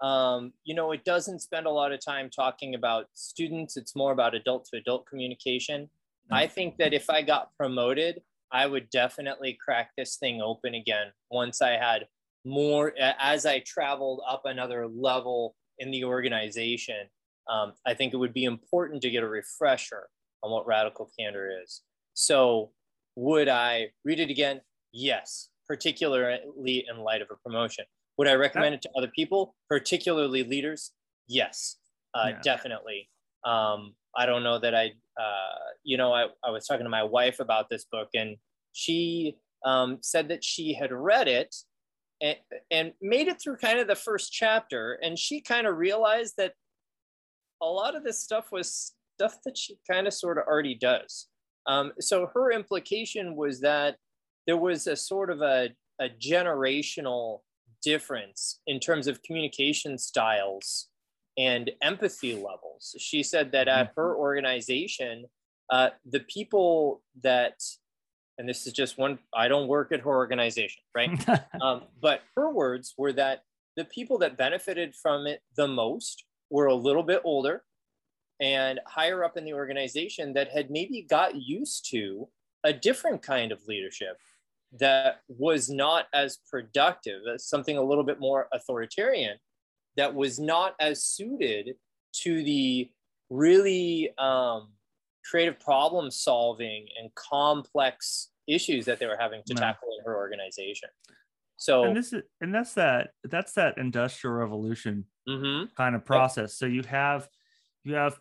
um, 0.00 0.52
you 0.64 0.74
know, 0.74 0.92
it 0.92 1.04
doesn't 1.04 1.40
spend 1.40 1.66
a 1.66 1.70
lot 1.70 1.92
of 1.92 2.04
time 2.04 2.30
talking 2.30 2.74
about 2.74 3.06
students. 3.14 3.76
It's 3.76 3.96
more 3.96 4.12
about 4.12 4.34
adult 4.34 4.66
to 4.66 4.78
adult 4.78 5.06
communication. 5.06 5.90
I 6.30 6.46
think 6.46 6.76
that 6.76 6.92
if 6.92 7.08
I 7.08 7.22
got 7.22 7.50
promoted, 7.56 8.20
I 8.52 8.66
would 8.66 8.90
definitely 8.90 9.58
crack 9.62 9.90
this 9.96 10.16
thing 10.16 10.40
open 10.42 10.74
again 10.74 11.08
once 11.30 11.62
I 11.62 11.70
had 11.70 12.06
more, 12.44 12.92
as 12.98 13.46
I 13.46 13.60
traveled 13.60 14.20
up 14.28 14.42
another 14.44 14.86
level 14.86 15.56
in 15.78 15.90
the 15.90 16.04
organization. 16.04 17.08
Um, 17.50 17.72
I 17.86 17.94
think 17.94 18.12
it 18.12 18.18
would 18.18 18.34
be 18.34 18.44
important 18.44 19.00
to 19.02 19.10
get 19.10 19.22
a 19.22 19.28
refresher 19.28 20.08
on 20.42 20.50
what 20.50 20.66
radical 20.66 21.10
candor 21.18 21.50
is. 21.62 21.82
So, 22.12 22.72
would 23.16 23.48
I 23.48 23.88
read 24.04 24.20
it 24.20 24.30
again? 24.30 24.60
Yes, 24.92 25.48
particularly 25.66 26.84
in 26.88 26.98
light 26.98 27.22
of 27.22 27.28
a 27.30 27.36
promotion. 27.36 27.84
Would 28.18 28.28
I 28.28 28.34
recommend 28.34 28.74
it 28.74 28.82
to 28.82 28.90
other 28.96 29.08
people, 29.08 29.54
particularly 29.68 30.42
leaders? 30.42 30.92
Yes, 31.28 31.76
uh, 32.14 32.28
Yeah. 32.30 32.40
definitely. 32.42 33.08
Um, 33.44 33.94
I 34.16 34.26
don't 34.26 34.42
know 34.42 34.58
that 34.58 34.74
I, 34.74 34.92
uh, 35.18 35.58
you 35.84 35.96
know, 35.96 36.12
I, 36.12 36.26
I 36.44 36.50
was 36.50 36.66
talking 36.66 36.84
to 36.84 36.90
my 36.90 37.04
wife 37.04 37.38
about 37.38 37.68
this 37.70 37.84
book, 37.84 38.08
and 38.14 38.36
she 38.72 39.36
um, 39.64 39.98
said 40.02 40.28
that 40.28 40.42
she 40.42 40.74
had 40.74 40.92
read 40.92 41.28
it 41.28 41.54
and, 42.20 42.36
and 42.70 42.92
made 43.00 43.28
it 43.28 43.40
through 43.40 43.56
kind 43.58 43.78
of 43.78 43.86
the 43.86 43.94
first 43.94 44.32
chapter, 44.32 44.94
and 44.94 45.16
she 45.18 45.40
kind 45.40 45.66
of 45.66 45.76
realized 45.76 46.34
that 46.38 46.54
a 47.62 47.66
lot 47.66 47.94
of 47.94 48.02
this 48.02 48.20
stuff 48.20 48.50
was 48.50 48.94
stuff 49.16 49.38
that 49.44 49.56
she 49.56 49.78
kind 49.88 50.06
of 50.06 50.14
sort 50.14 50.38
of 50.38 50.44
already 50.46 50.74
does. 50.74 51.28
Um, 51.66 51.92
so 52.00 52.30
her 52.34 52.50
implication 52.50 53.36
was 53.36 53.60
that 53.60 53.96
there 54.46 54.56
was 54.56 54.86
a 54.86 54.96
sort 54.96 55.30
of 55.30 55.42
a, 55.42 55.70
a 56.00 56.08
generational 56.08 57.40
difference 57.88 58.60
in 58.66 58.78
terms 58.78 59.06
of 59.06 59.22
communication 59.22 59.96
styles 59.96 60.88
and 61.38 61.70
empathy 61.80 62.34
levels. 62.34 62.94
She 62.98 63.22
said 63.22 63.52
that 63.52 63.66
at 63.66 63.92
her 63.96 64.14
organization, 64.14 65.24
uh, 65.70 65.88
the 66.04 66.20
people 66.20 67.02
that, 67.22 67.54
and 68.36 68.46
this 68.46 68.66
is 68.66 68.74
just 68.74 68.98
one, 68.98 69.18
I 69.34 69.48
don't 69.48 69.68
work 69.68 69.90
at 69.90 70.00
her 70.00 70.10
organization, 70.10 70.82
right? 70.94 71.10
um, 71.62 71.84
but 71.98 72.20
her 72.36 72.52
words 72.52 72.94
were 72.98 73.14
that 73.14 73.44
the 73.76 73.86
people 73.86 74.18
that 74.18 74.36
benefited 74.36 74.94
from 74.94 75.26
it 75.26 75.40
the 75.56 75.68
most 75.68 76.24
were 76.50 76.66
a 76.66 76.74
little 76.74 77.02
bit 77.02 77.22
older 77.24 77.62
and 78.38 78.80
higher 78.86 79.24
up 79.24 79.38
in 79.38 79.46
the 79.46 79.54
organization 79.54 80.34
that 80.34 80.50
had 80.50 80.70
maybe 80.70 81.06
got 81.08 81.36
used 81.36 81.88
to 81.92 82.28
a 82.64 82.72
different 82.72 83.22
kind 83.22 83.50
of 83.50 83.66
leadership 83.66 84.18
that 84.78 85.20
was 85.28 85.70
not 85.70 86.06
as 86.12 86.38
productive 86.50 87.22
as 87.32 87.46
something 87.46 87.76
a 87.76 87.82
little 87.82 88.04
bit 88.04 88.20
more 88.20 88.48
authoritarian 88.52 89.36
that 89.96 90.14
was 90.14 90.38
not 90.38 90.74
as 90.78 91.04
suited 91.04 91.74
to 92.12 92.42
the 92.42 92.90
really 93.30 94.10
um, 94.18 94.68
creative 95.28 95.58
problem 95.58 96.10
solving 96.10 96.86
and 97.00 97.14
complex 97.14 98.30
issues 98.46 98.84
that 98.86 98.98
they 98.98 99.06
were 99.06 99.16
having 99.18 99.42
to 99.46 99.54
tackle 99.54 99.88
in 99.98 100.04
her 100.04 100.16
organization. 100.16 100.88
So 101.56 101.84
and 101.84 101.96
this 101.96 102.12
is 102.12 102.22
and 102.40 102.54
that's 102.54 102.74
that 102.74 103.10
that's 103.24 103.52
that 103.54 103.78
industrial 103.78 104.36
revolution 104.36 105.04
mhm, 105.28 105.68
kind 105.76 105.96
of 105.96 106.04
process. 106.04 106.56
So 106.56 106.66
you 106.66 106.82
have 106.88 107.28
you 107.84 107.94
have 107.94 108.18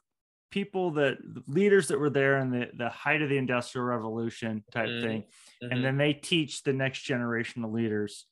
people 0.51 0.91
that 0.91 1.17
leaders 1.47 1.87
that 1.89 1.99
were 1.99 2.09
there 2.09 2.37
in 2.39 2.51
the 2.51 2.69
the 2.75 2.89
height 2.89 3.21
of 3.21 3.29
the 3.29 3.37
industrial 3.37 3.85
revolution 3.85 4.63
type 4.71 4.87
Mhm. 4.89 5.01
thing 5.01 5.23
mhm, 5.63 5.71
and 5.71 5.83
then 5.83 5.97
they 5.97 6.13
teach 6.13 6.63
the 6.63 6.73
next 6.73 7.01
generation 7.03 7.63
of 7.63 7.71
leaders 7.71 8.27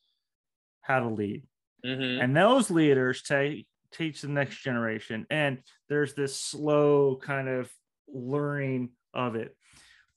how 0.81 0.99
to 0.99 1.09
lead. 1.09 1.47
Mhm. 1.85 2.23
and 2.23 2.35
those 2.35 2.71
leaders 2.71 3.21
take 3.21 3.67
teach 3.91 4.21
the 4.21 4.27
next 4.27 4.61
generation 4.63 5.25
and 5.29 5.61
there's 5.89 6.13
this 6.15 6.35
slow 6.35 7.15
kind 7.17 7.47
of 7.47 7.71
learning 8.07 8.91
of 9.13 9.35
it. 9.35 9.55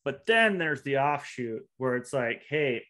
But 0.05 0.25
then 0.27 0.59
there's 0.59 0.83
the 0.83 0.99
offshoot 0.99 1.69
where 1.77 1.97
it's 1.97 2.13
like 2.13 2.45
hey 2.49 2.87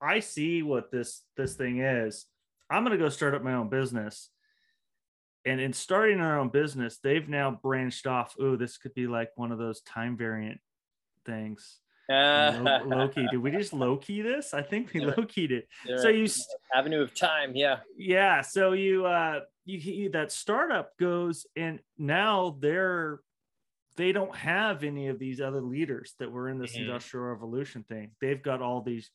i 0.00 0.20
see 0.20 0.62
what 0.62 0.90
this 0.90 1.24
this 1.36 1.54
thing 1.56 1.80
is. 1.80 2.26
I'm 2.68 2.84
going 2.84 2.98
to 2.98 3.02
go 3.04 3.08
start 3.08 3.34
up 3.34 3.42
my 3.44 3.54
own 3.54 3.68
business 3.68 4.30
and 5.46 5.60
in 5.60 5.72
starting 5.72 6.20
our 6.20 6.38
own 6.38 6.48
business 6.50 6.98
they've 6.98 7.28
now 7.28 7.50
branched 7.62 8.06
off 8.06 8.34
oh 8.38 8.56
this 8.56 8.76
could 8.76 8.92
be 8.94 9.06
like 9.06 9.30
one 9.36 9.52
of 9.52 9.58
those 9.58 9.80
time 9.82 10.16
variant 10.16 10.60
things 11.24 11.78
Lo- 12.08 12.82
Loki 12.84 13.26
did 13.28 13.38
we 13.38 13.50
just 13.50 13.72
Loki 13.72 14.22
this 14.22 14.52
i 14.52 14.60
think 14.62 14.92
we 14.92 15.00
Yeah. 15.00 15.12
low-keyed 15.16 15.52
it 15.52 15.68
so 15.96 16.08
you 16.08 16.28
avenue 16.74 17.00
of 17.02 17.14
time 17.14 17.54
yeah 17.56 17.78
yeah 17.96 18.42
so 18.42 18.72
you 18.72 19.06
uh 19.06 19.40
you, 19.64 19.78
you 19.78 20.08
that 20.10 20.30
startup 20.30 20.96
goes 20.98 21.46
and 21.56 21.80
now 21.98 22.56
they're 22.60 23.20
they 23.96 24.12
don't 24.12 24.36
have 24.36 24.84
any 24.84 25.08
of 25.08 25.18
these 25.18 25.40
other 25.40 25.62
leaders 25.62 26.14
that 26.18 26.30
were 26.30 26.50
in 26.50 26.58
this 26.58 26.76
Mhm. 26.76 26.80
industrial 26.80 27.26
revolution 27.28 27.82
thing. 27.82 28.10
They've 28.20 28.42
got 28.42 28.60
all 28.60 28.82
these 28.82 29.10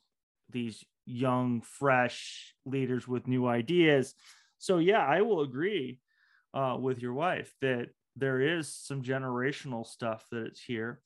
these 0.50 0.84
young, 1.06 1.62
fresh 1.62 2.56
leaders 2.66 3.08
with 3.08 3.28
new 3.28 3.46
ideas. 3.48 4.16
So 4.58 4.80
yeah, 4.80 5.06
I 5.06 5.22
will 5.22 5.42
agree 5.42 6.00
uh, 6.54 6.78
with 6.80 7.02
your 7.02 7.14
wife 7.14 7.54
that 7.62 7.89
there 8.16 8.41
is 8.41 8.68
some 8.68 9.02
generational 9.02 9.86
stuff 9.86 10.26
that 10.32 10.45
it's 10.45 10.62
here. 10.62 11.02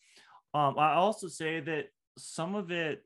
Um, 0.54 0.78
I 0.80 0.94
also 0.94 1.28
say 1.28 1.60
that 1.60 1.90
some 2.18 2.56
of 2.56 2.72
it 2.72 3.04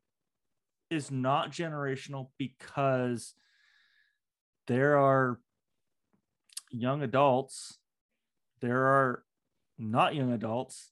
is 0.90 1.12
not 1.12 1.52
generational 1.52 2.30
because 2.38 3.34
there 4.68 4.98
are 4.98 5.40
young 6.72 7.02
adults, 7.02 7.78
there 8.62 8.84
are 8.86 9.24
not 9.78 10.16
young 10.16 10.32
adults 10.32 10.92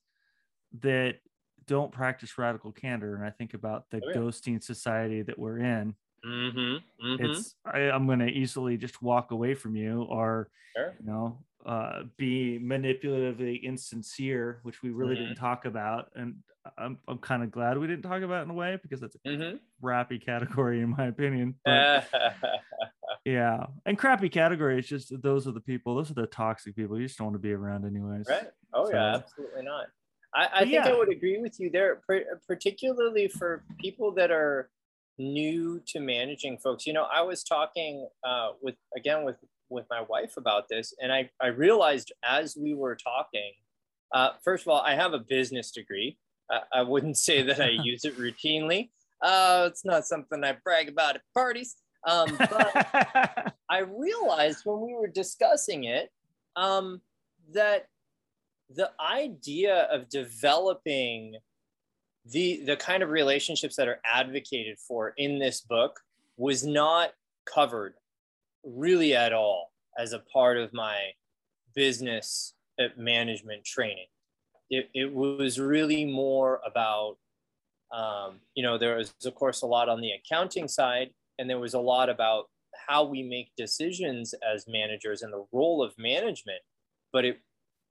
that 0.81 1.17
don't 1.65 1.91
practice 1.91 2.37
radical 2.37 2.71
candor. 2.71 3.15
And 3.15 3.23
I 3.25 3.29
think 3.29 3.53
about 3.53 3.89
the 3.89 3.97
Oh, 4.03 4.09
yeah. 4.09 4.15
ghosting 4.17 4.63
society 4.63 5.21
that 5.21 5.37
we're 5.37 5.59
in. 5.59 5.95
Mm-hmm. 6.27 7.23
It's 7.23 7.55
I, 7.65 7.79
I'm 7.91 8.05
going 8.05 8.19
to 8.19 8.27
easily 8.27 8.77
just 8.77 9.01
walk 9.01 9.31
away 9.31 9.53
from 9.55 9.75
you 9.75 10.03
or 10.03 10.49
Sure. 10.75 10.93
you 10.99 11.05
know 11.05 11.39
uh, 11.65 12.03
be 12.17 12.59
manipulatively 12.61 13.61
insincere, 13.63 14.59
which 14.63 14.81
we 14.83 14.89
really 14.91 15.15
Mhm. 15.15 15.19
didn't 15.19 15.35
talk 15.35 15.65
about. 15.65 16.09
And 16.15 16.35
I'm 16.77 16.99
I'm 17.07 17.17
kind 17.19 17.43
of 17.43 17.51
glad 17.51 17.77
we 17.77 17.87
didn't 17.87 18.03
talk 18.03 18.21
about 18.21 18.41
it 18.41 18.43
in 18.43 18.49
a 18.51 18.53
way 18.53 18.77
because 18.81 18.99
that's 18.99 19.15
a 19.15 19.29
Mm-hmm. 19.29 19.57
crappy 19.81 20.19
category 20.19 20.81
in 20.81 20.89
my 20.89 21.05
opinion. 21.07 21.55
But 21.65 22.07
yeah, 23.25 23.65
and 23.85 23.97
crappy 23.97 24.29
category 24.29 24.79
is 24.79 24.87
just 24.87 25.21
those 25.21 25.47
are 25.47 25.51
the 25.51 25.59
people. 25.61 25.95
Those 25.95 26.11
are 26.11 26.15
the 26.15 26.27
toxic 26.27 26.75
people. 26.75 26.99
You 26.99 27.07
just 27.07 27.17
don't 27.17 27.27
want 27.27 27.35
to 27.35 27.39
be 27.39 27.53
around 27.53 27.85
anyways. 27.85 28.27
right. 28.29 28.49
Oh 28.73 28.89
yeah, 28.89 29.15
absolutely 29.15 29.63
not. 29.63 29.87
I, 30.33 30.49
I 30.53 30.65
think 30.65 30.85
I 30.85 30.95
would 30.95 31.09
agree 31.09 31.39
with 31.39 31.59
you 31.59 31.69
there, 31.71 32.01
particularly 32.47 33.27
for 33.29 33.63
people 33.79 34.11
that 34.13 34.29
are 34.29 34.69
new 35.17 35.81
to 35.87 35.99
managing 35.99 36.57
folks. 36.57 36.85
You 36.85 36.93
know, 36.93 37.07
I 37.11 37.21
was 37.21 37.43
talking 37.43 38.07
uh, 38.27 38.49
with 38.61 38.75
again 38.95 39.23
with 39.23 39.37
with 39.69 39.85
my 39.89 40.01
wife 40.01 40.37
about 40.37 40.69
this, 40.69 40.93
and 41.01 41.11
I 41.11 41.29
I 41.41 41.47
realized 41.47 42.11
as 42.23 42.55
we 42.55 42.73
were 42.73 42.95
talking. 42.95 43.53
Uh, 44.13 44.29
first 44.43 44.63
of 44.63 44.69
all, 44.69 44.81
I 44.81 44.95
have 44.95 45.13
a 45.13 45.19
business 45.19 45.71
degree. 45.71 46.17
I, 46.49 46.61
I 46.73 46.81
wouldn't 46.81 47.17
say 47.27 47.41
that 47.43 47.59
I 47.59 47.69
use 47.83 48.05
it 48.05 48.17
routinely. 48.17 48.89
Uh, 49.21 49.65
it's 49.67 49.83
not 49.83 50.05
something 50.05 50.43
I 50.43 50.55
brag 50.63 50.89
about 50.89 51.15
at 51.15 51.21
parties. 51.33 51.75
Um, 52.05 52.37
but 52.37 53.53
I 53.69 53.79
realized 53.79 54.61
when 54.63 54.81
we 54.81 54.93
were 54.93 55.07
discussing 55.07 55.85
it 55.85 56.09
um, 56.55 57.01
that 57.53 57.87
the 58.69 58.91
idea 58.99 59.87
of 59.91 60.09
developing 60.09 61.35
the 62.31 62.63
the 62.65 62.75
kind 62.75 63.03
of 63.03 63.09
relationships 63.09 63.75
that 63.75 63.87
are 63.87 63.99
advocated 64.05 64.77
for 64.79 65.13
in 65.17 65.39
this 65.39 65.61
book 65.61 65.99
was 66.37 66.65
not 66.65 67.11
covered 67.45 67.93
really 68.63 69.15
at 69.15 69.33
all 69.33 69.71
as 69.97 70.13
a 70.13 70.19
part 70.19 70.57
of 70.57 70.73
my 70.73 70.97
business 71.73 72.53
uh, 72.79 72.87
management 72.97 73.63
training. 73.63 74.07
It, 74.69 74.89
it 74.93 75.13
was 75.13 75.59
really 75.59 76.05
more 76.05 76.59
about, 76.65 77.17
um, 77.91 78.41
you 78.53 78.63
know, 78.63 78.77
there 78.77 78.97
was, 78.97 79.13
of 79.25 79.33
course, 79.35 79.61
a 79.61 79.65
lot 79.65 79.87
on 79.87 80.01
the 80.01 80.11
accounting 80.11 80.67
side, 80.67 81.11
and 81.39 81.49
there 81.49 81.59
was 81.59 81.73
a 81.73 81.79
lot 81.79 82.09
about 82.09 82.49
how 82.87 83.05
we 83.05 83.23
make 83.23 83.51
decisions 83.55 84.35
as 84.53 84.67
managers 84.67 85.21
and 85.21 85.31
the 85.31 85.45
role 85.51 85.81
of 85.81 85.97
management, 85.97 86.59
but 87.13 87.25
it 87.25 87.39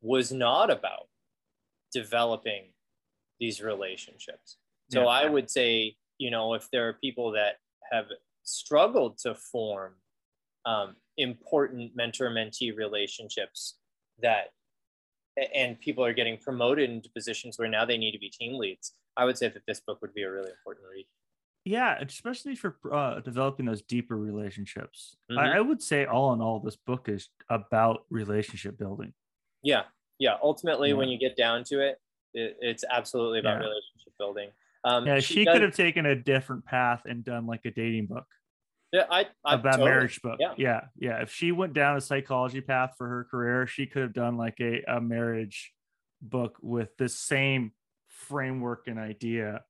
was 0.02 0.30
not 0.30 0.70
about 0.70 1.08
developing 1.92 2.66
these 3.40 3.60
relationships. 3.62 4.56
So 4.90 5.02
Yeah. 5.02 5.08
I 5.08 5.26
would 5.28 5.50
say, 5.50 5.96
you 6.18 6.30
know, 6.30 6.54
if 6.54 6.70
there 6.70 6.88
are 6.88 6.92
people 6.94 7.32
that 7.32 7.56
have 7.92 8.06
struggled 8.42 9.18
to 9.18 9.34
form 9.34 9.94
um, 10.64 10.96
important 11.16 11.94
mentor 11.94 12.30
mentee 12.30 12.76
relationships 12.76 13.78
that 14.22 14.52
and 15.54 15.78
people 15.80 16.04
are 16.04 16.12
getting 16.14 16.38
promoted 16.38 16.88
into 16.90 17.10
positions 17.10 17.58
where 17.58 17.68
now 17.68 17.84
they 17.84 17.98
need 17.98 18.12
to 18.12 18.18
be 18.18 18.28
team 18.30 18.58
leads 18.58 18.94
i 19.16 19.24
would 19.24 19.36
say 19.36 19.48
that 19.48 19.62
this 19.66 19.80
book 19.80 20.00
would 20.00 20.14
be 20.14 20.22
a 20.22 20.30
really 20.30 20.50
important 20.50 20.86
read 20.90 21.06
yeah, 21.68 21.98
especially 22.00 22.54
for 22.54 22.76
uh, 22.92 23.18
developing 23.18 23.66
those 23.66 23.82
deeper 23.82 24.16
relationships. 24.16 25.16
Mhm. 25.28 25.38
I, 25.38 25.56
I 25.56 25.60
would 25.60 25.82
say, 25.82 26.04
all 26.06 26.32
in 26.32 26.40
all, 26.40 26.60
this 26.60 26.76
book 26.76 27.08
is 27.08 27.28
about 27.50 28.04
relationship 28.08 28.78
building. 28.78 29.12
yeah 29.62 29.82
yeah 30.20 30.36
ultimately 30.42 30.92
when 30.94 31.08
you 31.08 31.18
get 31.18 31.36
down 31.36 31.64
to 31.64 31.80
it, 31.80 31.98
it 32.36 32.56
it's 32.60 32.84
absolutely 32.90 33.40
about 33.40 33.54
Yeah. 33.60 33.66
relationship 33.68 34.12
building 34.18 34.50
um, 34.84 35.04
Yeah, 35.06 35.18
she, 35.18 35.44
does- 35.44 35.52
could 35.54 35.62
have 35.62 35.74
taken 35.74 36.06
a 36.06 36.14
different 36.14 36.64
path 36.64 37.02
and 37.06 37.24
done 37.24 37.46
like 37.46 37.64
a 37.64 37.72
dating 37.72 38.06
book, 38.06 38.26
yeah, 38.92 39.04
I, 39.10 39.26
I 39.44 39.54
about 39.54 39.72
totally- 39.72 39.90
marriage 39.90 40.22
book. 40.22 40.36
yeah. 40.38 40.54
yeah, 40.56 40.80
yeah. 40.96 41.22
If 41.22 41.32
she 41.32 41.50
went 41.50 41.72
down 41.72 41.96
a 41.96 42.00
psychology 42.00 42.60
path 42.60 42.94
for 42.96 43.08
her 43.08 43.24
career, 43.28 43.66
she 43.66 43.86
could 43.86 44.02
have 44.02 44.12
done 44.14 44.36
like 44.36 44.60
a, 44.60 44.82
a 44.86 45.00
marriage 45.00 45.72
book 46.22 46.56
with 46.62 46.96
the 46.98 47.08
same 47.08 47.72
framework 48.08 48.86
and 48.86 48.98
idea. 48.98 49.62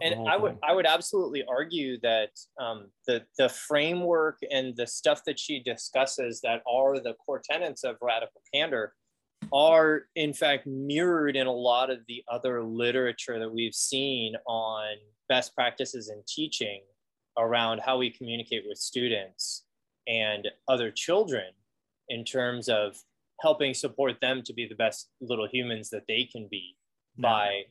And 0.00 0.26
I 0.26 0.38
would 0.38 0.52
thing. 0.52 0.60
I 0.62 0.72
would 0.72 0.86
absolutely 0.86 1.44
argue 1.46 2.00
that 2.00 2.30
um, 2.58 2.86
the 3.06 3.24
the 3.36 3.50
framework 3.50 4.38
and 4.50 4.74
the 4.74 4.86
stuff 4.86 5.20
that 5.26 5.38
she 5.38 5.62
discusses 5.62 6.40
that 6.40 6.62
are 6.66 6.98
the 6.98 7.12
core 7.14 7.42
tenets 7.44 7.84
of 7.84 7.96
radical 8.00 8.40
candor 8.54 8.94
are 9.52 10.02
in 10.16 10.32
fact 10.32 10.66
mirrored 10.66 11.36
in 11.36 11.46
a 11.46 11.52
lot 11.52 11.90
of 11.90 11.98
the 12.08 12.22
other 12.30 12.62
literature 12.64 13.38
that 13.38 13.52
we've 13.52 13.74
seen 13.74 14.34
on 14.46 14.94
best 15.28 15.54
practices 15.54 16.08
in 16.08 16.22
teaching 16.26 16.80
around 17.38 17.80
how 17.84 17.96
we 17.98 18.10
communicate 18.10 18.64
with 18.66 18.78
students 18.78 19.64
and 20.06 20.48
other 20.68 20.90
children 20.90 21.52
in 22.08 22.24
terms 22.24 22.68
of 22.68 22.96
helping 23.40 23.74
support 23.74 24.20
them 24.20 24.42
to 24.42 24.52
be 24.52 24.66
the 24.66 24.74
best 24.74 25.10
little 25.20 25.48
humans 25.50 25.90
that 25.90 26.06
they 26.06 26.24
can 26.24 26.48
be 26.50 26.76
Yeah. 27.16 27.22
by 27.22 27.64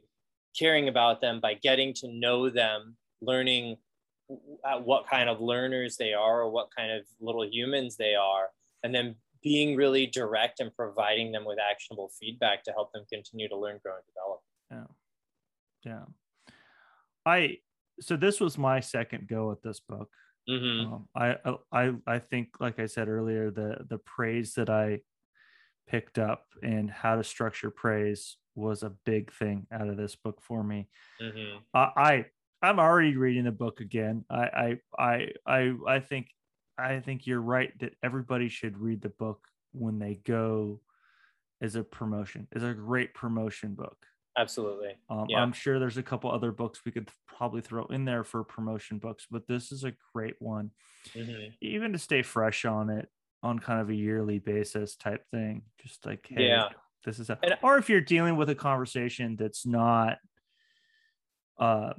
caring 0.57 0.87
about 0.89 1.21
them, 1.21 1.39
by 1.39 1.53
getting 1.55 1.93
to 1.95 2.07
know 2.07 2.49
them, 2.49 2.97
learning 3.21 3.77
what 4.83 5.07
kind 5.07 5.29
of 5.29 5.41
learners 5.41 5.97
they 5.97 6.13
are 6.13 6.41
or 6.41 6.49
what 6.49 6.69
kind 6.75 6.91
of 6.91 7.05
little 7.19 7.45
humans 7.45 7.97
they 7.97 8.15
are, 8.15 8.49
and 8.83 8.93
then 8.95 9.15
being 9.43 9.75
really 9.75 10.05
direct 10.05 10.59
and 10.59 10.73
providing 10.75 11.31
them 11.31 11.45
with 11.45 11.57
actionable 11.59 12.11
feedback 12.19 12.63
to 12.63 12.71
help 12.71 12.91
them 12.93 13.03
continue 13.11 13.49
to 13.49 13.57
learn, 13.57 13.79
grow, 13.83 13.93
and 13.95 14.03
develop. 14.05 14.41
Yeah. 15.83 15.91
Yeah. 15.91 16.05
I 17.25 17.57
so 17.99 18.17
this 18.17 18.39
was 18.39 18.57
my 18.57 18.79
second 18.79 19.27
go 19.27 19.51
at 19.51 19.61
this 19.61 19.79
book. 19.79 20.09
Mm-hmm. 20.49 20.93
Um, 20.93 21.07
I 21.15 21.35
I 21.71 21.93
I 22.07 22.19
think, 22.19 22.49
like 22.59 22.79
I 22.79 22.87
said 22.87 23.07
earlier, 23.07 23.51
the 23.51 23.85
the 23.87 23.99
praise 23.99 24.53
that 24.55 24.69
I 24.69 25.01
picked 25.87 26.17
up 26.17 26.45
and 26.63 26.89
how 26.89 27.15
to 27.15 27.23
structure 27.23 27.69
praise 27.69 28.37
was 28.55 28.83
a 28.83 28.93
big 29.05 29.31
thing 29.31 29.67
out 29.71 29.87
of 29.87 29.97
this 29.97 30.15
book 30.15 30.41
for 30.41 30.63
me. 30.63 30.87
Mm-hmm. 31.21 31.59
I, 31.73 31.89
I 31.95 32.25
I'm 32.61 32.79
already 32.79 33.15
reading 33.15 33.45
the 33.45 33.51
book 33.51 33.81
again. 33.81 34.25
I 34.29 34.77
I 34.97 34.97
I 34.97 35.27
I 35.45 35.73
I 35.87 35.99
think 35.99 36.27
I 36.77 36.99
think 36.99 37.27
you're 37.27 37.41
right 37.41 37.77
that 37.79 37.93
everybody 38.03 38.49
should 38.49 38.77
read 38.77 39.01
the 39.01 39.09
book 39.09 39.47
when 39.73 39.99
they 39.99 40.15
go 40.25 40.81
as 41.61 41.75
a 41.75 41.83
promotion. 41.83 42.47
It's 42.51 42.63
a 42.63 42.73
great 42.73 43.13
promotion 43.13 43.75
book. 43.75 44.05
Absolutely. 44.37 44.95
Um, 45.09 45.25
Yeah. 45.29 45.39
I'm 45.41 45.51
sure 45.53 45.77
there's 45.77 45.97
a 45.97 46.03
couple 46.03 46.31
other 46.31 46.51
books 46.51 46.81
we 46.85 46.91
could 46.91 47.09
probably 47.27 47.61
throw 47.61 47.85
in 47.87 48.05
there 48.05 48.23
for 48.23 48.43
promotion 48.43 48.97
books, 48.97 49.27
but 49.29 49.45
this 49.47 49.71
is 49.71 49.83
a 49.83 49.93
great 50.13 50.35
one, 50.39 50.71
Mm-hmm. 51.13 51.49
even 51.61 51.91
to 51.93 51.99
stay 51.99 52.21
fresh 52.23 52.63
on 52.65 52.89
it 52.89 53.09
on 53.43 53.59
kind 53.59 53.81
of 53.81 53.89
a 53.89 53.95
yearly 53.95 54.39
basis 54.39 54.95
type 54.95 55.25
thing. 55.31 55.63
Just 55.83 56.05
like, 56.05 56.25
hey, 56.29 56.47
Yeah. 56.47 56.69
this 57.03 57.19
is 57.19 57.29
a, 57.29 57.37
And- 57.43 57.57
or 57.61 57.77
if 57.77 57.89
you're 57.89 57.99
dealing 58.01 58.37
with 58.37 58.49
a 58.49 58.55
conversation 58.55 59.35
that's 59.35 59.65
not, 59.65 60.19
uh, 61.59 61.93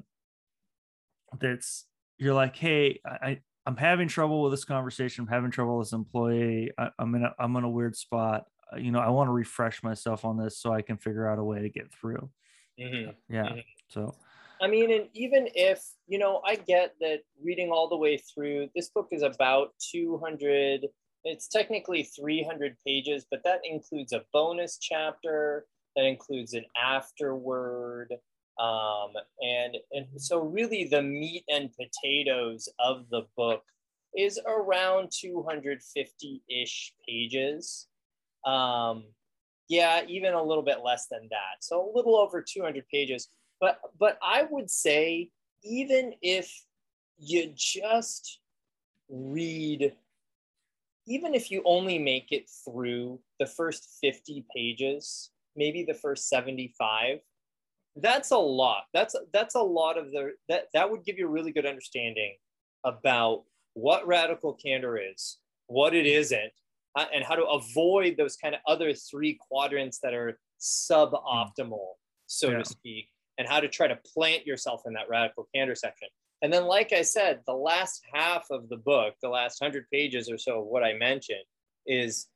that's 1.39 1.87
you're 2.19 2.35
like, 2.35 2.57
hey, 2.57 3.01
I, 3.05 3.11
I 3.11 3.41
I'm 3.67 3.77
having 3.77 4.09
trouble 4.09 4.43
with 4.43 4.53
this 4.53 4.65
conversation. 4.65 5.23
I'm 5.23 5.29
having 5.29 5.51
trouble 5.51 5.79
with 5.79 5.87
this 5.89 5.93
employee. 5.93 6.73
I, 6.79 6.91
I'm 6.99 7.15
in 7.15 7.25
a 7.25 7.35
I'm 7.39 7.55
in 7.57 7.65
a 7.65 7.71
weird 7.71 7.97
spot. 7.97 8.47
Uh, 8.73 8.77
You 8.77 8.91
know, 8.91 8.99
I 9.01 9.11
want 9.11 9.29
to 9.29 9.33
refresh 9.33 9.83
myself 9.83 10.25
on 10.25 10.37
this 10.37 10.59
so 10.61 10.73
I 10.73 10.83
can 10.83 10.99
figure 10.99 11.29
out 11.29 11.39
a 11.39 11.45
way 11.45 11.63
to 11.63 11.69
get 11.69 11.93
through. 11.93 12.31
Mm-hmm. 12.79 13.11
Yeah. 13.29 13.55
Mhm. 13.55 13.65
So 13.89 14.17
I 14.61 14.69
mean, 14.69 14.93
and 14.93 15.09
even 15.15 15.49
if, 15.55 15.83
you 16.07 16.19
know, 16.19 16.41
I 16.47 16.55
get 16.57 16.95
that 17.01 17.23
reading 17.43 17.71
all 17.71 17.89
the 17.89 17.97
way 17.97 18.17
through, 18.19 18.71
this 18.75 18.91
book 18.91 19.09
is 19.11 19.23
about 19.23 19.75
200, 19.91 20.87
it's 21.25 21.49
technically 21.49 22.05
300 22.05 22.77
pages, 22.87 23.27
but 23.31 23.43
that 23.45 23.61
includes 23.65 24.13
a 24.13 24.25
bonus 24.33 24.79
chapter, 24.79 25.67
that 25.97 26.05
includes 26.05 26.55
an 26.55 26.65
afterword. 26.81 28.15
Um, 28.59 29.13
and, 29.41 29.77
and 29.93 30.07
so, 30.17 30.41
really, 30.41 30.85
the 30.85 31.03
meat 31.03 31.45
and 31.49 31.71
potatoes 31.75 32.69
of 32.79 33.09
the 33.11 33.27
book 33.37 33.63
is 34.17 34.39
around 34.47 35.11
250 35.11 36.43
ish 36.49 36.95
pages. 37.07 37.89
Um, 38.45 39.05
yeah, 39.69 40.03
even 40.07 40.35
a 40.35 40.43
little 40.43 40.63
bit 40.63 40.81
less 40.85 41.07
than 41.07 41.29
that. 41.31 41.61
So 41.61 41.81
a 41.81 41.97
little 41.97 42.17
over 42.17 42.43
200 42.43 42.87
pages. 42.89 43.29
But 43.61 43.81
but 43.99 44.19
I 44.23 44.43
would 44.51 44.71
say 44.71 45.31
even 45.63 46.15
if 46.21 46.53
you 47.19 47.53
just 47.55 48.41
read 49.09 49.95
even 51.07 51.35
if 51.35 51.51
you 51.51 51.63
only 51.65 51.99
make 51.99 52.31
it 52.31 52.49
through 52.65 53.19
the 53.41 53.47
first 53.47 53.99
50 54.01 54.45
pages, 54.55 55.31
maybe 55.57 55.83
the 55.83 55.95
first 55.95 56.29
75, 56.29 57.19
that's 57.97 58.31
a 58.31 58.39
lot. 58.39 58.85
That's 58.95 59.15
that's 59.33 59.55
a 59.55 59.63
lot 59.63 59.99
of 59.99 60.11
the 60.13 60.33
that 60.49 60.69
that 60.75 60.91
would 60.91 61.05
give 61.05 61.19
you 61.19 61.27
a 61.27 61.31
really 61.31 61.53
good 61.53 61.67
understanding 61.67 62.35
about 62.85 63.45
what 63.75 64.07
radical 64.07 64.55
candor 64.55 64.99
is, 64.99 65.39
what 65.67 65.95
it 65.95 66.07
isn't, 66.07 66.53
uh, 66.97 67.07
and 67.15 67.25
how 67.25 67.35
to 67.35 67.45
avoid 67.45 68.17
those 68.17 68.37
kind 68.37 68.55
of 68.55 68.61
other 68.67 68.93
three 68.93 69.39
quadrants 69.49 69.99
that 70.01 70.15
are 70.15 70.39
suboptimal, 70.61 71.95
so 72.27 72.51
yeah. 72.51 72.59
to 72.59 72.65
speak, 72.65 73.09
and 73.39 73.49
how 73.49 73.61
to 73.61 73.69
try 73.69 73.87
to 73.87 73.99
plant 74.15 74.47
yourself 74.47 74.83
in 74.87 74.93
that 74.95 75.09
radical 75.09 75.49
candor 75.55 75.75
section. 75.75 76.09
And 76.43 76.53
then, 76.53 76.65
like 76.65 76.93
I 76.93 77.03
said, 77.03 77.41
the 77.47 77.55
last 77.55 78.03
half 78.13 78.47
of 78.51 78.69
the 78.69 78.77
book, 78.77 79.15
the 79.23 79.29
last 79.29 79.59
hundred 79.63 79.87
pages 79.93 80.31
or 80.31 80.39
so 80.39 80.61
of 80.61 80.67
what 80.67 80.83
I 80.83 80.95
mentioned, 80.95 81.45
is 81.87 82.29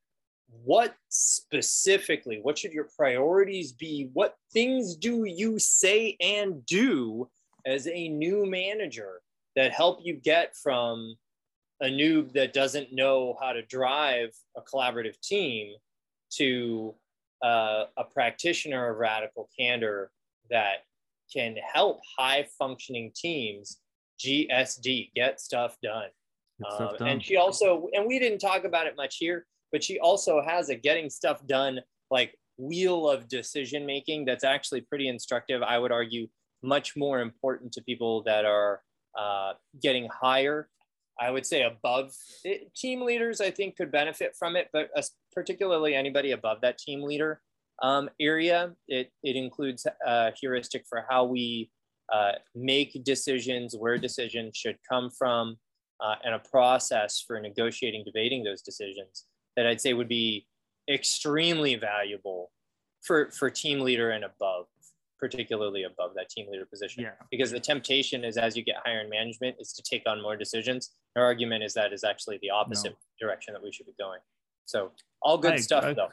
what 0.65 0.95
specifically, 1.09 2.41
what 2.43 2.59
should 2.59 2.73
your 2.73 2.89
priorities 2.97 3.73
be? 3.73 4.11
What 4.13 4.37
things 4.53 4.97
do 4.97 5.25
you 5.25 5.59
say 5.59 6.17
and 6.21 6.65
do 6.67 7.29
as 7.65 7.87
a 7.89 8.09
new 8.09 8.47
manager 8.47 9.21
that 9.57 9.73
help 9.73 10.01
you 10.03 10.15
get 10.15 10.55
from 10.57 11.17
a 11.81 11.87
noob 11.87 12.33
that 12.33 12.53
doesn't 12.53 12.93
know 12.93 13.37
how 13.41 13.53
to 13.53 13.63
drive 13.63 14.31
a 14.57 14.61
collaborative 14.63 15.21
team 15.21 15.75
to 16.31 16.95
uh, 17.45 17.85
a 17.97 18.05
practitioner 18.05 18.91
of 18.91 18.99
radical 18.99 19.49
candor 19.59 20.11
that 20.51 20.85
can 21.33 21.57
help 21.57 22.01
high 22.17 22.47
functioning 22.59 23.13
teams 23.15 23.81
gsd 24.25 25.11
get 25.15 25.41
stuff 25.41 25.77
done, 25.83 26.09
um, 26.71 26.97
done. 26.99 27.09
and 27.09 27.23
she 27.23 27.37
also 27.37 27.89
and 27.93 28.07
we 28.07 28.19
didn't 28.19 28.39
talk 28.39 28.65
about 28.65 28.87
it 28.87 28.97
much 28.97 29.17
here 29.19 29.45
but 29.77 29.85
she 29.85 29.99
also 29.99 30.41
has 30.41 30.71
a 30.71 30.75
getting 30.75 31.11
stuff 31.11 31.47
done 31.47 31.79
like 32.11 32.35
wheel 32.57 33.11
of 33.11 33.29
decision 33.29 33.85
making 33.85 34.25
that's 34.25 34.43
actually 34.43 34.81
pretty 34.81 35.07
instructive. 35.07 35.61
I 35.63 35.79
would 35.79 35.93
argue 35.93 36.29
much 36.63 36.97
more 36.97 37.21
important 37.21 37.73
to 37.73 37.83
people 37.83 38.23
that 38.23 38.47
are 38.47 38.81
uh, 39.19 39.53
getting 39.83 40.09
higher 40.09 40.71
I 41.21 41.31
would 41.31 41.45
say 41.45 41.63
above. 41.63 42.15
It, 42.43 42.75
team 42.75 43.03
leaders, 43.03 43.43
I 43.43 43.51
think 43.51 43.77
could 43.77 43.93
benefit 43.93 44.35
from 44.39 44.57
it, 44.57 44.69
but 44.73 44.89
particularly 45.35 45.95
anybody 45.95 46.33
above 46.33 46.63
that 46.63 46.79
team 46.79 47.03
leader 47.03 47.43
um, 47.83 48.09
area. 48.19 48.73
It, 48.89 49.11
it 49.23 49.37
includes 49.37 49.87
a 50.07 50.33
heuristic 50.41 50.85
for 50.89 51.05
how 51.09 51.25
we 51.25 51.71
uh, 52.11 52.33
make 52.55 53.03
decisions, 53.05 53.75
where 53.79 53.99
decisions 53.99 54.57
should 54.57 54.79
come 54.89 55.11
from, 55.11 55.57
uh, 56.01 56.17
and 56.25 56.35
a 56.35 56.39
process 56.39 57.23
for 57.27 57.41
negotiating, 57.41 58.05
debating 58.05 58.43
those 58.43 58.63
decisions 58.63 59.27
that 59.57 59.67
I'd 59.67 59.81
say 59.81 59.93
would 59.93 60.09
be 60.09 60.47
extremely 60.89 61.75
valuable 61.75 62.51
for, 63.03 63.31
for 63.31 63.51
team 63.51 63.81
leader 63.81 64.11
and 64.11 64.25
above 64.25 64.67
particularly 65.19 65.85
above 65.85 66.13
that 66.15 66.29
team 66.29 66.47
leader 66.51 66.67
position. 66.67 67.03
Yeah. 67.05 67.11
Because 67.31 67.51
the 67.51 67.61
temptation 67.61 68.25
is 68.25 68.37
as 68.37 68.57
you 68.57 68.63
get 68.63 68.77
higher 68.85 69.01
in 69.01 69.11
management 69.11 69.57
is 69.59 69.73
to 69.73 69.83
take 69.83 70.03
on 70.07 70.21
more 70.23 70.37
decisions. 70.37 70.91
Our 71.17 71.25
argument 71.25 71.65
is 71.65 71.75
that 71.75 71.93
is 71.93 72.05
actually 72.05 72.39
the 72.43 72.51
opposite 72.51 72.91
no. 72.91 73.27
direction 73.27 73.55
that 73.55 73.63
we 73.63 73.73
should 73.73 73.87
be 73.87 73.95
going. 73.99 74.21
So 74.67 74.91
all 75.23 75.39
good 75.39 75.55
I, 75.55 75.57
stuff 75.57 75.85
I, 75.85 75.95
though. 75.95 76.09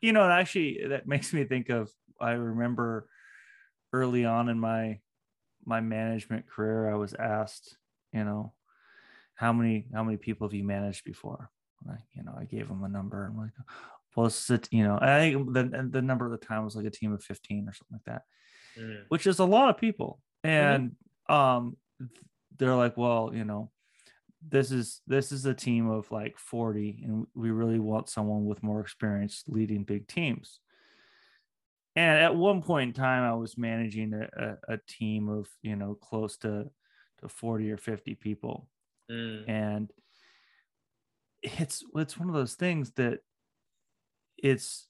You 0.00 0.12
know, 0.12 0.28
actually 0.28 0.80
that 0.88 1.08
makes 1.08 1.32
me 1.32 1.44
think 1.44 1.70
of 1.70 1.90
I 2.20 2.32
remember 2.32 3.08
early 3.92 4.24
on 4.24 4.48
in 4.48 4.60
my 4.60 5.00
my 5.64 5.80
management 5.80 6.46
career, 6.48 6.90
I 6.90 6.96
was 6.96 7.14
asked, 7.14 7.76
you 8.12 8.24
know, 8.24 8.52
how 9.34 9.52
many 9.52 9.86
how 9.92 10.04
many 10.04 10.16
people 10.16 10.46
have 10.46 10.54
you 10.54 10.64
managed 10.64 11.04
before? 11.04 11.50
I, 11.88 11.96
you 12.14 12.22
know, 12.22 12.34
I 12.38 12.44
gave 12.44 12.68
them 12.68 12.84
a 12.84 12.88
number. 12.88 13.24
I'm 13.24 13.36
like, 13.36 13.50
plus 14.12 14.50
it, 14.50 14.68
you 14.70 14.84
know, 14.84 14.98
I 15.00 15.18
think 15.18 15.52
the 15.52 15.88
the 15.90 16.02
number 16.02 16.26
of 16.26 16.32
the 16.32 16.46
time 16.46 16.64
was 16.64 16.76
like 16.76 16.86
a 16.86 16.90
team 16.90 17.12
of 17.12 17.22
15 17.22 17.68
or 17.68 17.72
something 17.72 17.86
like 17.92 18.04
that, 18.04 18.22
mm. 18.78 19.04
which 19.08 19.26
is 19.26 19.38
a 19.38 19.44
lot 19.44 19.70
of 19.70 19.78
people. 19.78 20.20
Mm-hmm. 20.44 20.56
And 20.56 20.90
mm-hmm. 21.28 21.34
um 21.34 21.76
they're 22.58 22.74
like, 22.74 22.96
well, 22.96 23.30
you 23.32 23.44
know, 23.44 23.70
this 24.48 24.70
is 24.70 25.00
this 25.06 25.32
is 25.32 25.44
a 25.46 25.54
team 25.54 25.88
of 25.90 26.10
like 26.10 26.38
40 26.38 27.02
and 27.04 27.26
we 27.34 27.50
really 27.50 27.78
want 27.78 28.08
someone 28.08 28.46
with 28.46 28.62
more 28.62 28.80
experience 28.80 29.44
leading 29.46 29.84
big 29.84 30.08
teams 30.08 30.60
and 31.94 32.18
at 32.18 32.34
one 32.34 32.62
point 32.62 32.88
in 32.88 32.94
time 32.94 33.22
i 33.22 33.34
was 33.34 33.58
managing 33.58 34.14
a, 34.14 34.28
a, 34.42 34.74
a 34.74 34.78
team 34.88 35.28
of 35.28 35.46
you 35.62 35.76
know 35.76 35.94
close 35.94 36.38
to 36.38 36.70
to 37.20 37.28
40 37.28 37.70
or 37.70 37.76
50 37.76 38.14
people 38.14 38.66
mm. 39.10 39.46
and 39.46 39.92
it's 41.42 41.84
it's 41.94 42.18
one 42.18 42.28
of 42.28 42.34
those 42.34 42.54
things 42.54 42.92
that 42.92 43.20
it's 44.38 44.88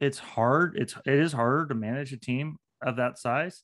it's 0.00 0.18
hard 0.18 0.76
it's 0.76 0.94
it 1.06 1.14
is 1.14 1.32
harder 1.32 1.66
to 1.66 1.74
manage 1.74 2.12
a 2.12 2.16
team 2.18 2.56
of 2.82 2.96
that 2.96 3.18
size 3.18 3.62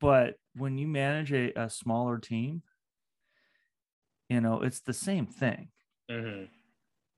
but 0.00 0.34
when 0.54 0.78
you 0.78 0.86
manage 0.86 1.32
a, 1.32 1.52
a 1.56 1.68
smaller 1.68 2.18
team 2.18 2.62
you 4.28 4.40
know 4.40 4.62
it's 4.62 4.80
the 4.80 4.92
same 4.92 5.26
thing 5.26 5.68
mm-hmm. 6.10 6.44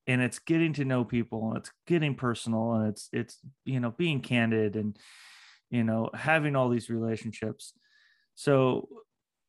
and 0.06 0.22
it's 0.22 0.38
getting 0.38 0.72
to 0.72 0.84
know 0.84 1.04
people 1.04 1.48
and 1.48 1.58
it's 1.58 1.72
getting 1.86 2.14
personal 2.14 2.74
and 2.74 2.88
it's 2.88 3.08
it's 3.12 3.38
you 3.64 3.80
know 3.80 3.90
being 3.90 4.20
candid 4.20 4.76
and 4.76 4.96
you 5.70 5.84
know 5.84 6.08
having 6.14 6.56
all 6.56 6.68
these 6.68 6.88
relationships 6.88 7.74
so 8.34 8.88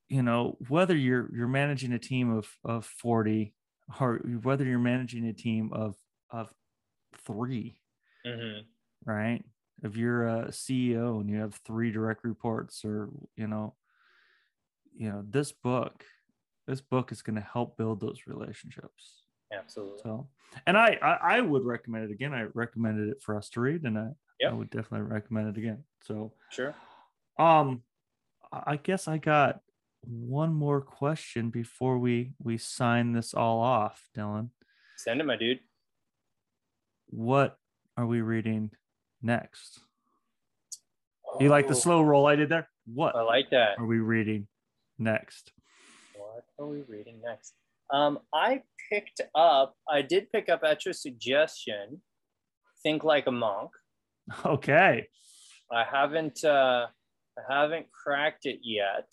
you 0.10 0.24
know 0.24 0.58
whether 0.68 0.96
you're 0.96 1.30
you're 1.34 1.48
managing 1.48 1.94
a 1.94 2.00
team 2.00 2.36
of 2.36 2.48
of 2.66 2.86
40 2.86 3.54
or 4.00 4.18
whether 4.44 4.66
you're 4.66 4.80
managing 4.80 5.26
a 5.28 5.34
team 5.34 5.72
of 5.74 5.96
of 6.32 6.54
3 7.26 7.80
mm-hmm. 8.26 9.12
right? 9.12 9.44
If 9.84 9.96
you're 9.96 10.28
a 10.28 10.48
ceo 10.50 11.22
and 11.22 11.30
you 11.30 11.38
have 11.38 11.56
three 11.66 11.92
direct 11.92 12.24
reports 12.24 12.84
or 12.84 13.10
you 13.36 13.48
know 13.48 13.76
you 14.96 15.10
know 15.10 15.24
this 15.28 15.52
book 15.52 16.04
this 16.68 16.82
book 16.82 17.12
is 17.12 17.22
going 17.22 17.36
to 17.36 17.42
help 17.42 17.78
build 17.78 18.00
those 18.00 18.28
relationships. 18.28 19.24
Absolutely. 19.52 20.00
So 20.04 20.28
and 20.68 20.78
I, 20.78 20.98
I, 21.02 21.38
I 21.38 21.42
would 21.42 21.66
recommend 21.66 22.06
it 22.06 22.14
again. 22.14 22.34
I 22.34 22.46
recommended 22.54 23.10
it 23.10 23.22
for 23.24 23.36
us 23.36 23.50
to 23.52 23.62
read 23.62 23.84
and 23.84 23.98
i, 23.98 24.10
yep. 24.40 24.52
I 24.52 24.54
would 24.54 24.70
definitely 24.70 25.08
recommend 25.08 25.50
it 25.50 25.58
again. 25.58 25.84
So 26.04 26.34
sure. 26.50 26.76
um 27.38 27.84
i 28.52 28.78
guess 28.78 29.08
i 29.08 29.18
got 29.18 29.60
one 30.02 30.54
more 30.54 30.82
question 30.82 31.50
before 31.50 31.98
we 31.98 32.34
we 32.42 32.58
sign 32.58 33.14
this 33.14 33.34
all 33.34 33.60
off 33.60 34.08
dylan 34.18 34.50
send 34.98 35.20
it 35.20 35.26
my 35.26 35.36
dude 35.36 35.60
what 37.08 37.58
are 37.98 38.06
we 38.06 38.22
reading 38.22 38.72
next 39.22 39.80
oh, 41.28 41.38
you 41.42 41.50
like 41.50 41.68
the 41.68 41.74
oh. 41.74 41.80
slow 41.80 42.02
roll 42.02 42.26
i 42.26 42.36
did 42.36 42.50
there 42.50 42.70
what 42.86 43.16
i 43.16 43.22
like 43.22 43.50
that 43.50 43.78
are 43.78 43.86
we 43.86 44.00
reading 44.00 44.48
next 44.98 45.52
what 46.60 46.66
are 46.66 46.68
we 46.68 46.82
reading 46.88 47.20
next? 47.26 47.54
Um, 47.92 48.20
I 48.34 48.62
picked 48.92 49.22
up, 49.34 49.76
I 49.90 50.02
did 50.02 50.32
pick 50.32 50.50
up 50.50 50.62
at 50.64 50.86
your 50.86 50.94
suggestion, 50.94 52.02
Think 52.84 53.04
Like 53.04 53.28
a 53.28 53.32
Monk. 53.32 53.72
Okay. 54.46 55.08
I 55.72 55.84
haven't, 55.84 56.44
uh, 56.44 56.88
I 57.38 57.54
haven't 57.54 57.88
cracked 57.92 58.46
it 58.46 58.60
yet, 58.62 59.12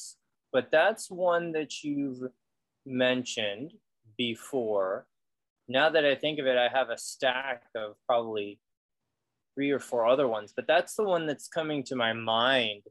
but 0.57 0.71
that's 0.73 1.11
one 1.11 1.53
that 1.53 1.83
you've 1.83 2.23
mentioned 2.87 3.75
before. 4.17 5.07
Now 5.69 5.91
that 5.91 6.07
I 6.07 6.15
think 6.15 6.39
of 6.39 6.47
it, 6.47 6.57
I 6.57 6.69
have 6.75 6.89
a 6.89 6.97
stack 6.97 7.65
of 7.75 7.97
probably 8.07 8.59
three 9.55 9.71
or 9.71 9.81
four 9.81 10.07
other 10.07 10.27
ones, 10.27 10.55
but 10.57 10.67
that's 10.67 10.95
the 10.95 11.05
one 11.05 11.27
that's 11.27 11.47
coming 11.47 11.83
to 11.85 11.95
my 11.95 12.15
mind 12.15 12.85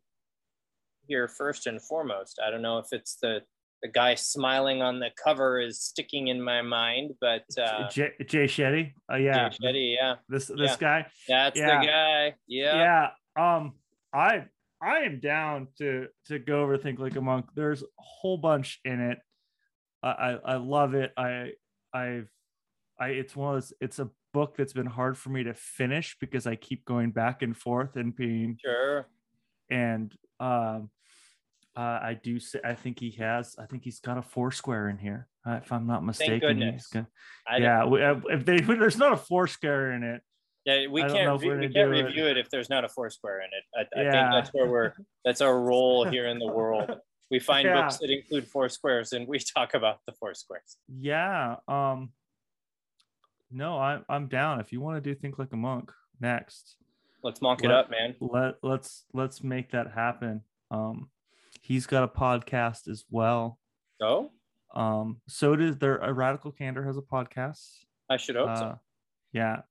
here 1.08 1.28
first 1.28 1.66
and 1.66 1.82
foremost. 1.82 2.40
I 2.46 2.52
don't 2.52 2.62
know 2.62 2.78
if 2.78 2.90
it's 2.92 3.16
the 3.20 3.42
the 3.82 3.88
guy 3.88 4.14
smiling 4.14 4.84
on 4.84 5.00
the 5.00 5.10
cover 5.24 5.60
is 5.60 5.82
sticking 5.82 6.28
in 6.28 6.40
my 6.40 6.62
mind. 6.62 7.14
But 7.20 7.46
uh, 7.60 7.90
Jay, 7.90 8.12
Jay 8.28 8.46
Shetty, 8.46 8.94
uh, 9.12 9.16
yeah, 9.16 9.50
Jay 9.50 9.58
Shetty, 9.58 9.96
yeah, 10.00 10.16
this 10.30 10.46
this 10.50 10.60
yeah. 10.60 10.78
guy, 10.80 11.08
that's 11.28 11.60
yeah. 11.60 11.80
the 11.80 11.88
guy, 11.88 12.36
yeah, 12.48 13.10
yeah. 13.36 13.56
Um, 13.56 13.74
I 14.14 14.46
I 14.86 15.00
am 15.00 15.20
down 15.20 15.68
to 15.80 16.08
to 16.28 16.38
go 16.38 16.62
over 16.62 16.78
Think 16.78 17.00
Like 17.00 17.16
a 17.16 17.22
Monk. 17.22 17.48
There's 17.56 17.82
a 17.82 17.86
whole 17.98 18.38
bunch 18.38 18.80
in 18.86 19.02
it. 19.02 19.18
I 20.04 20.10
I, 20.10 20.32
I 20.46 20.56
love 20.58 20.94
it. 20.94 21.12
I 21.18 21.54
I've 21.94 22.30
I 23.00 23.10
it's 23.10 23.36
one 23.36 23.56
of 23.56 23.62
those. 23.62 23.74
It's 23.82 24.00
a 24.00 24.10
book 24.34 24.56
that's 24.58 24.74
been 24.74 24.86
hard 24.86 25.18
for 25.18 25.30
me 25.30 25.44
to 25.44 25.54
finish 25.54 26.18
because 26.20 26.46
I 26.46 26.56
keep 26.56 26.86
going 26.86 27.12
back 27.12 27.42
and 27.42 27.58
forth 27.58 27.96
and 27.96 28.16
being 28.16 28.60
sure. 28.64 29.08
And 29.70 30.14
um, 30.40 30.92
uh, 31.76 31.80
I 31.80 32.20
do 32.22 32.40
say 32.40 32.60
I 32.64 32.76
think 32.76 33.00
he 33.00 33.12
has. 33.12 33.56
I 33.58 33.66
think 33.66 33.84
he's 33.84 34.00
got 34.00 34.18
a 34.18 34.22
Foursquare 34.22 34.90
in 34.90 34.98
here, 34.98 35.28
uh, 35.48 35.60
if 35.64 35.72
I'm 35.72 35.88
not 35.88 36.06
mistaken. 36.06 36.62
He's 36.62 36.88
gonna, 36.88 37.08
yeah, 37.58 37.84
uh, 37.84 38.20
if, 38.30 38.46
they, 38.46 38.58
if 38.58 38.68
there's 38.68 38.98
not 38.98 39.14
a 39.14 39.18
Foursquare 39.18 39.94
in 39.94 40.04
it, 40.04 40.22
Yeah, 40.66 40.88
we 40.88 41.04
I 41.04 41.08
don't 41.08 41.16
know 41.18 41.38
can't 41.38 41.44
we're 41.46 41.56
we 41.60 41.62
can't 41.70 41.74
do 41.74 41.80
it. 41.94 42.04
review 42.06 42.26
it. 42.28 42.38
if 42.38 42.50
there's 42.50 42.70
not 42.70 42.84
a 42.84 42.90
Foursquare 42.90 43.42
in 43.42 43.50
it. 43.54 43.88
I, 43.96 44.00
I 44.00 44.04
Yeah. 44.04 44.12
think 44.12 44.32
that's 44.46 44.54
where 44.54 44.68
we're 44.68 44.94
that's 45.24 45.42
our 45.42 45.60
role 45.62 46.06
here 46.10 46.28
in 46.28 46.40
the 46.40 46.48
world. 46.48 46.90
We 47.30 47.40
find 47.52 47.66
Yeah. 47.68 47.82
books 47.84 47.98
that 48.00 48.10
include 48.10 48.48
four 48.48 48.68
squares 48.70 49.14
and 49.14 49.28
we 49.28 49.38
talk 49.56 49.74
about 49.76 50.00
the 50.08 50.14
four 50.14 50.34
squares. 50.34 50.78
Yeah. 50.88 51.58
Um. 51.68 52.12
No, 53.52 53.78
I'm 53.78 54.04
I'm 54.10 54.28
down. 54.28 54.60
If 54.60 54.72
you 54.74 54.82
want 54.82 55.02
to 55.02 55.08
do 55.08 55.16
think 55.18 55.38
like 55.38 55.54
a 55.54 55.58
monk 55.58 55.92
next, 56.20 56.78
Let's 57.24 57.42
monk 57.42 57.64
it 57.64 57.72
up, 57.72 57.90
man. 57.92 58.16
let 58.20 58.56
let's 58.64 59.06
let's 59.14 59.44
make 59.44 59.72
that 59.72 59.92
happen. 59.92 60.42
Um, 60.72 61.10
he's 61.62 61.86
got 61.86 62.04
a 62.04 62.08
podcast 62.08 62.88
as 62.90 63.06
well. 63.12 63.60
Oh, 64.02 64.32
Um, 64.74 65.22
so 65.28 65.56
does 65.56 65.78
there. 65.78 65.98
A 65.98 66.12
Radical 66.12 66.52
Candor 66.52 66.84
has 66.86 66.98
a 66.98 67.02
podcast. 67.02 67.70
I 68.10 68.18
should 68.18 68.36
hope 68.36 68.58
so. 68.58 68.64
Uh, 68.66 68.76
yeah. 69.32 69.62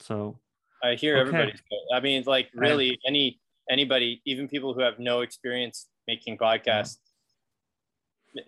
So 0.00 0.38
I 0.82 0.94
hear 0.94 1.14
okay. 1.18 1.20
everybody's. 1.28 1.60
I 1.92 2.00
mean, 2.00 2.22
like 2.26 2.48
really, 2.54 2.98
any 3.06 3.40
anybody, 3.70 4.22
even 4.24 4.48
people 4.48 4.74
who 4.74 4.80
have 4.80 4.98
no 4.98 5.20
experience 5.20 5.88
making 6.06 6.38
podcasts 6.38 6.98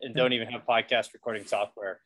and 0.02 0.14
don't 0.14 0.32
even 0.32 0.48
have 0.48 0.62
podcast 0.66 1.12
recording 1.12 1.44
software, 1.46 2.00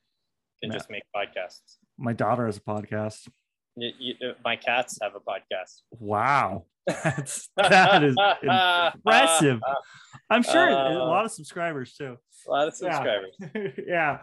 can 0.60 0.70
Yeah. 0.70 0.78
just 0.78 0.90
make 0.90 1.02
podcasts. 1.14 1.76
my 1.98 2.12
daughter 2.12 2.46
has 2.46 2.56
a 2.56 2.60
podcast. 2.60 3.28
You, 3.76 3.90
you, 3.98 4.14
uh, 4.30 4.34
my 4.44 4.56
cats 4.56 4.98
have 5.02 5.14
a 5.14 5.20
podcast. 5.20 5.82
Wow, 5.98 6.66
that's 6.86 7.48
that 7.56 8.02
is 8.04 8.16
impressive. 8.42 9.60
I'm 10.30 10.42
sure 10.42 10.68
a 10.68 10.74
Uh, 10.74 11.04
lot 11.06 11.24
of 11.24 11.32
subscribers 11.32 11.94
too. 11.94 12.16
A 12.46 12.50
lot 12.50 12.68
of 12.68 12.74
Yeah. 12.80 12.92
subscribers. 12.92 13.74
yeah. 13.86 14.18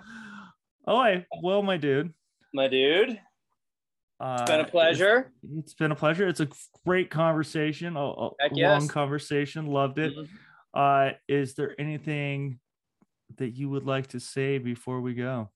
Oh, 0.88 0.98
I 0.98 1.26
well, 1.44 1.62
my 1.64 1.78
dude. 1.78 2.14
My 2.54 2.68
dude, 2.68 3.20
Uh, 4.22 4.38
it's 4.40 4.52
been 4.52 4.60
a 4.60 4.68
pleasure. 4.68 5.32
It's 5.58 5.74
been 5.74 5.92
a 5.92 5.96
pleasure. 5.96 6.28
It's 6.28 6.42
a 6.42 6.48
great 6.86 7.10
conversation. 7.10 7.98
A, 7.98 8.00
a 8.00 8.30
Heck 8.40 8.52
long 8.52 8.82
yes. 8.84 8.92
conversation. 8.92 9.66
Loved 9.66 9.98
it. 9.98 10.16
Mhm. 10.16 10.28
Uh, 10.76 11.14
is 11.28 11.56
there 11.56 11.74
anything 11.80 12.60
that 13.38 13.50
you 13.50 13.68
would 13.70 13.86
like 13.86 14.08
to 14.08 14.20
say 14.20 14.60
before 14.60 15.02
we 15.02 15.16
go? 15.16 15.50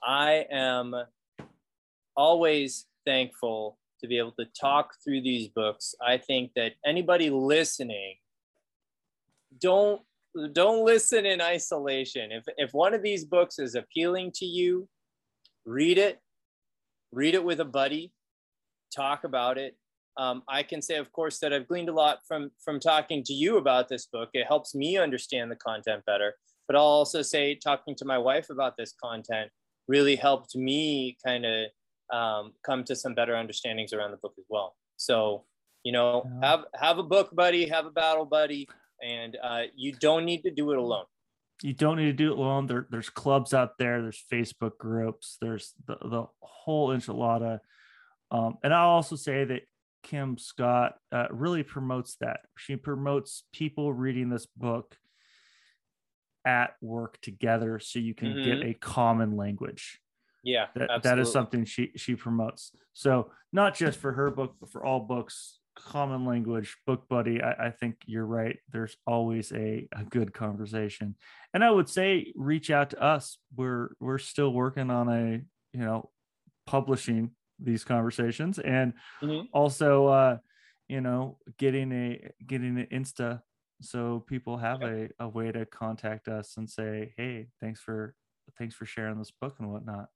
I 0.00 0.46
am 0.50 0.94
always 2.16 2.86
thankful 3.04 3.76
to 4.00 4.06
be 4.06 4.16
able 4.16 4.32
to 4.38 4.46
talk 4.58 4.94
through 5.02 5.22
these 5.22 5.48
books. 5.48 5.96
I 6.00 6.18
think 6.18 6.52
that 6.54 6.74
anybody 6.86 7.30
listening, 7.30 8.16
don't 9.58 10.00
don't 10.52 10.84
listen 10.84 11.26
in 11.26 11.40
isolation. 11.40 12.30
If 12.30 12.44
if 12.56 12.72
one 12.72 12.94
of 12.94 13.02
these 13.02 13.24
books 13.24 13.58
is 13.58 13.74
appealing 13.74 14.30
to 14.36 14.46
you, 14.46 14.88
read 15.70 15.98
it. 15.98 16.20
Read 17.12 17.34
it 17.34 17.44
with 17.44 17.60
a 17.60 17.64
buddy. 17.64 18.12
Talk 18.94 19.24
about 19.24 19.58
it. 19.58 19.76
Um, 20.16 20.42
I 20.48 20.62
can 20.62 20.82
say, 20.82 20.96
of 20.96 21.12
course, 21.12 21.38
that 21.38 21.52
I've 21.52 21.68
gleaned 21.68 21.88
a 21.88 21.92
lot 21.92 22.18
from 22.26 22.50
from 22.64 22.80
talking 22.80 23.22
to 23.24 23.32
you 23.32 23.56
about 23.56 23.88
this 23.88 24.06
book. 24.06 24.30
It 24.34 24.46
helps 24.46 24.74
me 24.74 24.98
understand 24.98 25.50
the 25.50 25.56
content 25.56 26.04
better. 26.04 26.34
But 26.66 26.76
I'll 26.76 26.82
also 26.82 27.22
say, 27.22 27.54
talking 27.54 27.94
to 27.96 28.04
my 28.04 28.18
wife 28.18 28.50
about 28.50 28.76
this 28.76 28.92
content 29.02 29.50
really 29.88 30.16
helped 30.16 30.54
me 30.54 31.16
kind 31.24 31.44
of 31.46 31.66
um, 32.12 32.52
come 32.64 32.84
to 32.84 32.94
some 32.94 33.14
better 33.14 33.34
understandings 33.34 33.92
around 33.92 34.10
the 34.10 34.18
book 34.18 34.34
as 34.38 34.44
well. 34.48 34.76
So, 34.96 35.44
you 35.84 35.92
know, 35.92 36.28
have 36.42 36.64
have 36.74 36.98
a 36.98 37.02
book 37.02 37.34
buddy, 37.34 37.66
have 37.68 37.86
a 37.86 37.90
battle 37.90 38.24
buddy, 38.24 38.68
and 39.02 39.36
uh, 39.42 39.62
you 39.74 39.92
don't 39.92 40.24
need 40.24 40.42
to 40.42 40.50
do 40.50 40.72
it 40.72 40.78
alone. 40.78 41.06
You 41.62 41.74
don't 41.74 41.96
need 41.96 42.06
to 42.06 42.12
do 42.12 42.32
it 42.32 42.38
alone. 42.38 42.66
There, 42.66 42.86
there's 42.90 43.10
clubs 43.10 43.52
out 43.52 43.78
there. 43.78 44.00
There's 44.00 44.24
Facebook 44.32 44.78
groups. 44.78 45.36
There's 45.40 45.74
the, 45.86 45.96
the 46.02 46.24
whole 46.40 46.88
enchilada. 46.88 47.60
Um, 48.30 48.58
and 48.62 48.72
I'll 48.72 48.90
also 48.90 49.16
say 49.16 49.44
that 49.44 49.62
Kim 50.02 50.38
Scott 50.38 50.94
uh, 51.12 51.26
really 51.30 51.62
promotes 51.62 52.16
that. 52.20 52.40
She 52.56 52.76
promotes 52.76 53.44
people 53.52 53.92
reading 53.92 54.30
this 54.30 54.46
book 54.56 54.96
at 56.46 56.74
work 56.80 57.20
together 57.20 57.78
so 57.78 57.98
you 57.98 58.14
can 58.14 58.42
get 58.42 58.64
a 58.64 58.74
common 58.74 59.36
language. 59.36 60.00
Yeah, 60.42 60.66
that, 60.74 61.02
that 61.02 61.18
is 61.18 61.30
something 61.30 61.66
she 61.66 61.92
she 61.96 62.14
promotes 62.14 62.72
so 62.94 63.30
not 63.52 63.74
just 63.74 63.98
for 63.98 64.12
her 64.12 64.30
book 64.30 64.54
but 64.58 64.70
for 64.70 64.82
all 64.82 65.00
books 65.00 65.59
common 65.76 66.24
language 66.26 66.76
book 66.86 67.08
buddy 67.08 67.42
i, 67.42 67.66
I 67.68 67.70
think 67.70 67.96
you're 68.06 68.26
right. 68.26 68.58
There's 68.70 68.96
always 69.06 69.52
a, 69.52 69.88
a 69.92 70.04
good 70.04 70.32
conversation. 70.34 71.16
And 71.54 71.64
i 71.64 71.70
would 71.70 71.88
say 71.88 72.32
reach 72.36 72.70
out 72.70 72.90
to 72.90 73.02
us. 73.02 73.38
We're 73.56 73.90
we're 74.00 74.18
still 74.18 74.52
working 74.52 74.90
on 74.90 75.08
a 75.08 75.42
you 75.72 75.80
know 75.80 76.10
publishing 76.66 77.32
these 77.58 77.84
conversations 77.84 78.58
and 78.58 78.94
Mhm. 79.22 79.48
also 79.52 80.06
uh 80.06 80.38
you 80.88 81.00
know 81.00 81.38
getting 81.58 81.92
a 81.92 82.30
getting 82.46 82.78
an 82.78 82.86
insta 82.92 83.42
so 83.82 84.20
people 84.20 84.56
have 84.58 84.82
a, 84.82 85.08
a 85.18 85.28
way 85.28 85.52
to 85.52 85.66
contact 85.66 86.28
us 86.28 86.56
and 86.56 86.68
say 86.68 87.12
hey 87.16 87.48
thanks 87.60 87.80
for 87.80 88.14
thanks 88.58 88.74
for 88.74 88.86
sharing 88.86 89.18
this 89.18 89.30
book 89.30 89.56
and 89.58 89.70
whatnot 89.70 90.08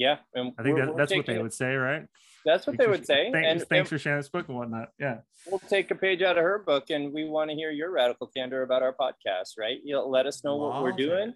Yeah, 0.00 0.16
and 0.34 0.52
I 0.58 0.62
think 0.62 0.78
that, 0.78 0.96
that's 0.96 1.14
what 1.14 1.26
they 1.26 1.36
it- 1.36 1.42
would 1.42 1.52
say, 1.52 1.74
right? 1.74 2.06
That's 2.46 2.66
what 2.66 2.78
Thanks 2.78 2.84
they 2.86 2.90
would 2.90 3.04
sh- 3.04 3.06
say. 3.06 3.30
Thanks, 3.30 3.48
and, 3.60 3.68
thanks 3.68 3.90
for 3.90 3.98
sharing 3.98 4.18
this 4.18 4.30
book 4.30 4.48
and 4.48 4.56
whatnot. 4.56 4.88
Yeah. 4.98 5.18
we'll 5.46 5.58
take 5.58 5.90
a 5.90 5.94
page 5.94 6.22
out 6.22 6.38
of 6.38 6.42
her 6.42 6.58
book, 6.58 6.88
and 6.88 7.12
we 7.12 7.24
want 7.28 7.50
to 7.50 7.54
hear 7.54 7.70
your 7.70 7.90
radical 7.90 8.28
candor 8.28 8.62
about 8.62 8.82
our 8.82 8.94
podcast, 8.98 9.58
right? 9.58 9.78
You'll 9.84 10.10
let 10.10 10.24
us 10.24 10.42
know 10.42 10.56
what 10.56 10.82
we're 10.82 10.92
doing. 10.92 11.34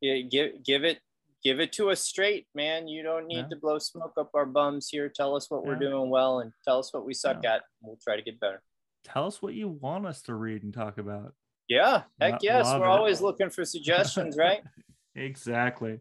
Yeah, 0.00 0.20
give 0.22 0.64
give 0.64 0.82
it 0.84 0.98
give 1.44 1.60
it 1.60 1.72
to 1.72 1.90
us 1.90 2.00
straight, 2.00 2.46
man. 2.54 2.88
You 2.88 3.02
don't 3.02 3.26
need 3.26 3.36
Yeah. 3.36 3.48
to 3.48 3.56
blow 3.56 3.78
smoke 3.78 4.14
up 4.18 4.30
our 4.32 4.46
bums 4.46 4.88
here. 4.88 5.10
Tell 5.10 5.36
us 5.36 5.50
what 5.50 5.66
we're 5.66 5.76
doing 5.76 6.08
well, 6.08 6.40
and 6.40 6.52
tell 6.64 6.78
us 6.78 6.90
what 6.94 7.04
we 7.04 7.12
suck 7.12 7.40
Yeah. 7.44 7.56
at. 7.56 7.62
We'll 7.82 7.98
try 8.02 8.16
to 8.16 8.22
get 8.22 8.40
better. 8.40 8.62
Tell 9.04 9.26
us 9.26 9.42
what 9.42 9.52
you 9.52 9.68
want 9.68 10.06
us 10.06 10.22
to 10.22 10.34
read 10.34 10.62
and 10.62 10.72
talk 10.72 10.96
about. 10.96 11.34
Yeah, 11.68 12.04
heck 12.18 12.32
Lo- 12.32 12.38
yes. 12.40 12.66
We're 12.72 12.86
it. 12.86 12.88
always 12.88 13.20
looking 13.20 13.50
for 13.50 13.64
suggestions, 13.66 14.38
right? 14.38 14.62
Exactly. 15.16 15.98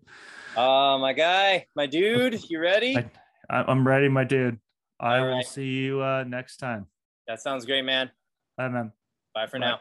Uh, 0.55 0.97
my 0.99 1.13
guy, 1.13 1.66
my 1.76 1.86
dude, 1.88 2.49
you 2.49 2.59
ready? 2.59 2.97
I- 2.97 3.09
I, 3.49 3.63
I'm 3.68 3.88
ready, 3.88 4.09
my 4.09 4.24
dude. 4.24 4.57
I 4.99 5.18
All 5.20 5.26
will 5.26 5.36
right. 5.36 5.45
see 5.45 5.68
you 5.68 6.01
uh, 6.01 6.24
next 6.28 6.57
time. 6.57 6.88
That 7.28 7.41
sounds 7.41 7.66
great, 7.66 7.84
man. 7.86 8.09
Bye, 8.57 8.70
man. 8.70 8.91
Bye 9.36 9.45
for 9.47 9.59
Bye. 9.59 9.68
now. 9.68 9.80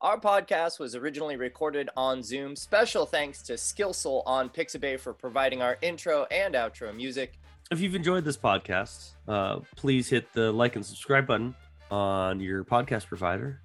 Our 0.00 0.18
podcast 0.18 0.78
was 0.80 0.94
originally 0.96 1.36
recorded 1.36 1.90
on 1.96 2.22
Zoom. 2.22 2.56
Special 2.56 3.04
thanks 3.04 3.42
to 3.42 3.54
Skillsoul 3.54 4.22
on 4.26 4.48
Pixabay 4.48 4.98
for 4.98 5.12
providing 5.12 5.60
our 5.60 5.76
intro 5.82 6.24
and 6.30 6.54
outro 6.54 6.94
music. 6.96 7.38
If 7.70 7.80
you've 7.80 7.94
enjoyed 7.94 8.24
this 8.24 8.36
podcast, 8.38 9.10
uh, 9.28 9.60
please 9.76 10.08
hit 10.08 10.32
the 10.32 10.50
like 10.50 10.76
and 10.76 10.84
subscribe 10.84 11.26
button 11.26 11.54
on 11.90 12.40
your 12.40 12.64
podcast 12.64 13.06
provider. 13.06 13.60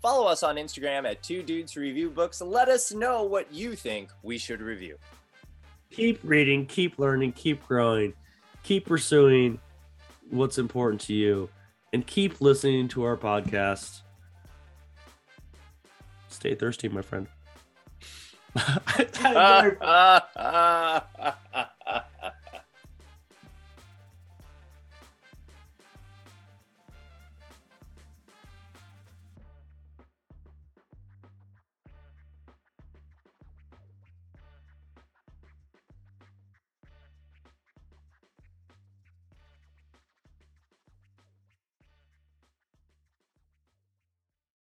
Follow 0.00 0.26
us 0.26 0.42
on 0.42 0.56
Instagram 0.56 1.10
at 1.10 1.22
Two 1.22 1.42
Dudes 1.42 1.76
Review 1.76 2.10
Books. 2.10 2.40
Let 2.40 2.68
us 2.68 2.92
know 2.92 3.24
what 3.24 3.52
you 3.52 3.74
think 3.74 4.10
we 4.22 4.38
should 4.38 4.60
review. 4.60 4.96
Keep 5.90 6.20
reading, 6.22 6.66
keep 6.66 6.98
learning, 6.98 7.32
keep 7.32 7.66
growing, 7.66 8.12
keep 8.62 8.86
pursuing 8.86 9.58
what's 10.30 10.58
important 10.58 11.00
to 11.02 11.14
you, 11.14 11.48
and 11.92 12.06
keep 12.06 12.40
listening 12.40 12.88
to 12.88 13.04
our 13.04 13.16
podcast. 13.16 14.02
Stay 16.28 16.54
thirsty, 16.54 16.88
my 16.88 17.02
friend. 17.02 17.26